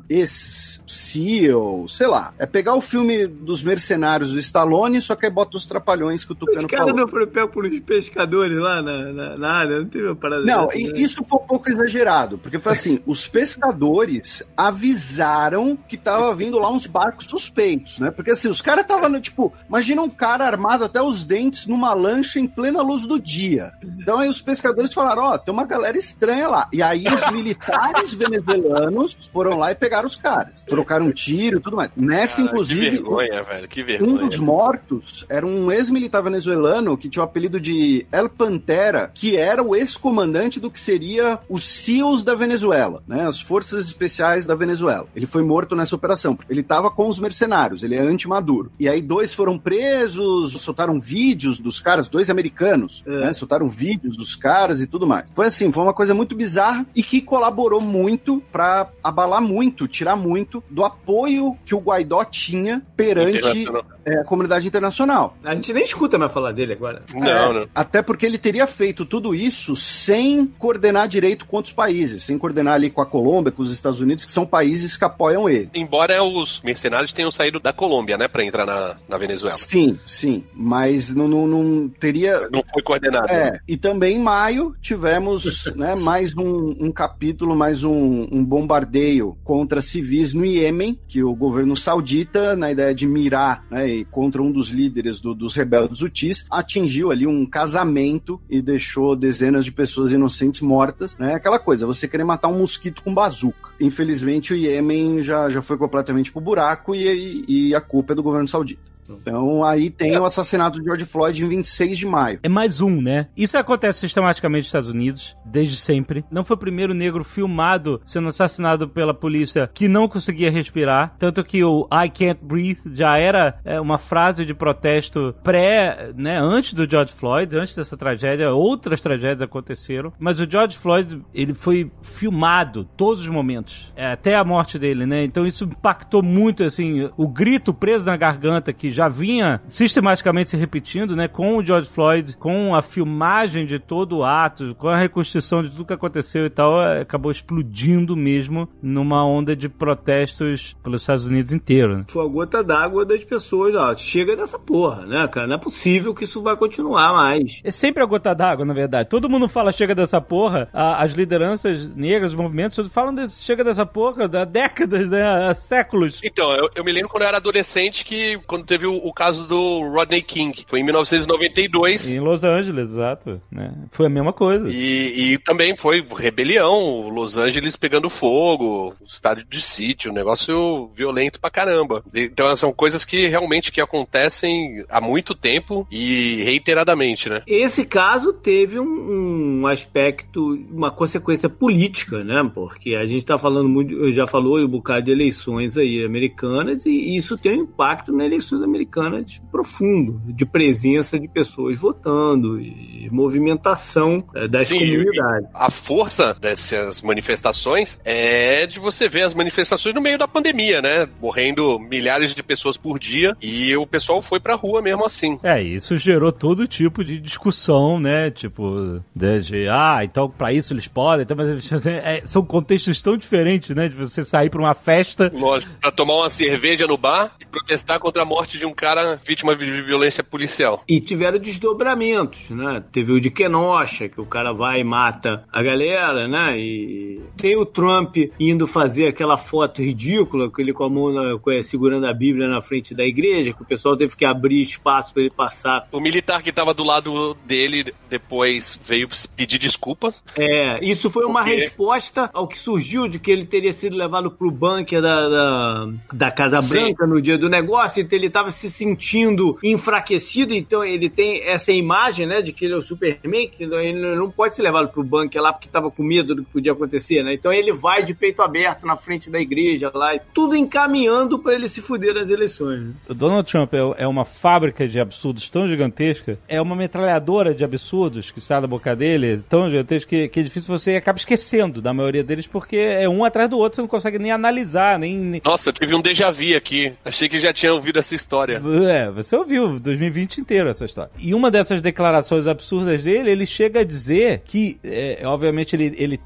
[0.92, 2.34] ex-CEO, sei lá.
[2.38, 6.32] É pegar o filme dos mercenários do Stallone, só que aí bota os trapalhões que
[6.32, 7.02] o Os Tucano caras falou.
[7.02, 10.44] não foram pegos por uns pescadores lá na, na, na área, não teve uma parada
[10.44, 11.00] Não, dessa, né?
[11.00, 16.70] isso foi um pouco exagerado, porque foi assim, os pescadores avisaram que tava vindo lá
[16.70, 18.12] uns barcos suspeitos, né?
[18.12, 22.40] Porque assim, os caras estavam, tipo, imagina um cara armado até os dentes numa lancha
[22.40, 23.72] em plena luz do dia.
[23.84, 26.68] Então aí os pescadores falaram: ó, tem uma galera estranha lá.
[26.74, 30.64] E aí os militares venezuelanos foram lá e pegaram os caras.
[30.82, 31.92] Trocaram um tiro e tudo mais.
[31.96, 32.82] Nessa, Cara, inclusive.
[32.82, 33.68] Que vergonha, velho.
[33.68, 34.18] Que Um vergonha.
[34.26, 39.62] dos mortos era um ex-militar venezuelano que tinha o apelido de El Pantera, que era
[39.64, 43.26] o ex-comandante do que seria os SEALs da Venezuela, né?
[43.28, 45.08] As Forças Especiais da Venezuela.
[45.16, 46.38] Ele foi morto nessa operação.
[46.50, 48.72] Ele estava com os mercenários, ele é anti-Maduro.
[48.80, 53.32] E aí dois foram presos, soltaram vídeos dos caras, dois americanos, né?
[53.34, 55.26] Soltaram vídeos dos caras e tudo mais.
[55.34, 60.16] Foi assim, foi uma coisa muito bizarra e que colaborou muito para abalar muito, tirar
[60.16, 63.66] muito do apoio que o Guaidó tinha perante
[64.06, 65.38] é, a comunidade internacional.
[65.44, 67.04] A gente nem escuta mais falar dele agora.
[67.14, 67.68] Não, É, não.
[67.76, 72.76] Até porque ele teria feito tudo isso sem coordenar direito com outros países, sem coordenar
[72.76, 75.70] ali com a Colômbia, com os Estados Unidos, que são países que apoiam ele.
[75.74, 79.58] Embora os mercenários tenham saído da Colômbia, né, pra entrar na, na Venezuela.
[79.58, 82.48] Sim, sim, mas não, não, não teria.
[82.52, 83.30] Não foi coordenado.
[83.30, 89.38] É, e também em maio tivemos né, mais um, um capítulo, mais um, um bombardeio
[89.44, 90.61] contra civis no Iêmen,
[91.08, 95.34] que o governo saudita, na ideia de mirar né, e contra um dos líderes do-
[95.34, 101.18] dos rebeldes Houthis, atingiu ali um casamento e deixou dezenas de pessoas inocentes mortas.
[101.18, 103.72] Né, aquela coisa, você querer matar um mosquito com bazuca.
[103.80, 108.24] Infelizmente o Iêmen já, já foi completamente pro buraco e, e a culpa é do
[108.24, 108.91] governo saudita.
[109.22, 112.40] Então aí tem o assassinato de George Floyd em 26 de maio.
[112.44, 113.28] É mais um, né?
[113.36, 116.24] Isso acontece sistematicamente nos Estados Unidos, desde sempre.
[116.32, 121.16] Não foi o primeiro negro filmado sendo assassinado pela polícia que não conseguia respirar.
[121.18, 126.40] Tanto que o I can't breathe já era é, uma frase de protesto pré, né?
[126.40, 128.52] Antes do George Floyd, antes dessa tragédia.
[128.52, 130.14] Outras tragédias aconteceram.
[130.20, 133.92] Mas o George Floyd, ele foi filmado todos os momentos.
[133.96, 135.24] é, até a morte dele, né?
[135.24, 140.58] Então isso impactou muito, assim, o grito preso na garganta que já vinha sistematicamente se
[140.58, 141.28] repetindo, né?
[141.28, 145.70] Com o George Floyd, com a filmagem de todo o ato, com a reconstrução de
[145.70, 151.26] tudo que aconteceu e tal, é, acabou explodindo mesmo numa onda de protestos pelos Estados
[151.26, 151.98] Unidos inteiro.
[151.98, 152.06] Né?
[152.08, 153.96] Foi a gota d'água das pessoas, ó.
[153.96, 155.48] Chega dessa porra, né, cara?
[155.48, 157.62] Não é possível que isso vai continuar mais.
[157.64, 159.10] É sempre a gota d'água, na verdade.
[159.10, 163.42] Todo mundo fala chega dessa porra, a- as lideranças negras, os movimentos, todos falam desse,
[163.44, 165.22] chega dessa porra há décadas, né?
[165.50, 166.20] Há séculos.
[166.24, 169.48] Então, eu, eu me lembro quando eu era adolescente que quando teve o, o caso
[169.48, 172.12] do Rodney King, foi em 1992.
[172.12, 173.42] Em Los Angeles, exato.
[173.52, 173.74] Né?
[173.92, 174.70] Foi a mesma coisa.
[174.70, 181.40] E, e também foi rebelião, Los Angeles pegando fogo, estádio de sítio, um negócio violento
[181.40, 182.04] pra caramba.
[182.14, 187.42] Então são coisas que realmente que acontecem há muito tempo e reiteradamente, né?
[187.48, 192.50] Esse caso teve um, um aspecto, uma consequência política, né?
[192.54, 197.16] Porque a gente tá falando muito, já falou um bocado de eleições aí americanas e
[197.16, 198.28] isso tem um impacto nas
[198.72, 205.50] eleições americanas profundo, de presença de pessoas votando e movimentação eh, das Sim, comunidades.
[205.54, 211.08] A força dessas manifestações é de você ver as manifestações no meio da pandemia, né?
[211.20, 215.38] Morrendo milhares de pessoas por dia e o pessoal foi pra rua mesmo assim.
[215.44, 218.32] É, isso gerou todo tipo de discussão, né?
[218.32, 223.02] Tipo, de, de, ah, então pra isso eles podem, então, mas assim, é, são contextos
[223.02, 223.90] tão diferentes, né?
[223.90, 225.32] De você sair pra uma festa.
[225.34, 229.20] Lógico, pra tomar uma cerveja no bar e protestar contra a morte de um cara
[229.26, 230.84] vítima de violência policial.
[230.88, 232.84] E tiveram desdobramentos, né?
[232.92, 236.58] Teve o de Kenosha, que o cara vai e mata a galera, né?
[236.60, 241.64] E tem o Trump indo fazer aquela foto ridícula, com ele com a mão na-
[241.64, 245.24] segurando a Bíblia na frente da igreja, que o pessoal teve que abrir espaço para
[245.24, 245.88] ele passar.
[245.92, 250.14] O militar que tava do lado dele depois veio pedir desculpa.
[250.36, 251.56] É, isso foi uma Por quê?
[251.62, 256.32] resposta ao que surgiu de que ele teria sido levado pro bunker da, da, da
[256.32, 256.70] Casa Sim.
[256.70, 261.72] Branca no dia do negócio, então ele estava se sentindo enfraquecido, então ele tem essa
[261.72, 265.04] imagem, né, de que ele é o Superman, que ele não pode ser levado pro
[265.04, 267.34] bunker lá porque estava com medo do que podia acontecer, né?
[267.34, 271.54] Então ele vai de peito aberto na frente da igreja lá, e tudo encaminhando para
[271.54, 272.82] ele se fuder nas eleições.
[272.82, 272.94] Né?
[273.10, 277.64] O Donald Trump é, é uma fábrica de absurdos tão gigantesca, é uma metralhadora de
[277.64, 281.82] absurdos que sai da boca dele, tão gigantesca que, que é difícil você acaba esquecendo
[281.82, 285.18] da maioria deles, porque é um atrás do outro, você não consegue nem analisar, nem.
[285.18, 286.94] nem- Nossa, eu tive um déjà vu aqui.
[287.06, 288.41] Achei que já tinha ouvido essa história.
[288.90, 291.12] É, você ouviu 2020 inteiro essa história.
[291.20, 296.18] E uma dessas declarações absurdas dele, ele chega a dizer que, é, obviamente, ele, ele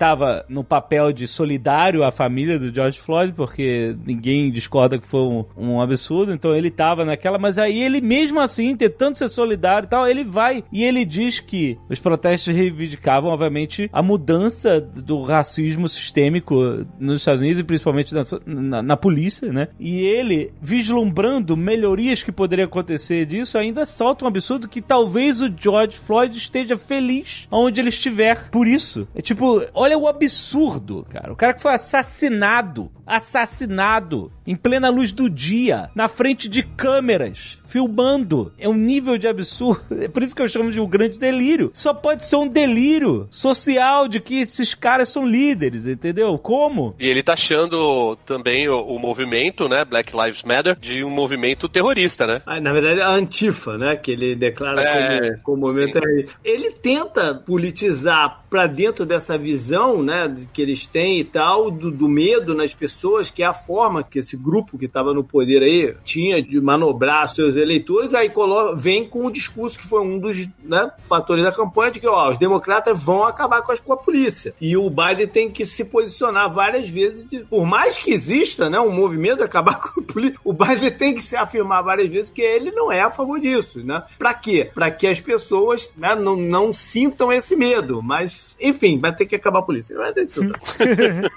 [0.48, 5.46] no papel de solidário à família do George Floyd, porque ninguém discorda que foi um,
[5.58, 9.90] um absurdo, então ele tava naquela, mas aí ele mesmo assim, tentando ser solidário e
[9.90, 15.90] tal, ele vai e ele diz que os protestos reivindicavam, obviamente, a mudança do racismo
[15.90, 19.70] sistêmico nos Estados Unidos e principalmente na, na, na polícia, né?
[19.80, 25.42] E ele vislumbrando melhorias teorias que poderiam acontecer disso, ainda salta um absurdo que talvez
[25.42, 29.08] o George Floyd esteja feliz onde ele estiver por isso.
[29.16, 31.34] É tipo, olha o absurdo, cara.
[31.34, 37.58] O cara que foi assassinado, assassinado em plena luz do dia, na frente de câmeras,
[37.68, 38.52] filmando.
[38.58, 39.76] É um nível de absurdo.
[40.06, 41.72] É por isso que eu chamo de um grande delírio.
[41.74, 46.38] Só pode ser um delírio social de que esses caras são líderes, entendeu?
[46.38, 46.96] Como?
[47.00, 51.68] E ele tá achando também o, o movimento, né, Black Lives Matter, de um movimento
[51.70, 52.42] terrorista, né?
[52.46, 53.96] Ah, Na verdade, a Antifa, né?
[53.96, 56.26] Que ele declara É, como, como movimento aí.
[56.44, 60.34] Ele tenta politizar pra dentro dessa visão, né?
[60.54, 64.20] Que eles têm e tal, do, do medo nas pessoas, que é a forma que
[64.20, 68.32] esse grupo que estava no poder aí tinha de manobrar seus eleitores, aí
[68.76, 72.32] vem com o discurso que foi um dos né, fatores da campanha de que ó,
[72.32, 74.54] os democratas vão acabar com, as, com a polícia.
[74.60, 78.80] E o Biden tem que se posicionar várias vezes, de- por mais que exista né,
[78.80, 82.30] um movimento de acabar com a polícia, o Biden tem que se afirmar várias vezes
[82.30, 83.84] que ele não é a favor disso.
[83.84, 84.04] Né?
[84.18, 84.70] Pra quê?
[84.74, 88.02] Pra que as pessoas né, não, não sintam esse medo.
[88.02, 89.96] Mas, enfim, vai ter que acabar a polícia.
[89.98, 90.42] Vai ter isso.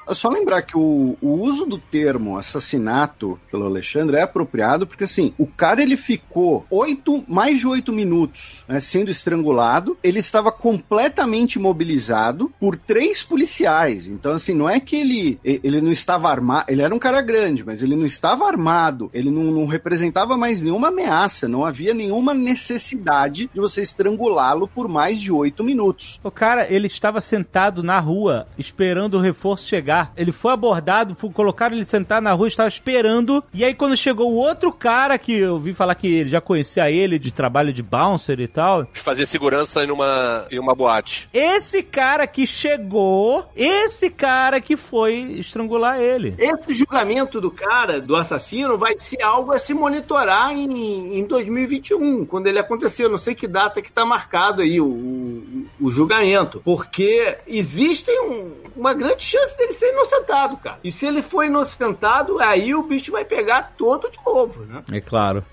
[0.07, 5.05] É só lembrar que o, o uso do termo assassinato pelo Alexandre é apropriado porque,
[5.05, 10.51] assim, o cara ele ficou oito, mais de oito minutos né, sendo estrangulado, ele estava
[10.51, 14.09] completamente imobilizado por três policiais.
[14.09, 17.63] Então, assim, não é que ele, ele não estava armado, ele era um cara grande,
[17.63, 22.33] mas ele não estava armado, ele não, não representava mais nenhuma ameaça, não havia nenhuma
[22.33, 26.19] necessidade de você estrangulá-lo por mais de oito minutos.
[26.25, 30.11] O cara, ele estava sentado na rua, esperando o reforço chegar.
[30.17, 33.45] Ele foi abordado, colocaram ele sentado na rua, estava esperando.
[33.53, 36.91] E aí, quando chegou o outro cara, que eu vi falar que ele já conhecia
[36.91, 38.85] ele de trabalho de bouncer e tal.
[38.85, 41.29] De fazer segurança em uma, em uma boate.
[41.33, 46.35] Esse cara que chegou, esse cara que foi estrangular ele.
[46.39, 52.25] Esse julgamento do cara, do assassino, vai ser algo a se monitorar em, em 2021,
[52.27, 53.05] quando ele acontecer.
[53.05, 56.61] Eu não sei que data que tá marcado aí o, o, o julgamento.
[56.65, 60.79] Porque existe um- uma grande chance dele ser inocentado, cara.
[60.85, 64.83] E se ele for inocentado, aí o bicho vai pegar todo de novo, né?
[64.93, 65.45] É claro.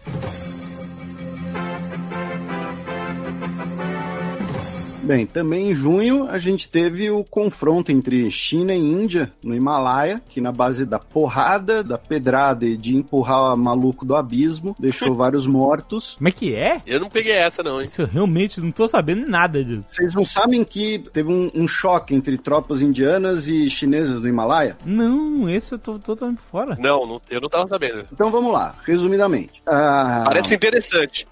[5.06, 10.20] Bem, também em junho a gente teve o confronto entre China e Índia no Himalaia,
[10.28, 15.14] que na base da porrada, da pedrada e de empurrar o maluco do abismo, deixou
[15.14, 16.16] vários mortos.
[16.16, 16.82] Como é que é?
[16.88, 17.86] Eu não peguei essa, não, hein?
[17.86, 19.86] Isso eu realmente não tô sabendo nada disso.
[19.90, 24.76] Vocês não sabem que teve um, um choque entre tropas indianas e chinesas no Himalaia?
[24.84, 26.76] Não, esse eu tô totalmente fora.
[26.80, 28.06] Não, não, eu não tava sabendo.
[28.12, 29.62] Então vamos lá, resumidamente.
[29.68, 31.28] Ah, Parece interessante.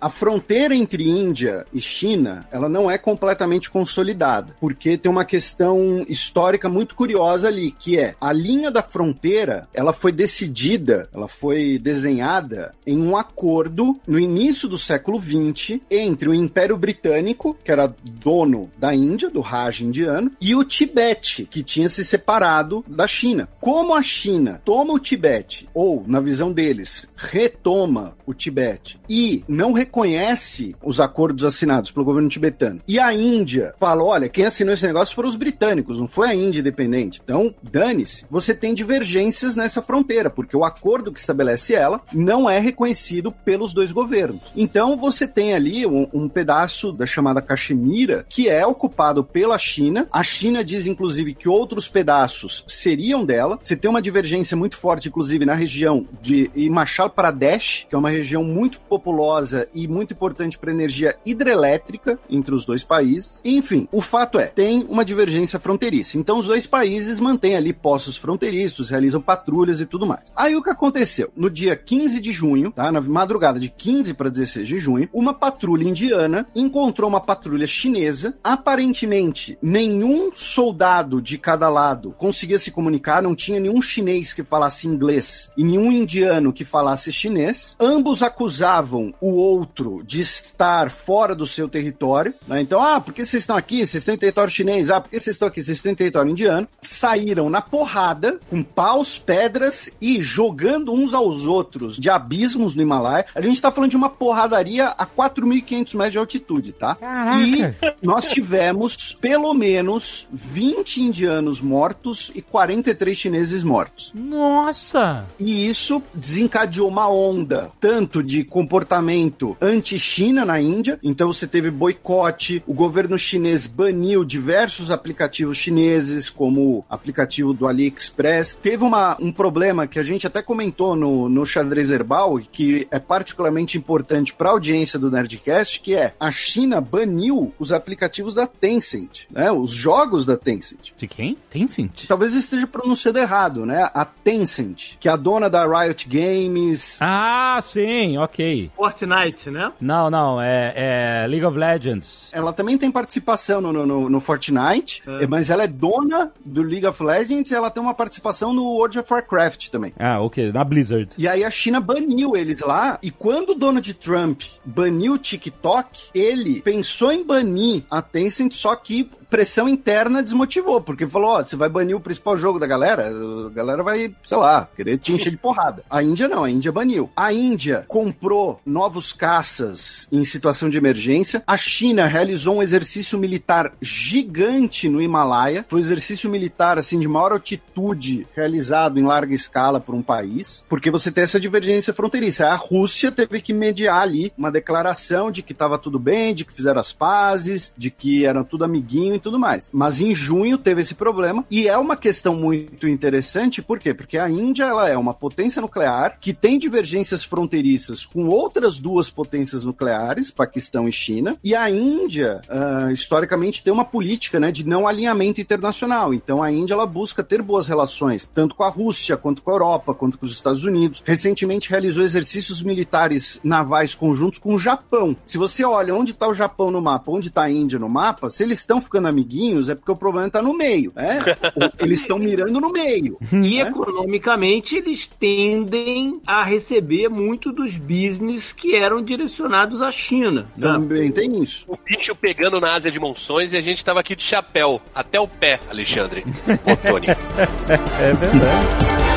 [0.00, 6.04] A fronteira entre Índia e China, ela não é completamente consolidada, porque tem uma questão
[6.08, 11.78] histórica muito curiosa ali, que é a linha da fronteira, ela foi decidida, ela foi
[11.78, 17.94] desenhada em um acordo no início do século XX entre o Império Britânico, que era
[18.02, 23.48] dono da Índia, do Raj indiano, e o Tibete, que tinha se separado da China.
[23.60, 29.72] Como a China toma o Tibete, ou, na visão deles, retoma o Tibete e não
[29.72, 34.86] reconhece os acordos assinados pelo governo tibetano, e a Índia fala: olha, quem assinou esse
[34.86, 37.20] negócio foram os britânicos, não foi a Índia independente.
[37.22, 38.26] Então, dane-se.
[38.30, 43.74] Você tem divergências nessa fronteira, porque o acordo que estabelece ela não é reconhecido pelos
[43.74, 44.42] dois governos.
[44.56, 50.06] Então, você tem ali um, um pedaço da chamada Caxemira que é ocupado pela China.
[50.10, 53.58] A China diz, inclusive, que outros pedaços seriam dela.
[53.60, 58.10] Você tem uma divergência muito forte, inclusive, na região de Himachal Pradesh, que é uma
[58.10, 63.40] região muito populosa e muito importante para energia hidrelétrica entre os dois países.
[63.44, 66.18] Enfim, o fato é, tem uma divergência fronteiriça.
[66.18, 70.32] Então, os dois países mantêm ali postos fronteiriços, realizam patrulhas e tudo mais.
[70.36, 71.30] Aí o que aconteceu?
[71.36, 72.90] No dia 15 de junho, tá?
[72.90, 78.34] Na madrugada de 15 para 16 de junho, uma patrulha indiana encontrou uma patrulha chinesa.
[78.42, 84.86] Aparentemente, nenhum soldado de cada lado conseguia se comunicar, não tinha nenhum chinês que falasse
[84.86, 87.76] inglês e nenhum indiano que falasse chinês.
[87.78, 92.34] Ambos acusavam o outro de estar fora do seu território.
[92.52, 92.60] Né?
[92.60, 93.78] Então, ah, por que vocês estão aqui?
[93.78, 94.90] Vocês estão em território chinês.
[94.90, 95.62] Ah, por que vocês estão aqui?
[95.62, 96.68] Vocês estão em território indiano.
[96.80, 103.26] Saíram na porrada, com paus, pedras e jogando uns aos outros de abismos no Himalaia.
[103.34, 106.94] A gente tá falando de uma porradaria a 4.500 metros de altitude, tá?
[106.94, 107.38] Caraca.
[107.38, 114.12] E nós tivemos pelo menos 20 indianos mortos e 43 chineses mortos.
[114.14, 115.26] Nossa!
[115.38, 122.41] E isso desencadeou uma onda, tanto de comportamento anti-China na Índia, então você teve boicote
[122.66, 128.58] O governo chinês baniu diversos aplicativos chineses, como o aplicativo do AliExpress.
[128.60, 132.98] Teve uma, um problema que a gente até comentou no, no Xadrez Herbal, que é
[132.98, 138.46] particularmente importante para a audiência do Nerdcast, que é a China baniu os aplicativos da
[138.46, 139.50] Tencent, né?
[139.50, 140.92] Os jogos da Tencent.
[140.96, 141.36] De quem?
[141.50, 142.06] Tencent?
[142.06, 143.88] Talvez eu esteja pronunciando errado, né?
[143.94, 146.98] A Tencent, que é a dona da Riot Games.
[147.00, 148.70] Ah, sim, ok.
[148.76, 149.72] Fortnite, né?
[149.80, 152.31] Não, não, é, é League of Legends.
[152.32, 155.26] Ela também tem participação no, no, no Fortnite, é.
[155.26, 158.98] mas ela é dona do League of Legends e ela tem uma participação no World
[158.98, 159.92] of Warcraft também.
[159.98, 161.12] Ah, ok, na Blizzard.
[161.18, 166.10] E aí a China baniu eles lá, e quando o Donald Trump baniu o TikTok,
[166.14, 171.56] ele pensou em banir a Tencent, só que pressão interna desmotivou, porque falou, ó, você
[171.56, 175.30] vai banir o principal jogo da galera, a galera vai, sei lá, querer te encher
[175.30, 175.82] de porrada.
[175.88, 177.08] A Índia não, a Índia baniu.
[177.16, 181.42] A Índia comprou novos caças em situação de emergência.
[181.46, 185.64] A China realizou um exercício militar gigante no Himalaia.
[185.66, 190.62] Foi um exercício militar, assim, de maior altitude realizado em larga escala por um país,
[190.68, 192.48] porque você tem essa divergência fronteiriça.
[192.48, 196.52] A Rússia teve que mediar ali uma declaração de que estava tudo bem, de que
[196.52, 199.70] fizeram as pazes, de que eram tudo amiguinho tudo mais.
[199.72, 203.94] Mas em junho teve esse problema e é uma questão muito interessante, por quê?
[203.94, 209.10] Porque a Índia ela é uma potência nuclear que tem divergências fronteiriças com outras duas
[209.10, 214.66] potências nucleares, Paquistão e China, e a Índia uh, historicamente tem uma política né, de
[214.66, 216.12] não alinhamento internacional.
[216.12, 219.54] Então a Índia ela busca ter boas relações tanto com a Rússia quanto com a
[219.54, 221.02] Europa, quanto com os Estados Unidos.
[221.04, 225.16] Recentemente realizou exercícios militares navais conjuntos com o Japão.
[225.24, 228.30] Se você olha onde está o Japão no mapa, onde está a Índia no mapa,
[228.30, 231.20] se eles estão ficando amiguinhos, é porque o problema está no meio, né?
[231.78, 233.18] eles estão mirando no meio.
[233.32, 233.60] E né?
[233.60, 240.46] economicamente eles tendem a receber muito dos business que eram direcionados à China.
[240.56, 240.72] Né?
[240.72, 241.64] Também tem isso.
[241.68, 245.20] O bicho pegando na Ásia de monções e a gente estava aqui de chapéu, até
[245.20, 246.24] o pé, Alexandre.
[246.64, 247.06] Ô, Tony.
[248.00, 249.11] é verdade.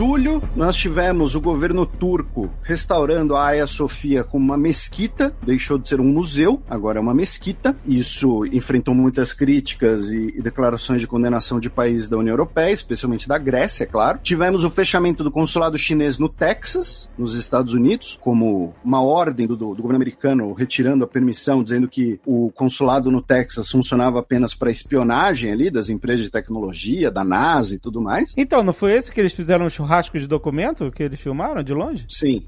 [0.00, 5.90] Julho, nós tivemos o governo turco restaurando a Hagia Sofia como uma mesquita, deixou de
[5.90, 7.76] ser um museu, agora é uma mesquita.
[7.86, 13.28] Isso enfrentou muitas críticas e, e declarações de condenação de países da União Europeia, especialmente
[13.28, 14.20] da Grécia, é claro.
[14.22, 19.54] Tivemos o fechamento do consulado chinês no Texas, nos Estados Unidos, como uma ordem do,
[19.54, 24.70] do governo americano retirando a permissão, dizendo que o consulado no Texas funcionava apenas para
[24.70, 28.32] espionagem ali das empresas de tecnologia, da NASA e tudo mais.
[28.34, 31.74] Então, não foi esse que eles fizeram churrasco churrasco de documento que eles filmaram de
[31.74, 32.06] longe?
[32.08, 32.44] Sim.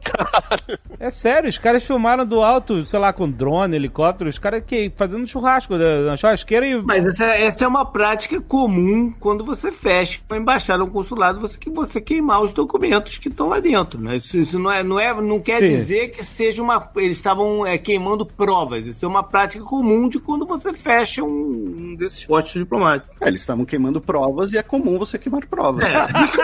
[1.00, 4.92] é sério, os caras filmaram do alto, sei lá, com drone, helicóptero, os caras que
[4.96, 6.80] fazendo churrasco na churrasqueira e.
[6.80, 11.58] Mas essa, essa, é uma prática comum quando você fecha uma embaixada, um consulado, você
[11.58, 14.16] que você queimar os documentos que estão lá dentro, né?
[14.16, 15.66] Isso, isso não é, não é, não quer Sim.
[15.66, 18.86] dizer que seja uma, eles estavam é, queimando provas.
[18.86, 23.16] Isso é uma prática comum de quando você fecha um, um desses postos diplomáticos.
[23.20, 25.84] É, eles estavam queimando provas e é comum você queimar provas.
[25.84, 26.36] É, mas,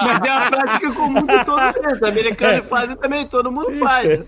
[0.00, 1.92] mas é a prática comum de todo mundo.
[1.92, 4.20] Os americanos fazem também, todo mundo faz.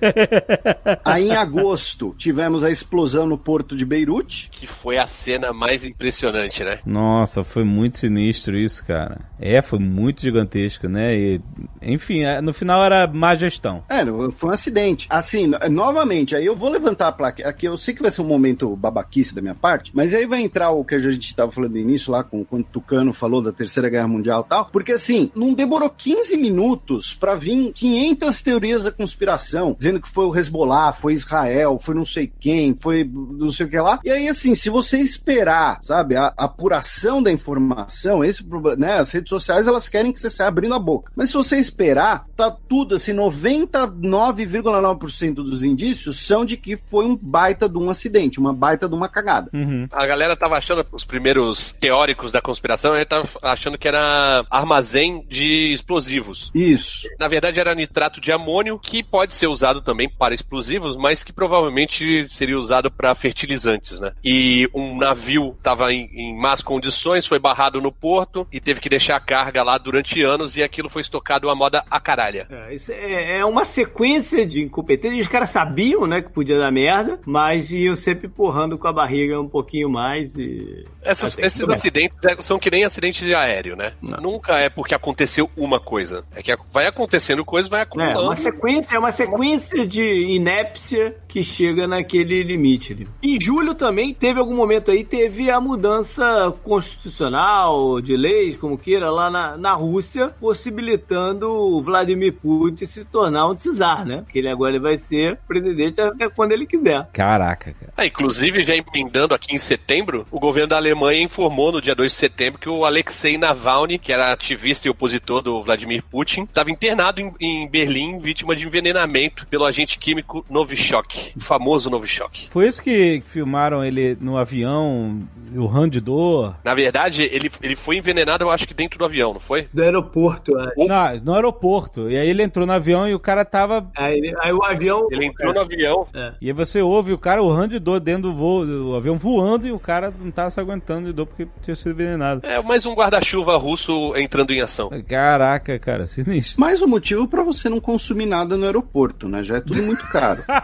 [1.05, 4.49] Aí em agosto tivemos a explosão no porto de Beirute.
[4.51, 6.79] Que foi a cena mais impressionante, né?
[6.85, 9.19] Nossa, foi muito sinistro isso, cara.
[9.39, 11.15] É, foi muito gigantesco, né?
[11.15, 11.41] E,
[11.83, 13.83] enfim, é, no final era má gestão.
[13.89, 15.07] É, foi um acidente.
[15.11, 17.47] Assim, novamente, aí eu vou levantar a placa.
[17.49, 20.41] Aqui eu sei que vai ser um momento babaquice da minha parte, mas aí vai
[20.41, 23.53] entrar o que a gente estava falando no início lá, com, quando Tucano falou da
[23.53, 28.85] Terceira Guerra Mundial e tal, porque assim, não demorou 15 minutos para vir 500 teorias
[28.85, 33.51] da conspiração, dizendo que foi o Hezbollah, foi Israel, foi não sei quem, foi não
[33.51, 33.99] sei o que lá.
[34.05, 39.11] E aí, assim, se você esperar, sabe, a, apuração da informação, esse problema, né, as
[39.11, 41.11] redes sociais, elas querem que você saia abrindo a boca.
[41.17, 47.17] Mas se você esperar, tá tudo, assim, 99,9% dos indícios são de que foi um
[47.17, 49.51] baita de um acidente, uma baita de uma cagada.
[49.53, 49.89] Uhum.
[49.91, 55.25] A galera tava achando, os primeiros teóricos da conspiração, ele tava achando que era armazém
[55.29, 56.51] de explosivos.
[56.55, 57.09] Isso.
[57.19, 61.33] Na verdade era nitrato de amônio, que pode ser usado também para explosivos, mas que
[61.33, 64.13] provavelmente seria usado para fertilizantes, né?
[64.25, 68.89] E um navio estava em, em más condições, foi barrado no porto e teve que
[68.89, 72.47] deixar a carga lá durante anos e aquilo foi estocado à moda a caralha.
[72.51, 75.21] É, isso é, é uma sequência de incompetência.
[75.21, 79.41] Os caras sabiam, né, que podia dar merda, mas iam sempre empurrando com a barriga
[79.41, 80.85] um pouquinho mais e...
[81.03, 83.93] Essas, esses acidentes é, são que nem acidente de aéreo, né?
[84.01, 84.21] Não.
[84.21, 86.25] Nunca é porque aconteceu aconteceu alguma coisa.
[86.35, 88.23] É que vai acontecendo coisa, vai É, acumulando.
[88.23, 92.93] uma sequência, é uma sequência de inépcia que chega naquele limite.
[92.93, 93.09] ali.
[93.23, 99.11] Em julho também teve algum momento aí, teve a mudança constitucional, de leis, como queira,
[99.11, 104.19] lá na, na Rússia, possibilitando o Vladimir Putin se tornar um czar, né?
[104.23, 107.09] Porque ele agora ele vai ser presidente até quando ele quiser.
[107.13, 107.93] Caraca, cara.
[107.97, 112.13] Ah, inclusive, já emendando aqui em setembro, o governo da Alemanha informou no dia 2
[112.13, 116.71] de setembro que o Alexei Navalny, que era ativista e opositor do Vladimir Putin, estava
[116.71, 122.49] internado em, em Berlim, vítima de envenenamento pelo agente químico Novichok, o famoso Novichok.
[122.51, 125.21] Foi isso que filmaram ele no avião,
[125.55, 126.57] o Han de dor.
[126.65, 129.69] Na verdade, ele, ele foi envenenado, eu acho que dentro do avião, não foi?
[129.73, 130.87] Do aeroporto, acho.
[130.89, 132.11] Não, no aeroporto.
[132.11, 133.89] E aí ele entrou no avião e o cara tava.
[133.97, 135.07] Aí, ele- aí o avião.
[135.11, 136.07] Ele entrou no avião.
[136.15, 136.33] É.
[136.41, 139.17] E aí você ouve o cara, o Han de dor dentro do voo, o avião
[139.19, 142.41] voando e o cara não tava se aguentando de dor porque tinha sido envenenado.
[142.45, 144.91] É mais um guarda-chuva russo entrando em ação.
[145.09, 146.61] Caraca, cara, sinistro.
[146.61, 149.45] Mais um motivo pra você não consumir nada no aeroporto, né?
[149.45, 150.43] Já é tudo muito caro.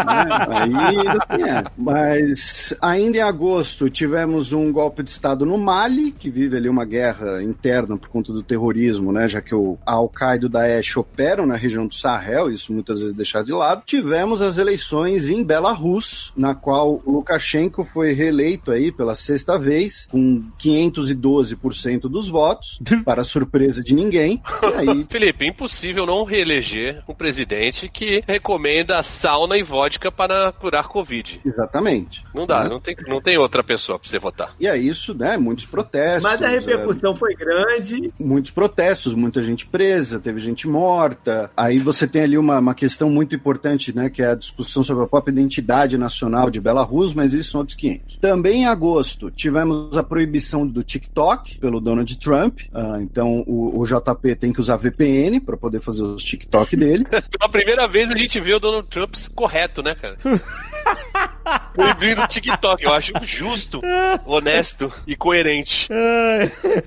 [0.00, 0.26] Né?
[0.50, 1.72] Aí tem essa.
[1.76, 6.84] Mas ainda em agosto tivemos um golpe de Estado no Mali, que vive ali uma
[6.84, 9.28] guerra interna por conta do terrorismo, né?
[9.28, 13.14] Já que o Al-Qaeda e o Daesh operam na região do Sahel, isso muitas vezes
[13.14, 13.82] deixado de lado.
[13.84, 20.06] Tivemos as eleições em Belarus, na qual o Lukashenko foi reeleito aí pela sexta vez,
[20.10, 24.42] com 512% dos votos, para surpresa de ninguém.
[24.62, 30.88] E aí Felipe, impossível não reeleger um presidente que recomenda sauna e vodka para curar
[30.88, 31.40] Covid.
[31.44, 32.24] Exatamente.
[32.34, 32.70] Não dá, Né?
[32.70, 34.54] não tem, não tem outra pessoa pra você votar.
[34.58, 35.36] E é isso, né?
[35.36, 36.22] Muitos protestos.
[36.22, 38.12] Mas a é, repercussão foi grande.
[38.20, 41.50] muitos protestos, muita gente presa, teve gente morta.
[41.56, 44.08] Aí você tem ali uma, uma questão muito importante, né?
[44.10, 47.76] Que é a discussão sobre a própria identidade nacional de Belarus, mas isso são outros
[47.76, 48.16] 500.
[48.16, 52.60] Também em agosto tivemos a proibição do TikTok pelo Donald Trump.
[52.72, 57.04] Ah, então o, o JP tem que usar VPN para poder fazer os TikTok dele.
[57.10, 60.16] Pela primeira vez a gente vê o Donald Trump correto, né, cara?
[61.74, 62.82] Proibindo o TikTok.
[62.82, 63.80] Eu acho justo,
[64.24, 65.88] honesto e coerente.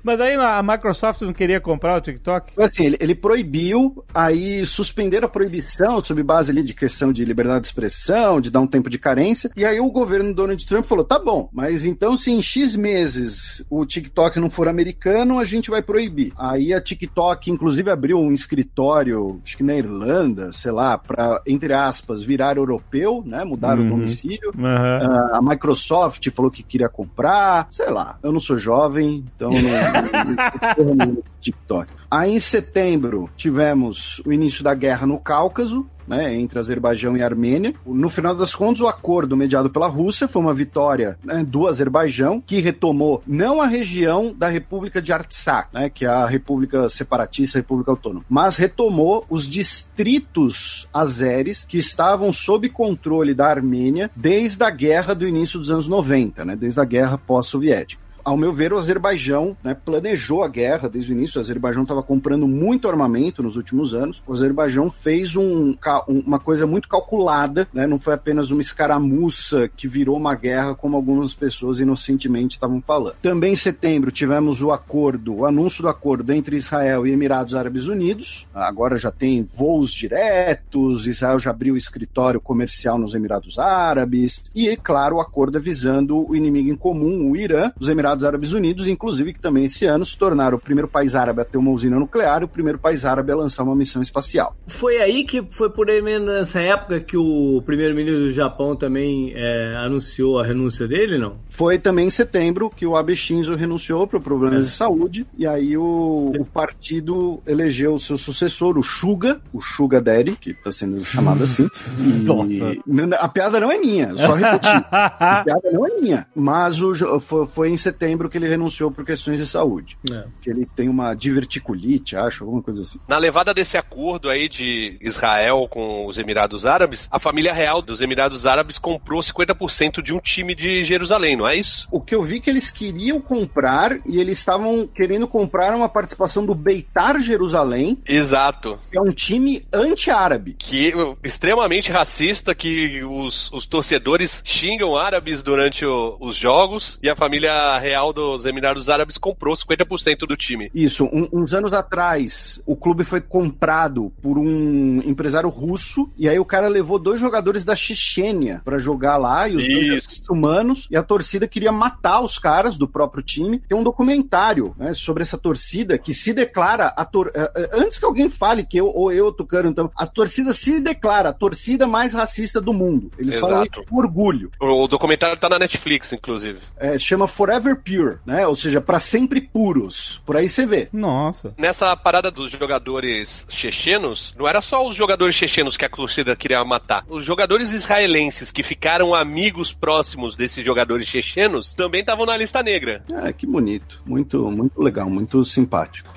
[0.02, 2.52] Mas aí a Microsoft não queria comprar o TikTok?
[2.58, 7.62] Assim, ele, ele proibiu, aí suspenderam a proibição sob base ali de questão de liberdade
[7.62, 10.84] de expressão, de dar um tempo de carência, e aí o governo do Donald Trump
[10.84, 15.44] falou, tá bom, mas então se em X meses o TikTok não for americano, a
[15.44, 16.32] gente vai proibir.
[16.36, 21.72] Aí a TikTok, inclusive, abriu um escritório, acho que na Irlanda, sei lá, para entre
[21.72, 23.90] aspas, virar europeu, né, mudar o Uhum.
[23.90, 24.52] domicílio.
[24.58, 24.98] Aham.
[25.02, 28.18] Ah, a Microsoft falou que queria comprar, sei lá.
[28.22, 31.92] Eu não sou jovem, então não, não, não, não TikTok.
[32.10, 35.86] Aí em setembro tivemos o início da guerra no Cáucaso.
[36.06, 37.72] Né, entre Azerbaijão e Armênia.
[37.86, 42.40] No final das contas, o acordo mediado pela Rússia foi uma vitória né, do Azerbaijão,
[42.40, 47.58] que retomou não a região da República de Artsakh, né, que é a República Separatista,
[47.58, 54.62] a República Autônoma, mas retomou os distritos azeres que estavam sob controle da Armênia desde
[54.62, 58.72] a guerra do início dos anos 90, né, desde a guerra pós-soviética ao meu ver,
[58.72, 61.38] o Azerbaijão né, planejou a guerra desde o início.
[61.38, 64.22] O Azerbaijão estava comprando muito armamento nos últimos anos.
[64.26, 65.74] O Azerbaijão fez um,
[66.08, 70.74] um- uma coisa muito calculada, né, não foi apenas uma escaramuça que virou uma guerra,
[70.74, 73.16] como algumas pessoas inocentemente estavam falando.
[73.20, 77.86] Também em setembro tivemos o acordo, o anúncio do acordo entre Israel e Emirados Árabes
[77.86, 78.46] Unidos.
[78.54, 84.44] Agora já tem voos diretos, Israel já abriu escritório comercial nos Emirados Árabes.
[84.54, 88.52] E, claro, o acordo é visando o inimigo em comum, o Irã, os Emirados Árabes
[88.52, 91.70] Unidos, inclusive que também esse ano se tornaram o primeiro país árabe a ter uma
[91.70, 94.54] usina nuclear e o primeiro país árabe a lançar uma missão espacial.
[94.66, 99.74] Foi aí que foi por aí nessa época que o primeiro-ministro do Japão também é,
[99.78, 101.36] anunciou a renúncia dele, não?
[101.46, 105.76] Foi também em setembro que o Abe Shinzo renunciou por problemas de saúde e aí
[105.76, 111.02] o, o partido elegeu o seu sucessor, o Suga, o Suga Daddy, que está sendo
[111.04, 111.68] chamado assim.
[111.98, 114.68] E a piada não é minha, só repeti.
[114.90, 119.04] a piada não é minha, mas o, foi, foi em setembro que ele renunciou por
[119.04, 119.96] questões de saúde.
[120.10, 120.24] É.
[120.40, 122.98] Que ele tem uma diverticulite, acho, alguma coisa assim.
[123.06, 128.00] Na levada desse acordo aí de Israel com os Emirados Árabes, a família real dos
[128.00, 131.86] Emirados Árabes comprou 50% de um time de Jerusalém, não é isso?
[131.90, 136.44] O que eu vi que eles queriam comprar e eles estavam querendo comprar uma participação
[136.44, 138.78] do Beitar Jerusalém, Exato.
[138.90, 140.56] que é um time anti-árabe.
[140.58, 147.16] Que extremamente racista, que os, os torcedores xingam árabes durante o- os jogos e a
[147.16, 150.68] família real Real dos Emirados Árabes comprou 50% do time.
[150.74, 156.36] Isso, um- uns anos atrás, o clube foi comprado por um empresário russo, e aí
[156.36, 160.22] o cara levou dois jogadores da Chechênia pra jogar lá, e os dois Isso.
[160.28, 163.60] humanos, e a torcida queria matar os caras do próprio time.
[163.60, 167.96] Tem um documentário né, sobre essa torcida que se declara, a tor eh, eh, antes
[167.96, 171.86] que alguém fale que eu ou eu, Tucano, então, a torcida se declara a torcida
[171.86, 173.08] mais racista do mundo.
[173.16, 173.80] Eles falam Exato.
[173.82, 174.50] isso com orgulho.
[174.60, 176.58] O documentário tá na Netflix, inclusive.
[176.76, 178.46] É, chama Forever Pure, né?
[178.46, 180.22] Ou seja, pra sempre puros.
[180.24, 180.88] Por aí você vê.
[180.92, 181.54] Nossa.
[181.58, 186.64] Nessa parada dos jogadores chechenos, não era só os jogadores chechenos que a torcida queria
[186.64, 187.04] matar.
[187.08, 193.04] Os jogadores israelenses que ficaram amigos próximos desses jogadores chechenos também estavam na lista negra.
[193.12, 194.02] Ah, que bonito.
[194.06, 196.10] Muito, muito legal, muito simpático.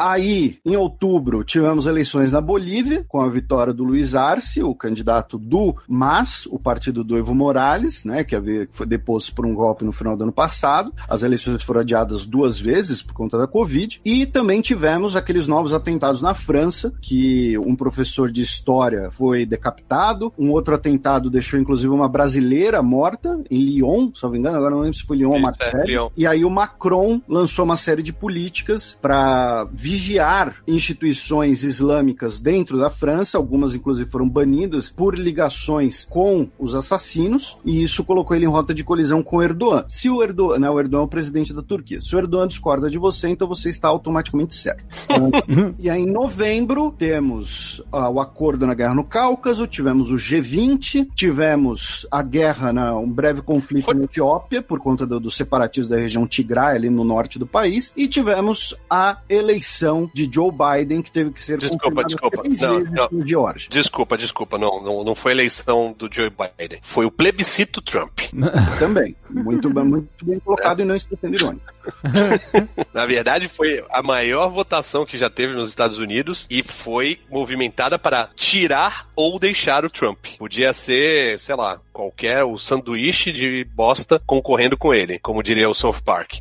[0.00, 5.36] Aí, em outubro, tivemos eleições na Bolívia, com a vitória do Luiz Arce, o candidato
[5.36, 8.34] do MAS, o partido do Evo Morales, né, que
[8.70, 10.92] foi deposto por um golpe no final do ano passado.
[11.06, 14.00] As eleições foram adiadas duas vezes por conta da Covid.
[14.02, 20.32] E também tivemos aqueles novos atentados na França, que um professor de história foi decapitado,
[20.38, 24.74] um outro atentado deixou inclusive uma brasileira morta em Lyon, se não me engano, agora
[24.74, 25.84] não lembro se foi Lyon ou é, Marseille.
[25.84, 26.08] Lyon.
[26.16, 32.88] E aí o Macron lançou uma série de políticas para vigiar instituições islâmicas dentro da
[32.90, 38.48] França, algumas inclusive foram banidas por ligações com os assassinos, e isso colocou ele em
[38.48, 39.84] rota de colisão com Erdogan.
[39.88, 42.88] Se o Erdogan, né, o Erdogan é o presidente da Turquia, se o Erdogan discorda
[42.88, 44.84] de você, então você está automaticamente certo.
[45.78, 51.08] E aí, em novembro, temos ah, o acordo na guerra no Cáucaso, tivemos o G20,
[51.14, 55.96] tivemos a guerra, na, um breve conflito na Etiópia, por conta do, dos separatistas da
[55.96, 59.79] região Tigray, ali no norte do país, e tivemos a eleição
[60.14, 62.42] de Joe Biden, que teve que ser Desculpa, desculpa.
[62.60, 63.08] Não, não.
[63.10, 63.68] no Georgia.
[63.70, 66.80] Desculpa, desculpa, não, não, não foi a eleição do Joe Biden.
[66.82, 68.20] Foi o plebiscito Trump.
[68.78, 69.16] Também.
[69.28, 71.64] Muito, bem- muito bem colocado e não estou sendo irônico.
[72.92, 77.98] Na verdade, foi a maior votação que já teve nos Estados Unidos e foi movimentada
[77.98, 80.18] para tirar ou deixar o Trump.
[80.38, 85.74] Podia ser, sei lá, qualquer o sanduíche de bosta concorrendo com ele, como diria o
[85.74, 86.34] South Park.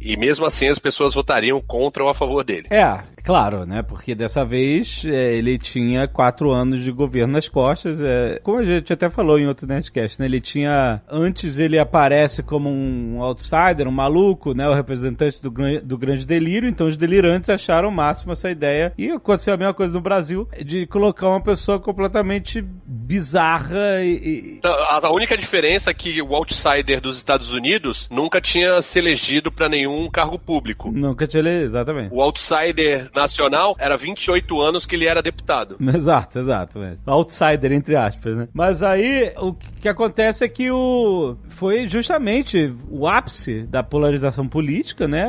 [0.00, 2.66] E mesmo assim as pessoas votariam contra ou a favor dele.
[2.70, 3.82] É, claro, né?
[3.82, 8.00] Porque dessa vez é, ele tinha quatro anos de governo nas costas.
[8.00, 10.26] é, como a gente até falou em outro Nerdcast, né?
[10.26, 11.00] Ele tinha.
[11.08, 14.68] Antes ele aparece como um outsider, um maluco, né?
[14.68, 15.50] O representante do,
[15.82, 16.68] do grande delírio.
[16.68, 18.92] Então os delirantes acharam o máximo essa ideia.
[18.96, 24.12] E aconteceu a mesma coisa no Brasil, de colocar uma pessoa completamente bizarra e.
[24.12, 28.80] e- Então, A a única diferença é que o outsider dos Estados Unidos nunca tinha
[28.82, 30.92] se elegido para nenhum cargo público.
[30.92, 32.14] Nunca tinha lido, exatamente.
[32.14, 35.76] O outsider nacional era 28 anos que ele era deputado.
[36.02, 36.80] Exato, exato.
[36.80, 36.98] velho.
[37.06, 38.48] Outsider, entre aspas, né?
[38.52, 45.06] Mas aí, o que acontece é que o foi justamente o ápice da polarização política,
[45.06, 45.28] né?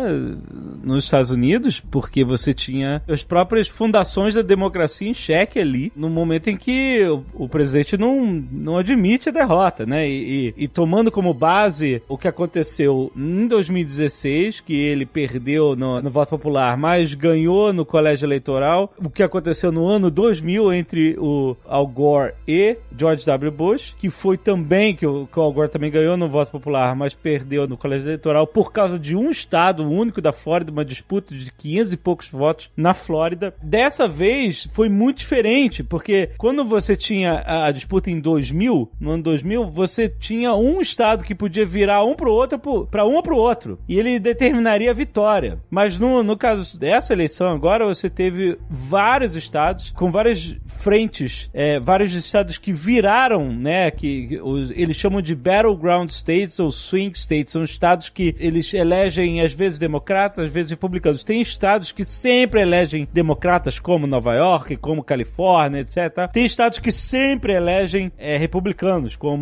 [0.84, 6.10] Nos Estados Unidos, porque você tinha as próprias fundações da democracia em xeque ali, no
[6.10, 9.53] momento em que o, o presidente não, não admite a derrota,
[9.86, 10.08] né?
[10.08, 16.02] E, e- e tomando como base o que aconteceu em 2016, que ele perdeu no,
[16.02, 21.16] no voto popular, mas ganhou no colégio eleitoral, o que aconteceu no ano 2000 entre
[21.20, 23.52] o Al Gore e George W.
[23.52, 26.96] Bush, que foi também, que o, que o Al Gore também ganhou no voto popular,
[26.96, 31.34] mas perdeu no colégio eleitoral por causa de um estado único da Flórida, uma disputa
[31.36, 33.54] de 500 e poucos votos na Flórida.
[33.62, 39.12] Dessa vez foi muito diferente, porque quando você tinha a, a disputa em 2000, no
[39.12, 42.60] ano 2000, você tinha um estado que podia virar um pro outro,
[42.90, 43.80] pra um ou pro outro.
[43.88, 45.58] E ele determinaria a vitória.
[45.70, 51.80] Mas no, no caso dessa eleição agora, você teve vários estados com várias frentes, é,
[51.80, 57.52] vários estados que viraram, né, que os- eles chamam de battleground states ou swing states,
[57.54, 61.24] são estados que eles elegem às vezes democratas, às vezes republicanos.
[61.24, 66.30] Tem estados que sempre elegem democratas, como Nova York, como Califórnia, etc.
[66.32, 69.33] Tem estados que sempre elegem é, republicanos, como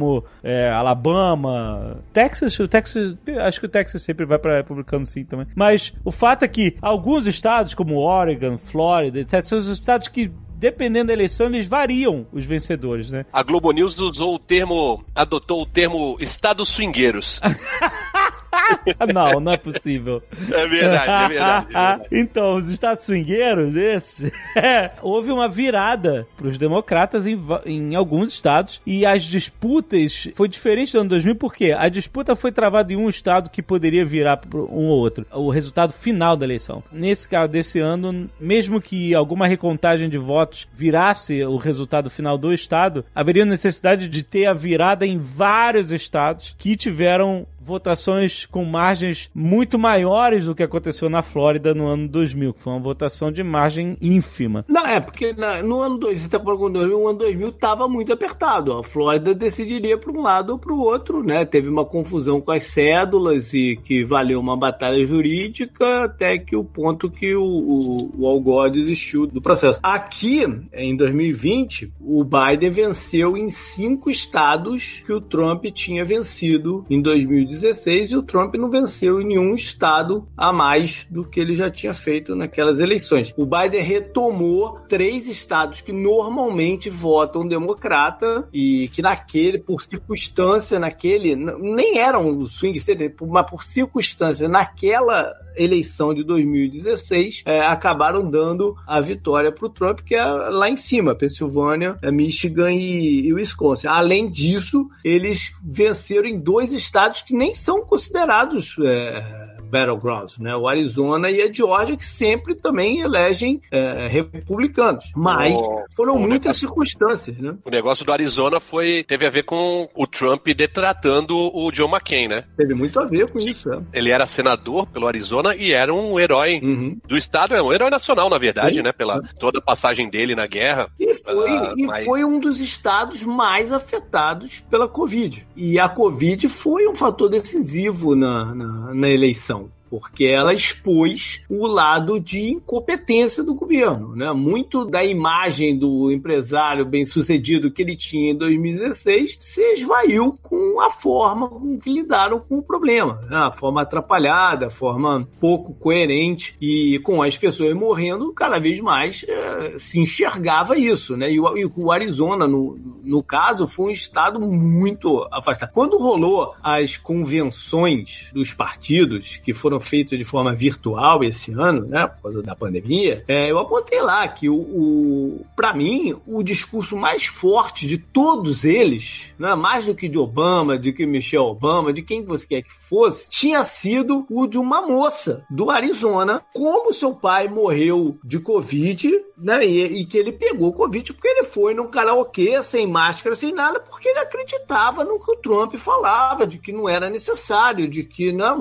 [0.43, 2.59] é, Alabama, Texas.
[2.59, 5.47] O Texas, acho que o Texas sempre vai para republicano sim também.
[5.55, 10.31] Mas o fato é que alguns estados, como Oregon, Flórida, etc., são os estados que
[10.61, 13.25] Dependendo da eleição, eles variam os vencedores, né?
[13.33, 17.41] A Globo News usou o termo, adotou o termo estados swingueiros.
[19.13, 20.21] não, não é possível.
[20.31, 21.31] É verdade, é verdade.
[21.31, 22.07] É verdade.
[22.11, 24.31] então, os estados swingueiros, esses,
[25.01, 30.93] houve uma virada para os democratas em, em, alguns estados e as disputas foi diferente
[30.93, 34.59] do ano 2000 porque a disputa foi travada em um estado que poderia virar para
[34.59, 35.25] um ou outro.
[35.31, 36.83] O resultado final da eleição.
[36.91, 42.53] Nesse caso desse ano, mesmo que alguma recontagem de votos virasse o resultado final do
[42.53, 49.29] estado, haveria necessidade de ter a virada em vários estados que tiveram votações com margens
[49.33, 53.43] muito maiores do que aconteceu na Flórida no ano 2000, que foi uma votação de
[53.43, 54.65] margem ínfima.
[54.67, 57.87] Não, é, porque na, no ano 2000, você tá falando 2000, o ano 2000 estava
[57.87, 58.73] muito apertado.
[58.73, 61.45] A Flórida decidiria para um lado ou para o outro, né?
[61.45, 66.63] Teve uma confusão com as cédulas e que valeu uma batalha jurídica até que o
[66.63, 69.79] ponto que o, o, o Algor desistiu do processo.
[69.83, 70.43] Aqui,
[70.73, 77.50] em 2020, o Biden venceu em cinco estados que o Trump tinha vencido em 2019
[77.51, 81.69] 2016 e o Trump não venceu em nenhum estado a mais do que ele já
[81.69, 83.33] tinha feito naquelas eleições.
[83.37, 91.35] O Biden retomou três estados que normalmente votam democrata e que naquele, por circunstância, naquele,
[91.35, 98.99] nem eram swing state, mas por circunstância, naquela eleição de 2016 é, acabaram dando a
[99.01, 103.87] vitória para o Trump, que é lá em cima, Pensilvânia, é Michigan e, e Wisconsin.
[103.87, 109.40] Além disso, eles venceram em dois estados que nem são considerados é,
[109.71, 110.55] battlegrounds, né?
[110.55, 115.05] O Arizona e a Georgia, que sempre também elegem é, republicanos.
[115.15, 117.55] Mas oh, foram muitas negócio, circunstâncias, né?
[117.63, 122.27] O negócio do Arizona foi teve a ver com o Trump detratando o John McCain,
[122.27, 122.43] né?
[122.57, 123.81] Teve muito a ver com isso, é.
[123.93, 126.99] Ele era senador pelo Arizona e era um herói uhum.
[127.07, 128.83] do estado, é um herói nacional, na verdade, Sim.
[128.83, 128.91] né?
[128.91, 130.89] Pela toda a passagem dele na guerra.
[130.99, 132.05] E foi, uh, e mas...
[132.05, 135.47] foi um dos estados mais afetados pela Covid.
[135.55, 139.60] E a Covid foi um fator decisivo na, na, na eleição
[139.91, 144.15] porque ela expôs o lado de incompetência do governo.
[144.15, 144.31] Né?
[144.31, 150.89] Muito da imagem do empresário bem-sucedido que ele tinha em 2016 se esvaiu com a
[150.89, 153.19] forma com que lidaram com o problema.
[153.29, 153.35] Né?
[153.35, 159.25] A forma atrapalhada, a forma pouco coerente e com as pessoas morrendo, cada vez mais
[159.27, 161.17] é, se enxergava isso.
[161.17, 161.33] Né?
[161.33, 165.73] E, o, e o Arizona, no, no caso, foi um estado muito afastado.
[165.73, 172.07] Quando rolou as convenções dos partidos, que foram feito de forma virtual esse ano, né,
[172.07, 176.95] por causa da pandemia, é, eu apontei lá que o, o para mim, o discurso
[176.95, 181.91] mais forte de todos eles, né, mais do que de Obama, de que Michelle Obama,
[181.91, 186.93] de quem você quer que fosse, tinha sido o de uma moça do Arizona, como
[186.93, 191.73] seu pai morreu de Covid, né, e, e que ele pegou Covid porque ele foi
[191.73, 196.57] num karaokê sem máscara, sem nada, porque ele acreditava no que o Trump falava, de
[196.57, 198.59] que não era necessário, de que não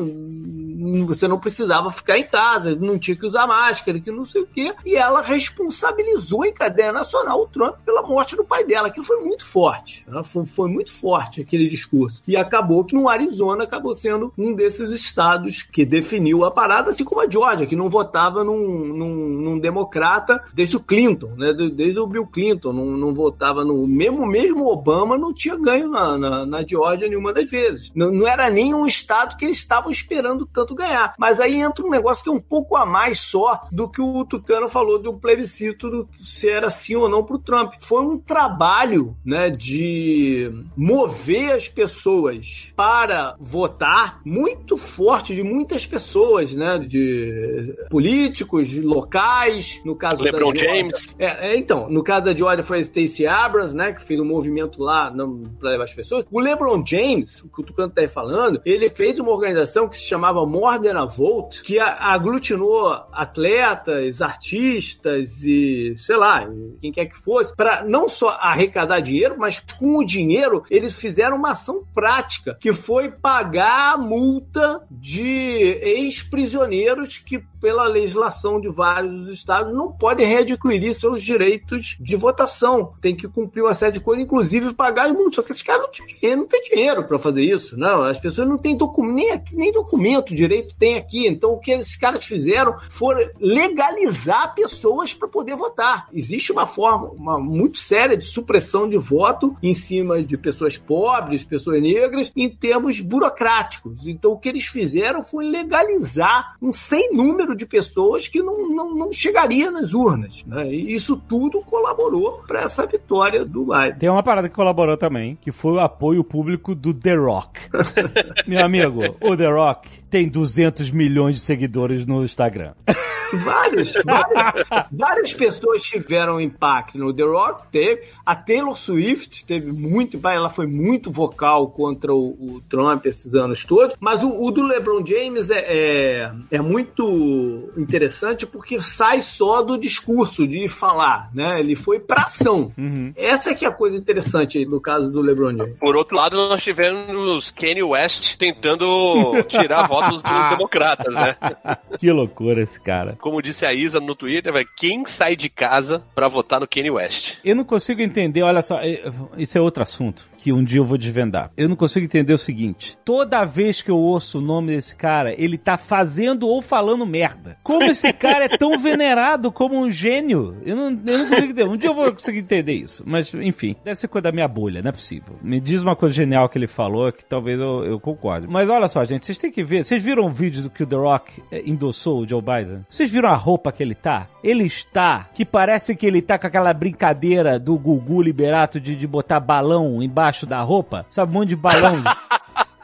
[1.05, 4.47] você não precisava ficar em casa, não tinha que usar máscara, que não sei o
[4.47, 4.75] quê.
[4.85, 9.21] E ela responsabilizou em cadeia nacional o Trump pela morte do pai dela, que foi
[9.21, 10.07] muito forte.
[10.25, 12.23] Foi, foi, muito forte aquele discurso.
[12.27, 17.05] E acabou que no Arizona acabou sendo um desses estados que definiu a parada, assim
[17.05, 21.53] como a Georgia, que não votava num, num, num democrata desde o Clinton, né?
[21.53, 23.87] Desde o Bill Clinton, não, não votava no.
[23.87, 27.91] Mesmo, mesmo Obama não tinha ganho na, na, na Georgia nenhuma das vezes.
[27.95, 31.15] Não, não era nem um estado que eles estavam esperando tanto ganhar.
[31.19, 34.25] Mas aí entra um negócio que é um pouco a mais só do que o
[34.25, 37.75] Tucano falou um plebiscito do, se era sim ou não para o Trump.
[37.81, 46.55] Foi um trabalho né, de mover as pessoas para votar muito forte de muitas pessoas,
[46.55, 46.79] né?
[46.79, 51.15] De políticos locais, no caso LeBron James.
[51.19, 53.93] É, é, então, no caso da Georgia foi a Stacey Abrams, né?
[53.93, 55.13] Que fez um movimento lá
[55.59, 56.25] para levar as pessoas.
[56.31, 59.99] O LeBron James, o que o Tucano está aí falando, ele fez uma organização que
[59.99, 66.49] se chamava More A Volt, que aglutinou atletas, artistas e, sei lá,
[66.81, 71.37] quem quer que fosse, para não só arrecadar dinheiro, mas com o dinheiro eles fizeram
[71.37, 79.29] uma ação prática, que foi pagar a multa de ex-prisioneiros que, pela legislação de vários
[79.29, 82.95] estados, não podem readquirir seus direitos de votação.
[83.01, 85.37] Tem que cumprir uma série de coisas, inclusive pagar multas.
[85.37, 87.77] Só que esses caras não têm dinheiro, não dinheiro para fazer isso.
[87.77, 91.27] Não, as pessoas não têm documento, nem, nem documento direito tem aqui.
[91.27, 96.09] Então, o que esses caras fizeram foi legalizar pessoas para poder votar.
[96.13, 101.45] Existe uma forma uma, muito séria de supressão de voto em cima de pessoas pobres,
[101.45, 104.07] pessoas negras, em termos burocráticos.
[104.07, 108.69] Então, o que eles fizeram foi legalizar um sem número número de pessoas que não,
[108.69, 110.45] não, não chegaria nas urnas.
[110.47, 110.73] Né?
[110.73, 113.99] E isso tudo colaborou para essa vitória do Biden.
[113.99, 117.61] Tem uma parada que colaborou também, que foi o apoio público do The Rock.
[118.47, 122.75] Meu amigo, o The Rock tem 200 milhões de seguidores no Instagram.
[123.33, 124.53] Vários, várias,
[124.91, 128.03] várias pessoas tiveram impacto no The Rock, teve.
[128.27, 133.35] A Taylor Swift teve muito impacto, ela foi muito vocal contra o, o Trump esses
[133.35, 133.95] anos todos.
[134.01, 139.79] Mas o, o do LeBron James é, é, é, muito interessante porque sai só do
[139.79, 141.61] discurso de falar, né?
[141.61, 142.73] Ele foi pra ação.
[142.77, 143.13] Uhum.
[143.17, 145.77] Essa é que é a coisa interessante no caso do LeBron James.
[145.79, 151.37] Por outro lado, nós tivemos Kanye West tentando tirar votos dos democratas, né?
[151.99, 153.17] que loucura esse cara.
[153.21, 157.39] Como disse a Isa no Twitter, quem sai de casa pra votar no Kanye West?
[157.45, 159.03] Eu não consigo entender, olha só, é,
[159.37, 161.51] isso é outro assunto que um dia eu vou desvendar.
[161.57, 165.35] Eu não consigo entender o seguinte: toda vez que eu ouço o nome desse cara,
[165.41, 167.59] ele tá fazendo ou falando merda.
[167.63, 170.57] Como esse cara é tão venerado como um gênio?
[170.65, 171.65] Eu não, eu não consigo entender.
[171.65, 173.05] Um dia eu vou conseguir entender isso.
[173.07, 175.39] Mas, enfim, deve ser coisa da minha bolha, não é possível.
[175.43, 178.47] Me diz uma coisa genial que ele falou que talvez eu, eu concorde.
[178.49, 179.85] Mas olha só, gente, vocês têm que ver.
[179.85, 182.81] Vocês viram o vídeo do que o The Rock eh, endossou o Joe Biden?
[182.89, 184.29] Vocês viram a roupa que ele tá?
[184.43, 189.07] Ele está, que parece que ele tá com aquela brincadeira do Gugu Liberato de, de
[189.07, 191.07] botar balão embaixo da roupa.
[191.11, 192.03] Sabe, um monte de balão.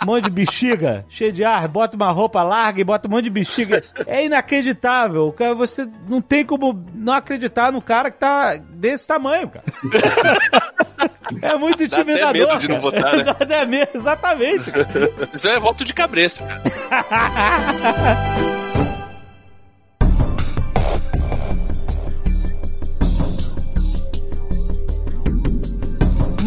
[0.02, 3.24] Um monte de bexiga, cheio de ar, bota uma roupa larga e bota um monte
[3.24, 3.82] de bexiga.
[4.06, 5.32] É inacreditável.
[5.32, 9.64] Cara, Você não tem como não acreditar no cara que tá desse tamanho, cara.
[11.42, 12.32] É muito Dá até intimidador.
[12.48, 13.22] medo de não votar, né?
[13.24, 14.70] Dá até medo, exatamente.
[14.70, 14.86] cara.
[15.34, 16.62] Isso é voto de cabresto, cara.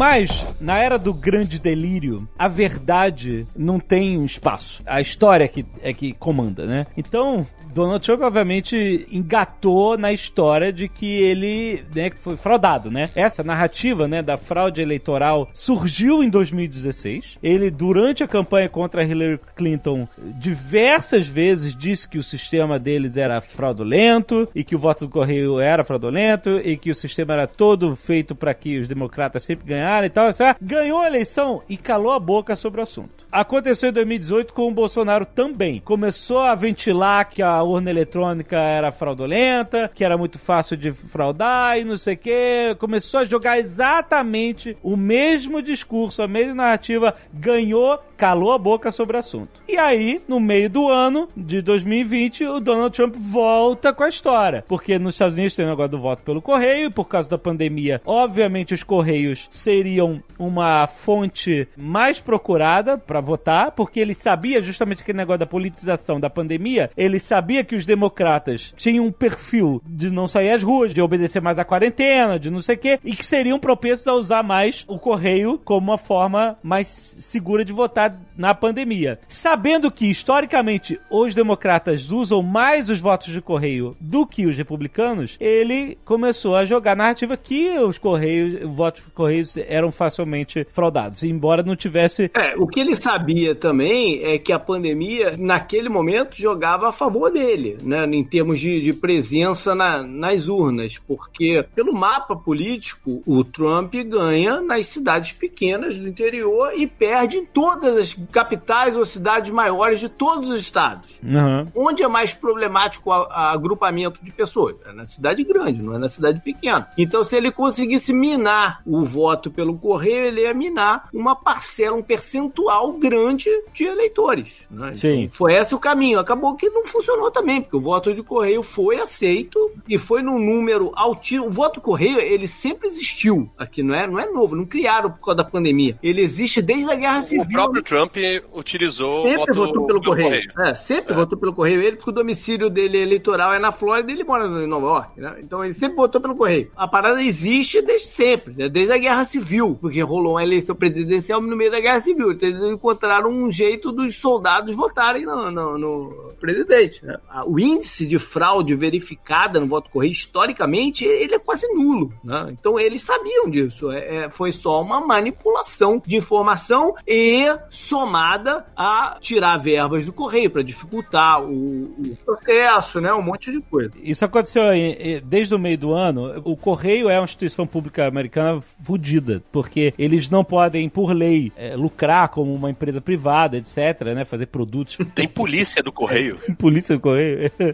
[0.00, 4.82] Mas, na era do grande delírio, a verdade não tem espaço.
[4.86, 6.86] A história é que, é que comanda, né?
[6.96, 13.10] Então, Donald Trump, obviamente, engatou na história de que ele né, foi fraudado, né?
[13.14, 17.38] Essa narrativa né, da fraude eleitoral surgiu em 2016.
[17.42, 23.40] Ele, durante a campanha contra Hillary Clinton, diversas vezes disse que o sistema deles era
[23.40, 27.94] fraudulento e que o voto do correio era fraudulento e que o sistema era todo
[27.96, 30.28] feito para que os democratas sempre ganharam e tal.
[30.28, 30.56] etc.
[30.60, 33.26] Ganhou a eleição e calou a boca sobre o assunto.
[33.30, 35.80] Aconteceu em 2018 com o Bolsonaro também.
[35.80, 41.78] Começou a ventilar que a urna eletrônica era fraudulenta, que era muito fácil de fraudar
[41.78, 42.76] e não sei o que.
[42.78, 49.16] Começou a jogar exatamente o mesmo discurso, a mesma narrativa, ganhou, calou a boca sobre
[49.16, 49.62] o assunto.
[49.68, 54.64] E aí, no meio do ano de 2020, o Donald Trump volta com a história.
[54.66, 57.38] Porque nos Estados Unidos tem o negócio do voto pelo correio, e por causa da
[57.38, 65.02] pandemia, obviamente os correios seriam uma fonte mais procurada para votar, porque ele sabia justamente
[65.02, 70.10] aquele negócio da politização da pandemia, ele sabia que os democratas tinham um perfil de
[70.10, 73.14] não sair às ruas, de obedecer mais à quarentena, de não sei o quê, e
[73.14, 78.18] que seriam propensos a usar mais o correio como uma forma mais segura de votar
[78.36, 79.20] na pandemia.
[79.28, 85.36] Sabendo que, historicamente, os democratas usam mais os votos de correio do que os republicanos,
[85.40, 90.66] ele começou a jogar a narrativa que os correios, os votos por correios eram facilmente
[90.70, 95.88] fraudados, embora não tivesse É, o que ele sabia também é que a pandemia, naquele
[95.88, 97.39] momento, jogava a favor dele,
[97.82, 103.94] né, em termos de, de presença na- nas urnas, porque pelo mapa político, o Trump
[104.06, 110.00] ganha nas cidades pequenas do interior e perde em todas as capitais ou cidades maiores
[110.00, 111.18] de todos os estados.
[111.22, 111.66] Uhum.
[111.74, 114.76] Onde é mais problemático o agrupamento de pessoas?
[114.86, 116.88] É na cidade grande, não é na cidade pequena.
[116.96, 122.02] Então, se ele conseguisse minar o voto pelo correio, ele ia minar uma parcela, um
[122.02, 124.66] percentual grande de eleitores.
[124.70, 124.94] né?
[124.94, 125.22] Sim.
[125.22, 126.18] Então, foi esse o caminho.
[126.18, 129.58] Acabou que não funcionou também, porque o voto de correio foi aceito
[129.88, 131.46] e foi num número altíssimo.
[131.46, 135.20] O voto correio, ele sempre existiu aqui, não é, não é novo, não criaram por
[135.20, 135.98] causa da pandemia.
[136.02, 137.44] Ele existe desde a Guerra Civil.
[137.44, 138.16] O próprio Trump
[138.52, 140.50] utilizou Sempre voto votou pelo do correio.
[140.58, 141.82] É, sempre votou pelo correio.
[141.82, 145.20] Ele, porque o domicílio dele eleitoral é na Flórida e ele mora em Nova York.
[145.20, 145.36] né?
[145.42, 146.70] Então ele sempre votou pelo correio.
[146.76, 148.68] A parada existe desde sempre, né?
[148.68, 152.32] desde a Guerra Civil, porque rolou uma eleição presidencial no meio da Guerra Civil.
[152.32, 157.04] Então eles encontraram um jeito dos soldados votarem no, no- no presidente.
[157.04, 157.16] né?
[157.46, 162.12] O índice de fraude verificada no voto correio, historicamente, ele é quase nulo.
[162.24, 162.48] né?
[162.50, 163.90] Então eles sabiam disso.
[163.90, 170.50] É, é, foi só uma manipulação de informação e somada a tirar verbas do correio
[170.50, 173.12] para dificultar o, o processo, né?
[173.12, 173.92] Um monte de coisa.
[174.02, 176.40] Isso aconteceu aí, desde o meio do ano.
[176.44, 179.42] O Correio é uma instituição pública americana fodida.
[179.52, 184.24] porque eles não podem, por lei, é, lucrar como uma empresa privada, etc, né?
[184.24, 184.98] Fazer produtos.
[185.14, 186.38] Tem polícia do correio.
[186.58, 187.09] Polícia do Correio.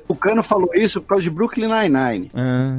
[0.08, 2.30] O Cano falou isso por causa de Brooklyn Nine-Nine.
[2.34, 2.76] ah,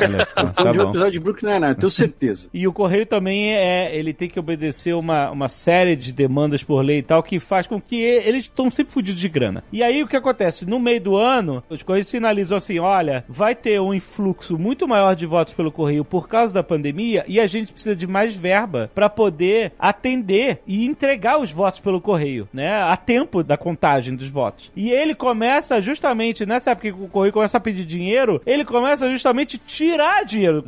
[0.00, 2.48] olha só, tá de um episódio de Brooklyn Nine-Nine, tenho certeza.
[2.52, 6.80] E o correio também é, ele tem que obedecer uma, uma série de demandas por
[6.84, 9.64] lei e tal, que faz com que eles estão sempre fudidos de grana.
[9.72, 10.66] E aí o que acontece?
[10.66, 15.14] No meio do ano, os correios sinalizam assim: olha, vai ter um influxo muito maior
[15.14, 18.90] de votos pelo correio por causa da pandemia e a gente precisa de mais verba
[18.94, 22.74] para poder atender e entregar os votos pelo correio, né?
[22.82, 24.70] A tempo da contagem dos votos.
[24.74, 25.93] E ele começa justamente
[26.46, 30.64] nessa época que o correio começa a pedir dinheiro, ele começa justamente a tirar dinheiro.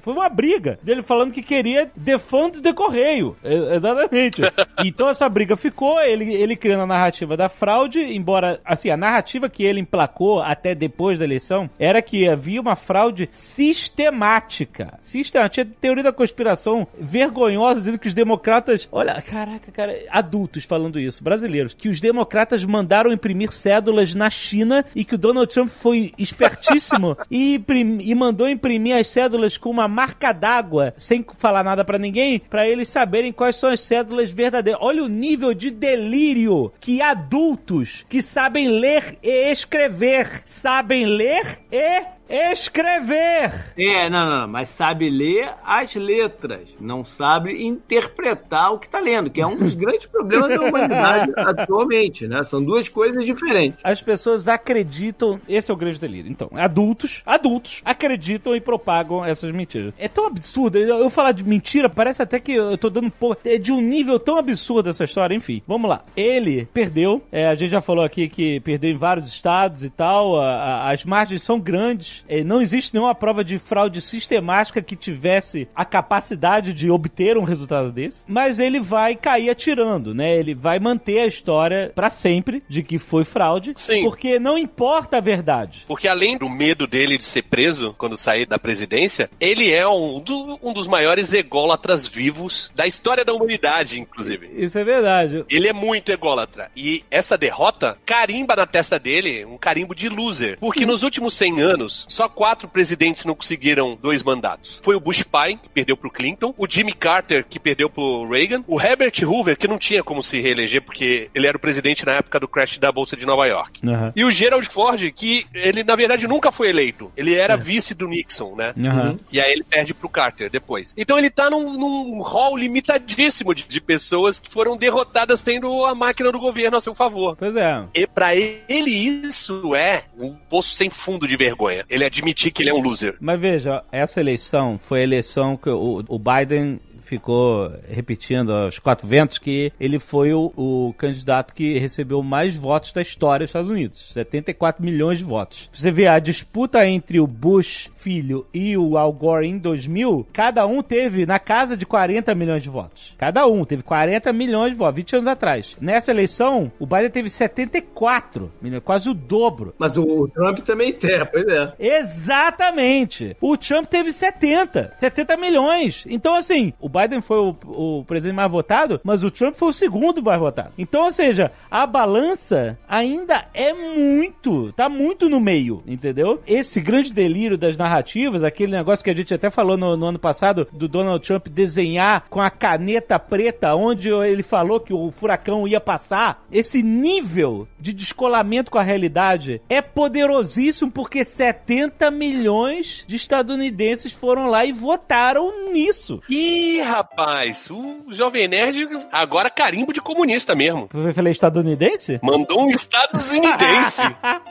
[0.00, 3.36] Foi uma briga dele falando que queria defund de correio.
[3.42, 4.42] É, Exatamente.
[4.84, 9.48] então essa briga ficou, ele, ele criando a narrativa da fraude, embora, assim, a narrativa
[9.48, 14.94] que ele emplacou até depois da eleição era que havia uma fraude sistemática.
[15.00, 15.48] Sistemática.
[15.48, 21.22] Tinha teoria da conspiração vergonhosa dizendo que os democratas, olha, caraca, cara, adultos falando isso,
[21.22, 24.57] brasileiros, que os democratas mandaram imprimir cédulas na China
[24.94, 27.60] e que o Donald Trump foi espertíssimo e,
[28.00, 32.68] e mandou imprimir as cédulas com uma marca d'água, sem falar nada pra ninguém, pra
[32.68, 34.80] eles saberem quais são as cédulas verdadeiras.
[34.82, 42.17] Olha o nível de delírio que adultos que sabem ler e escrever, sabem ler e
[42.28, 43.72] escrever.
[43.76, 48.98] É, não, não, não, mas sabe ler as letras, não sabe interpretar o que tá
[49.00, 52.42] lendo, que é um dos grandes problemas da humanidade atualmente, né?
[52.44, 53.78] São duas coisas diferentes.
[53.82, 56.30] As pessoas acreditam, esse é o grande delírio.
[56.30, 59.92] Então, adultos, adultos acreditam e propagam essas mentiras.
[59.98, 63.36] É tão absurdo, eu, eu falar de mentira, parece até que eu tô dando pô,
[63.44, 65.62] é de um nível tão absurdo essa história, enfim.
[65.66, 66.04] Vamos lá.
[66.16, 70.38] Ele perdeu, é, a gente já falou aqui que perdeu em vários estados e tal,
[70.40, 74.96] a- a- as margens são grandes, é, não existe nenhuma prova de fraude sistemática que
[74.96, 80.34] tivesse a capacidade de obter um resultado desse, mas ele vai cair atirando, né?
[80.36, 84.02] Ele vai manter a história pra sempre de que foi fraude, Sim.
[84.02, 85.84] porque não importa a verdade.
[85.86, 90.20] Porque além do medo dele de ser preso quando sair da presidência, ele é um,
[90.20, 94.50] do- um dos maiores ególatras vivos da história da humanidade, inclusive.
[94.56, 95.44] Isso é verdade.
[95.50, 96.70] Ele é muito ególatra.
[96.76, 100.58] E essa derrota carimba na testa dele um carimbo de loser.
[100.60, 104.80] Porque nos últimos 100 anos, só quatro presidentes não conseguiram dois mandatos.
[104.82, 108.64] Foi o Bush pai, que perdeu pro Clinton, o Jimmy Carter, que perdeu pro Reagan,
[108.66, 112.12] o Herbert Hoover, que não tinha como se reeleger porque ele era o presidente na
[112.12, 113.80] época do crash da Bolsa de Nova York.
[113.86, 114.12] Aham.
[114.16, 117.12] E o Gerald Ford, que ele na verdade nunca foi eleito.
[117.16, 118.74] Ele era vice do Nixon, né?
[118.78, 119.16] Aham.
[119.30, 120.94] E aí ele perde pro Carter depois.
[120.96, 125.94] Então ele tá num, num hall limitadíssimo de, de pessoas que foram derrotadas tendo a
[125.94, 127.36] máquina do governo a seu favor.
[127.36, 127.84] Pois é.
[127.94, 131.84] E pra ele isso é um poço sem fundo de vergonha.
[131.88, 133.16] Ele admitir que ele é um loser.
[133.20, 139.06] Mas veja, essa eleição foi a eleição que o, o Biden ficou repetindo aos quatro
[139.06, 143.70] ventos que ele foi o, o candidato que recebeu mais votos da história dos Estados
[143.70, 144.12] Unidos.
[144.12, 145.70] 74 milhões de votos.
[145.72, 150.66] Você vê a disputa entre o Bush filho e o Al Gore em 2000, cada
[150.66, 153.14] um teve na casa de 40 milhões de votos.
[153.16, 155.76] Cada um teve 40 milhões de votos, 20 anos atrás.
[155.80, 159.74] Nessa eleição, o Biden teve 74 milhões, quase o dobro.
[159.78, 161.72] Mas o Trump também tem, pois é.
[161.78, 163.36] Exatamente.
[163.40, 164.94] O Trump teve 70.
[164.96, 166.04] 70 milhões.
[166.08, 169.72] Então, assim, o Biden foi o, o presidente mais votado, mas o Trump foi o
[169.72, 170.72] segundo mais votado.
[170.78, 176.42] Então, ou seja, a balança ainda é muito, tá muito no meio, entendeu?
[176.46, 180.18] Esse grande delírio das narrativas, aquele negócio que a gente até falou no, no ano
[180.18, 185.66] passado, do Donald Trump desenhar com a caneta preta onde ele falou que o furacão
[185.66, 193.16] ia passar, esse nível de descolamento com a realidade é poderosíssimo porque 70 milhões de
[193.16, 196.20] estadunidenses foram lá e votaram nisso.
[196.28, 200.88] Ih, rapaz, o Jovem Nerd agora carimbo de comunista mesmo.
[200.92, 202.18] Eu falei estadunidense?
[202.22, 204.02] Mandou um estadunidense.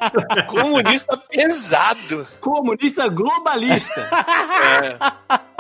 [0.47, 2.27] comunista pesado.
[2.39, 4.01] Comunista globalista.
[4.63, 4.97] É.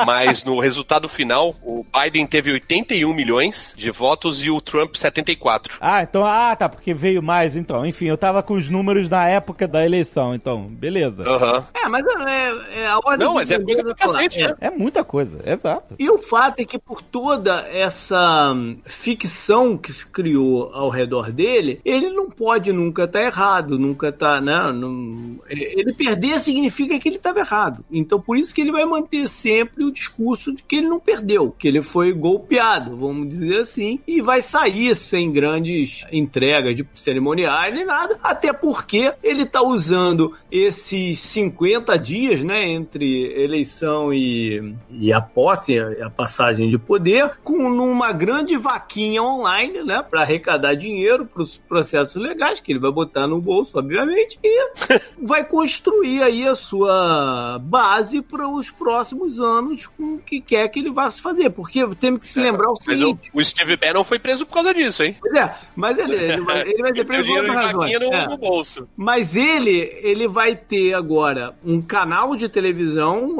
[0.05, 5.75] Mas no resultado final, o Biden teve 81 milhões de votos e o Trump 74.
[5.81, 7.85] Ah, então, ah, tá, porque veio mais, então.
[7.85, 11.23] Enfim, eu tava com os números na época da eleição, então, beleza.
[11.23, 11.65] Aham.
[11.73, 14.13] É, mas é, é a ordem Não, mas é coisa pra falar.
[14.13, 14.47] cacete, É.
[14.49, 14.55] né?
[14.61, 15.95] É muita coisa, exato.
[15.97, 21.31] E o fato é que por toda essa hum, ficção que se criou ao redor
[21.31, 24.71] dele, ele não pode nunca estar errado, nunca tá, né?
[24.73, 27.83] não- ele perder significa que ele estava errado.
[27.91, 31.51] Então por isso que ele vai manter sempre o discurso de que ele não perdeu,
[31.51, 37.73] que ele foi golpeado, vamos dizer assim, e vai sair sem grandes entregas de cerimoniais
[37.73, 45.13] nem nada, até porque ele está usando esses 50 dias, né, entre eleição e, e
[45.13, 46.09] a posse, a, a
[46.47, 52.15] passagem de poder, com numa grande vaquinha online, né, para arrecadar dinheiro para os processos
[52.15, 54.69] legais que ele vai botar no bolso, obviamente, e
[55.21, 60.79] vai construir aí a sua base para os próximos anos com o que quer que
[60.79, 63.29] ele vá fazer, porque temos que se lembrar o Mas seguinte.
[63.33, 65.15] o, o Steve Bannon foi preso por causa disso, hein?
[65.19, 67.99] Pois é, mas ele, ele vai, ele vai o preso por outras razões.
[67.99, 68.27] no, É.
[68.27, 68.87] no bolso.
[68.95, 73.37] Mas ele, ele vai ter agora um canal de televisão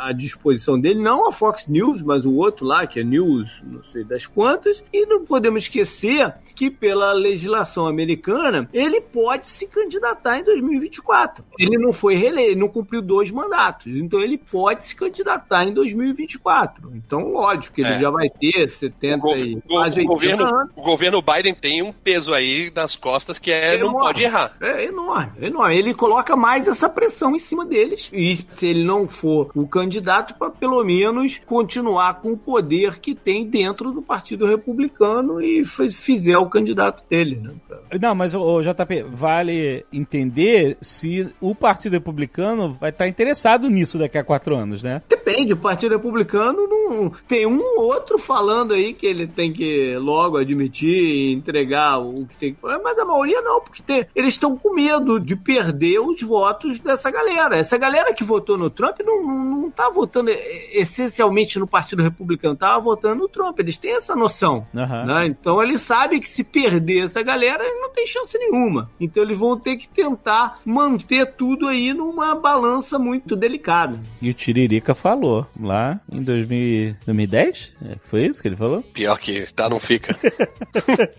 [0.00, 3.82] à, disposição dele, não a Fox News, mas o outro lá, que é News, não
[3.82, 4.82] sei das quantas.
[4.92, 11.44] E não podemos esquecer que, pela legislação americana, ele pode se candidatar em 2024.
[11.58, 13.86] Ele não foi reeleito, ele não cumpriu dois mandatos.
[13.86, 16.92] Então ele pode se candidatar em 2024.
[16.94, 18.00] Então, lógico que ele É.
[18.00, 20.72] já vai ter 70 O, e quase o 80 governo, anos.
[20.76, 24.00] o governo Biden tem um peso aí nas costas que é, não enorme.
[24.06, 24.56] pode errar.
[24.60, 25.76] É enorme, é enorme.
[25.76, 28.10] Ele coloca mais essa pressão em cima deles.
[28.12, 33.14] E se ele não for o candidato, para pelo menos continuar com o poder que
[33.14, 37.52] tem dentro do Partido Republicano e fizer o candidato dele, né?
[38.00, 44.18] Não, mas o JP, vale entender se o Partido Republicano vai estar interessado nisso daqui
[44.18, 45.02] a quatro anos, né?
[45.08, 47.12] Depende, o Partido Republicano não.
[47.28, 52.14] Tem um ou outro falando aí que ele tem que logo admitir e entregar o
[52.26, 55.98] que tem que mas a maioria não, porque tem- eles estão com medo de perder
[56.00, 57.56] os votos dessa galera.
[57.56, 60.30] Essa galera que votou no Trump não, não, não tá votando
[60.72, 63.58] essencialmente no Partido Republicano, tava votando no Trump.
[63.58, 64.64] Eles têm essa noção.
[64.74, 65.04] Aham.
[65.06, 65.26] né?
[65.26, 68.90] Então ele sabe que se perder essa galera, ele não tem chance nenhuma.
[69.00, 74.00] Então eles vão ter que tentar manter tudo aí numa balança muito delicada.
[74.20, 77.72] E o Tiririca falou lá em 2000, 2010?
[77.84, 78.82] É, Foi isso que ele falou?
[78.82, 80.16] Pior que tá, não fica.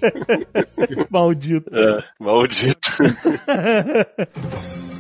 [1.10, 1.70] Maldito.
[1.74, 2.92] É, maldito.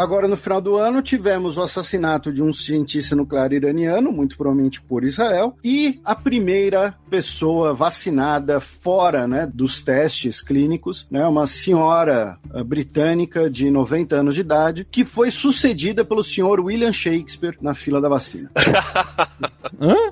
[0.00, 4.80] Agora, no final do ano, tivemos o assassinato de um cientista nuclear iraniano, muito provavelmente
[4.80, 12.38] por Israel, e a primeira pessoa vacinada fora né, dos testes clínicos, né, uma senhora
[12.54, 17.74] eh, britânica de 90 anos de idade, que foi sucedida pelo senhor William Shakespeare na
[17.74, 18.50] fila da vacina.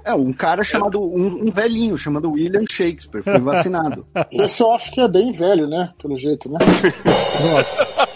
[0.03, 4.07] É, um cara chamado, um, um velhinho chamado William Shakespeare foi vacinado.
[4.33, 5.93] Esse eu acho que é bem velho, né?
[6.01, 6.59] Pelo jeito, né?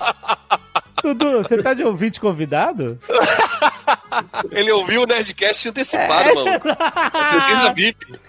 [1.03, 2.99] Dudu, você tá de ouvinte convidado?
[4.51, 6.61] Ele ouviu o Nerdcast antecipado, mano.
[6.61, 8.21] Pesquisa VIP.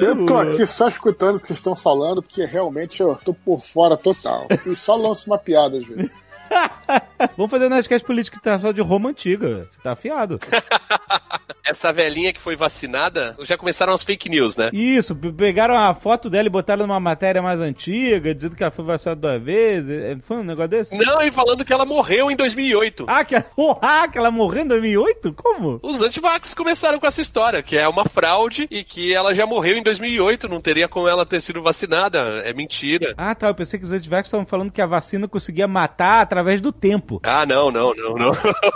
[0.00, 3.62] Eu tô aqui só escutando o que vocês estão falando, porque realmente eu tô por
[3.62, 4.46] fora total.
[4.64, 6.25] E só lanço uma piada às vezes.
[7.36, 9.66] Vamos fazer um Nerdcast político que tá só de Roma antiga.
[9.70, 10.38] Você tá afiado.
[11.64, 14.70] Essa velhinha que foi vacinada, já começaram as fake news, né?
[14.72, 18.70] Isso, pe- pegaram a foto dela e botaram numa matéria mais antiga, dizendo que ela
[18.70, 19.90] foi vacinada duas vezes.
[20.04, 20.96] É, Foi um negócio desse?
[20.96, 23.06] Não, e falando que ela morreu em 2008.
[23.08, 25.32] Ah, que, porra, que ela morreu em 2008?
[25.32, 25.80] Como?
[25.82, 29.76] Os antivax começaram com essa história, que é uma fraude e que ela já morreu
[29.76, 32.18] em 2008, não teria como ela ter sido vacinada.
[32.44, 33.12] É mentira.
[33.16, 33.48] Ah, tá.
[33.48, 37.20] Eu pensei que os antivax estavam falando que a vacina conseguia matar através do tempo.
[37.22, 38.32] Ah, não, não, não, não.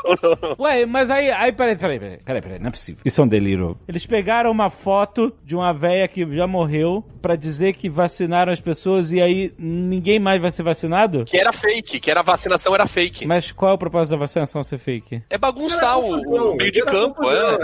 [0.58, 3.02] Ué, mas aí, aí, peraí, peraí, peraí, peraí, peraí, não é possível.
[3.04, 3.76] Isso é um delírio.
[3.86, 8.60] Eles pegaram uma foto de uma véia que já morreu pra dizer que vacinaram as
[8.60, 11.24] pessoas e aí ninguém mais vai ser vacinado?
[11.24, 13.26] que era fake, que era a vacinação era fake.
[13.26, 15.22] Mas qual é o propósito da vacinação ser fake?
[15.28, 17.58] É bagunçar o, o meio de campo, é.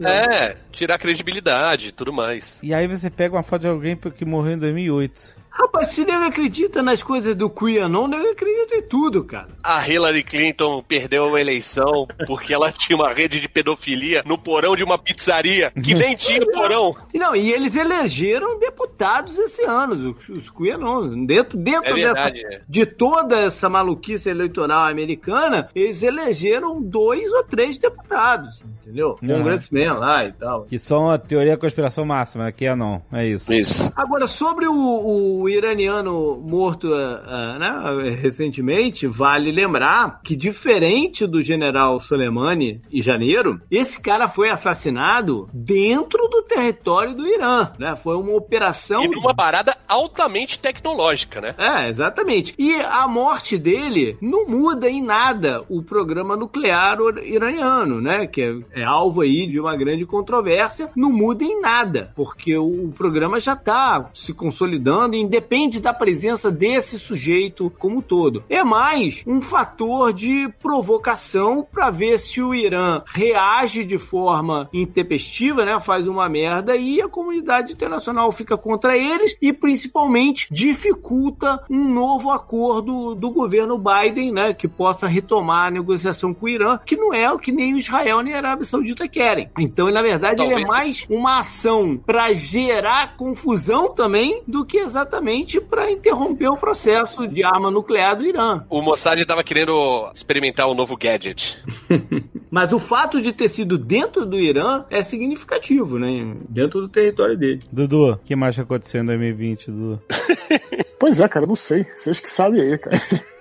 [0.00, 2.58] É, tirar credibilidade e tudo mais.
[2.62, 5.41] E aí você pega uma foto de alguém que morreu em 2008.
[5.52, 9.48] Rapaz, se nego acredita nas coisas do QAnon, nego acredita em tudo, cara.
[9.62, 14.74] A Hillary Clinton perdeu uma eleição porque ela tinha uma rede de pedofilia no porão
[14.74, 16.96] de uma pizzaria que nem tinha porão.
[17.12, 21.26] E Não, e eles elegeram deputados esse ano, os, os QAnon.
[21.26, 22.60] Dentro, dentro É verdade, dessa- é.
[22.68, 29.18] de toda essa maluquice eleitoral americana, eles elegeram dois ou três deputados, entendeu?
[29.22, 29.28] Uhum.
[29.28, 30.64] Congressmen lá e tal.
[30.64, 33.02] Que são a teoria da conspiração máxima, que é não.
[33.12, 33.52] É isso.
[33.52, 33.92] Isso.
[33.94, 41.42] Agora, sobre o, o iraniano morto ah, ah, né, recentemente, vale lembrar que, diferente do
[41.42, 47.72] general Soleimani em janeiro, esse cara foi assassinado dentro do território do Irã.
[47.78, 47.96] Né?
[47.96, 49.04] Foi uma operação.
[49.04, 51.54] E numa parada altamente tecnológica, né?
[51.58, 52.54] É, exatamente.
[52.58, 58.26] E a morte dele não muda em nada o programa nuclear iraniano, né?
[58.26, 62.88] Que é é alvo aí de uma grande controvérsia, não muda em nada, porque o,
[62.88, 68.44] o programa já está se consolidando e independe da presença desse sujeito como um todo.
[68.50, 75.64] É mais um fator de provocação para ver se o Irã reage de forma intempestiva,
[75.64, 81.88] né, faz uma merda e a comunidade internacional fica contra eles e principalmente dificulta um
[81.88, 86.94] novo acordo do governo Biden, né, que possa retomar a negociação com o Irã, que
[86.94, 89.48] não é o que nem o Israel nem a Arábia Saudita querem.
[89.58, 90.58] Então, na verdade, Talvez.
[90.58, 95.21] ele é mais uma ação para gerar confusão também do que exatamente
[95.60, 98.64] para interromper o processo de arma nuclear do Irã.
[98.68, 101.56] O Mossad estava querendo experimentar um novo gadget.
[102.50, 106.36] Mas o fato de ter sido dentro do Irã é significativo, né?
[106.48, 107.62] Dentro do território dele.
[107.72, 110.02] Dudu, o que mais está acontecendo em 2020, Dudu?
[111.00, 111.84] pois é, cara, não sei.
[111.84, 113.00] Vocês que sabem aí, cara.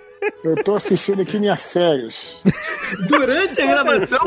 [0.43, 2.43] Eu tô assistindo aqui minhas séries.
[3.07, 4.19] Durante a gravação,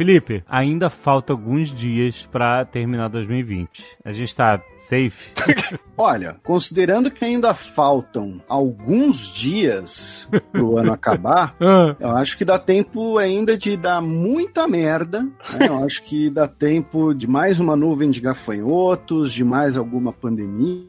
[0.00, 3.84] Felipe, ainda falta alguns dias para terminar 2020.
[4.02, 5.30] A gente tá safe?
[5.94, 11.94] Olha, considerando que ainda faltam alguns dias pro ano acabar, ah.
[12.00, 15.20] eu acho que dá tempo ainda de dar muita merda.
[15.20, 15.68] Né?
[15.68, 20.30] Eu acho que dá tempo de mais uma nuvem de gafanhotos, de mais alguma pandemia
[20.40, 20.88] pandemia.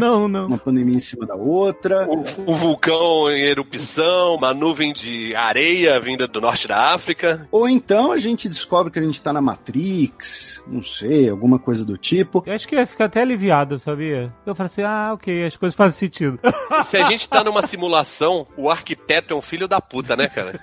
[0.00, 0.46] Não, não.
[0.46, 2.06] Uma pandemia em cima da outra.
[2.08, 7.48] O, o, vulcão em erupção, uma nuvem de areia vinda do norte da África.
[7.50, 11.84] Ou então a gente descobre que a gente tá na Matrix, não sei, alguma coisa
[11.84, 12.42] do tipo.
[12.46, 14.32] Eu acho que ia ficar até aliviado, sabia?
[14.46, 16.38] Eu falei assim, ah, ok, as coisas fazem sentido.
[16.84, 20.60] Se a gente tá numa simulação, o arquiteto é um filho da puta, né, cara?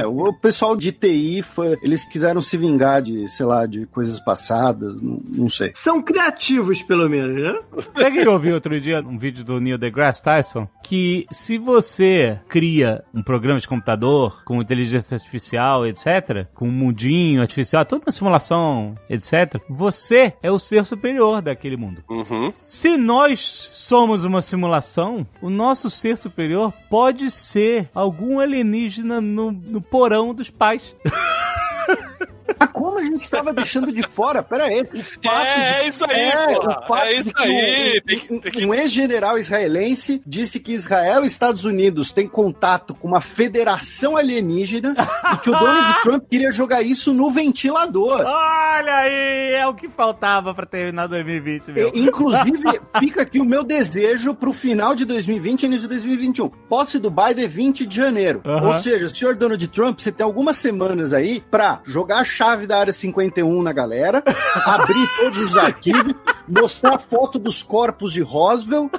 [0.00, 4.18] É, o pessoal de TI, foi, eles quiseram se vingar de, sei lá, de coisas
[4.20, 5.72] passadas, não, não sei.
[5.74, 7.60] São criativos, pelo menos, né?
[7.94, 12.40] Sabe que eu ouvi outro dia um vídeo do Neil deGrasse Tyson que se você
[12.48, 18.12] cria um programa de computador com inteligência artificial, etc., com um mundinho artificial, toda uma
[18.12, 22.02] simulação, etc., você é o ser superior daquele mundo.
[22.08, 22.52] Uhum.
[22.66, 29.82] Se nós somos uma simulação, o nosso ser superior pode ser algum alienígena no, no
[29.82, 30.96] porão dos pais.
[32.58, 34.42] Ah, como a gente estava deixando de fora?
[34.42, 34.82] Pera aí.
[34.82, 38.02] O fato é, é isso aí, é, o fato é isso aí.
[38.30, 43.20] Um, um, um ex-general israelense disse que Israel e Estados Unidos têm contato com uma
[43.20, 44.94] federação alienígena
[45.34, 48.20] e que o Donald Trump queria jogar isso no ventilador.
[48.20, 51.92] Olha aí, é o que faltava para terminar 2020, meu.
[51.94, 56.48] E, inclusive, fica aqui o meu desejo pro final de 2020 e início de 2021.
[56.48, 58.42] Posse do Biden 20 de janeiro.
[58.44, 58.68] Uhum.
[58.68, 62.78] Ou seja, senhor Donald Trump, você tem algumas semanas aí pra jogar a chave da
[62.78, 64.24] área 51 na galera,
[64.64, 66.14] abrir todos os arquivos,
[66.48, 68.90] mostrar foto dos corpos de Roswell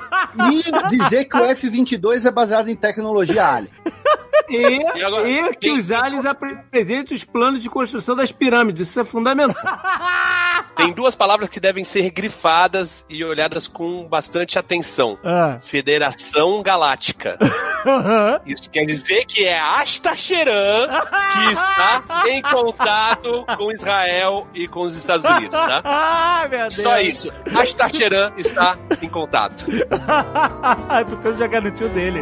[0.51, 3.71] e dizer que o F-22 é baseado em tecnologia alien.
[4.47, 8.89] E, e, agora, e que os aliens apresentem os planos de construção das pirâmides.
[8.89, 9.55] Isso é fundamental.
[10.81, 15.17] Tem duas palavras que devem ser grifadas e olhadas com bastante atenção.
[15.23, 15.59] Ah.
[15.63, 17.37] Federação Galáctica.
[18.45, 24.95] Isso quer dizer que é Astacheran que está em contato com Israel e com os
[24.95, 25.81] Estados Unidos, tá?
[25.93, 26.73] Ah, meu Deus.
[26.75, 27.31] Só isso.
[27.55, 29.65] Astacheran está em contato.
[31.09, 32.21] Tocando já garantiu dele.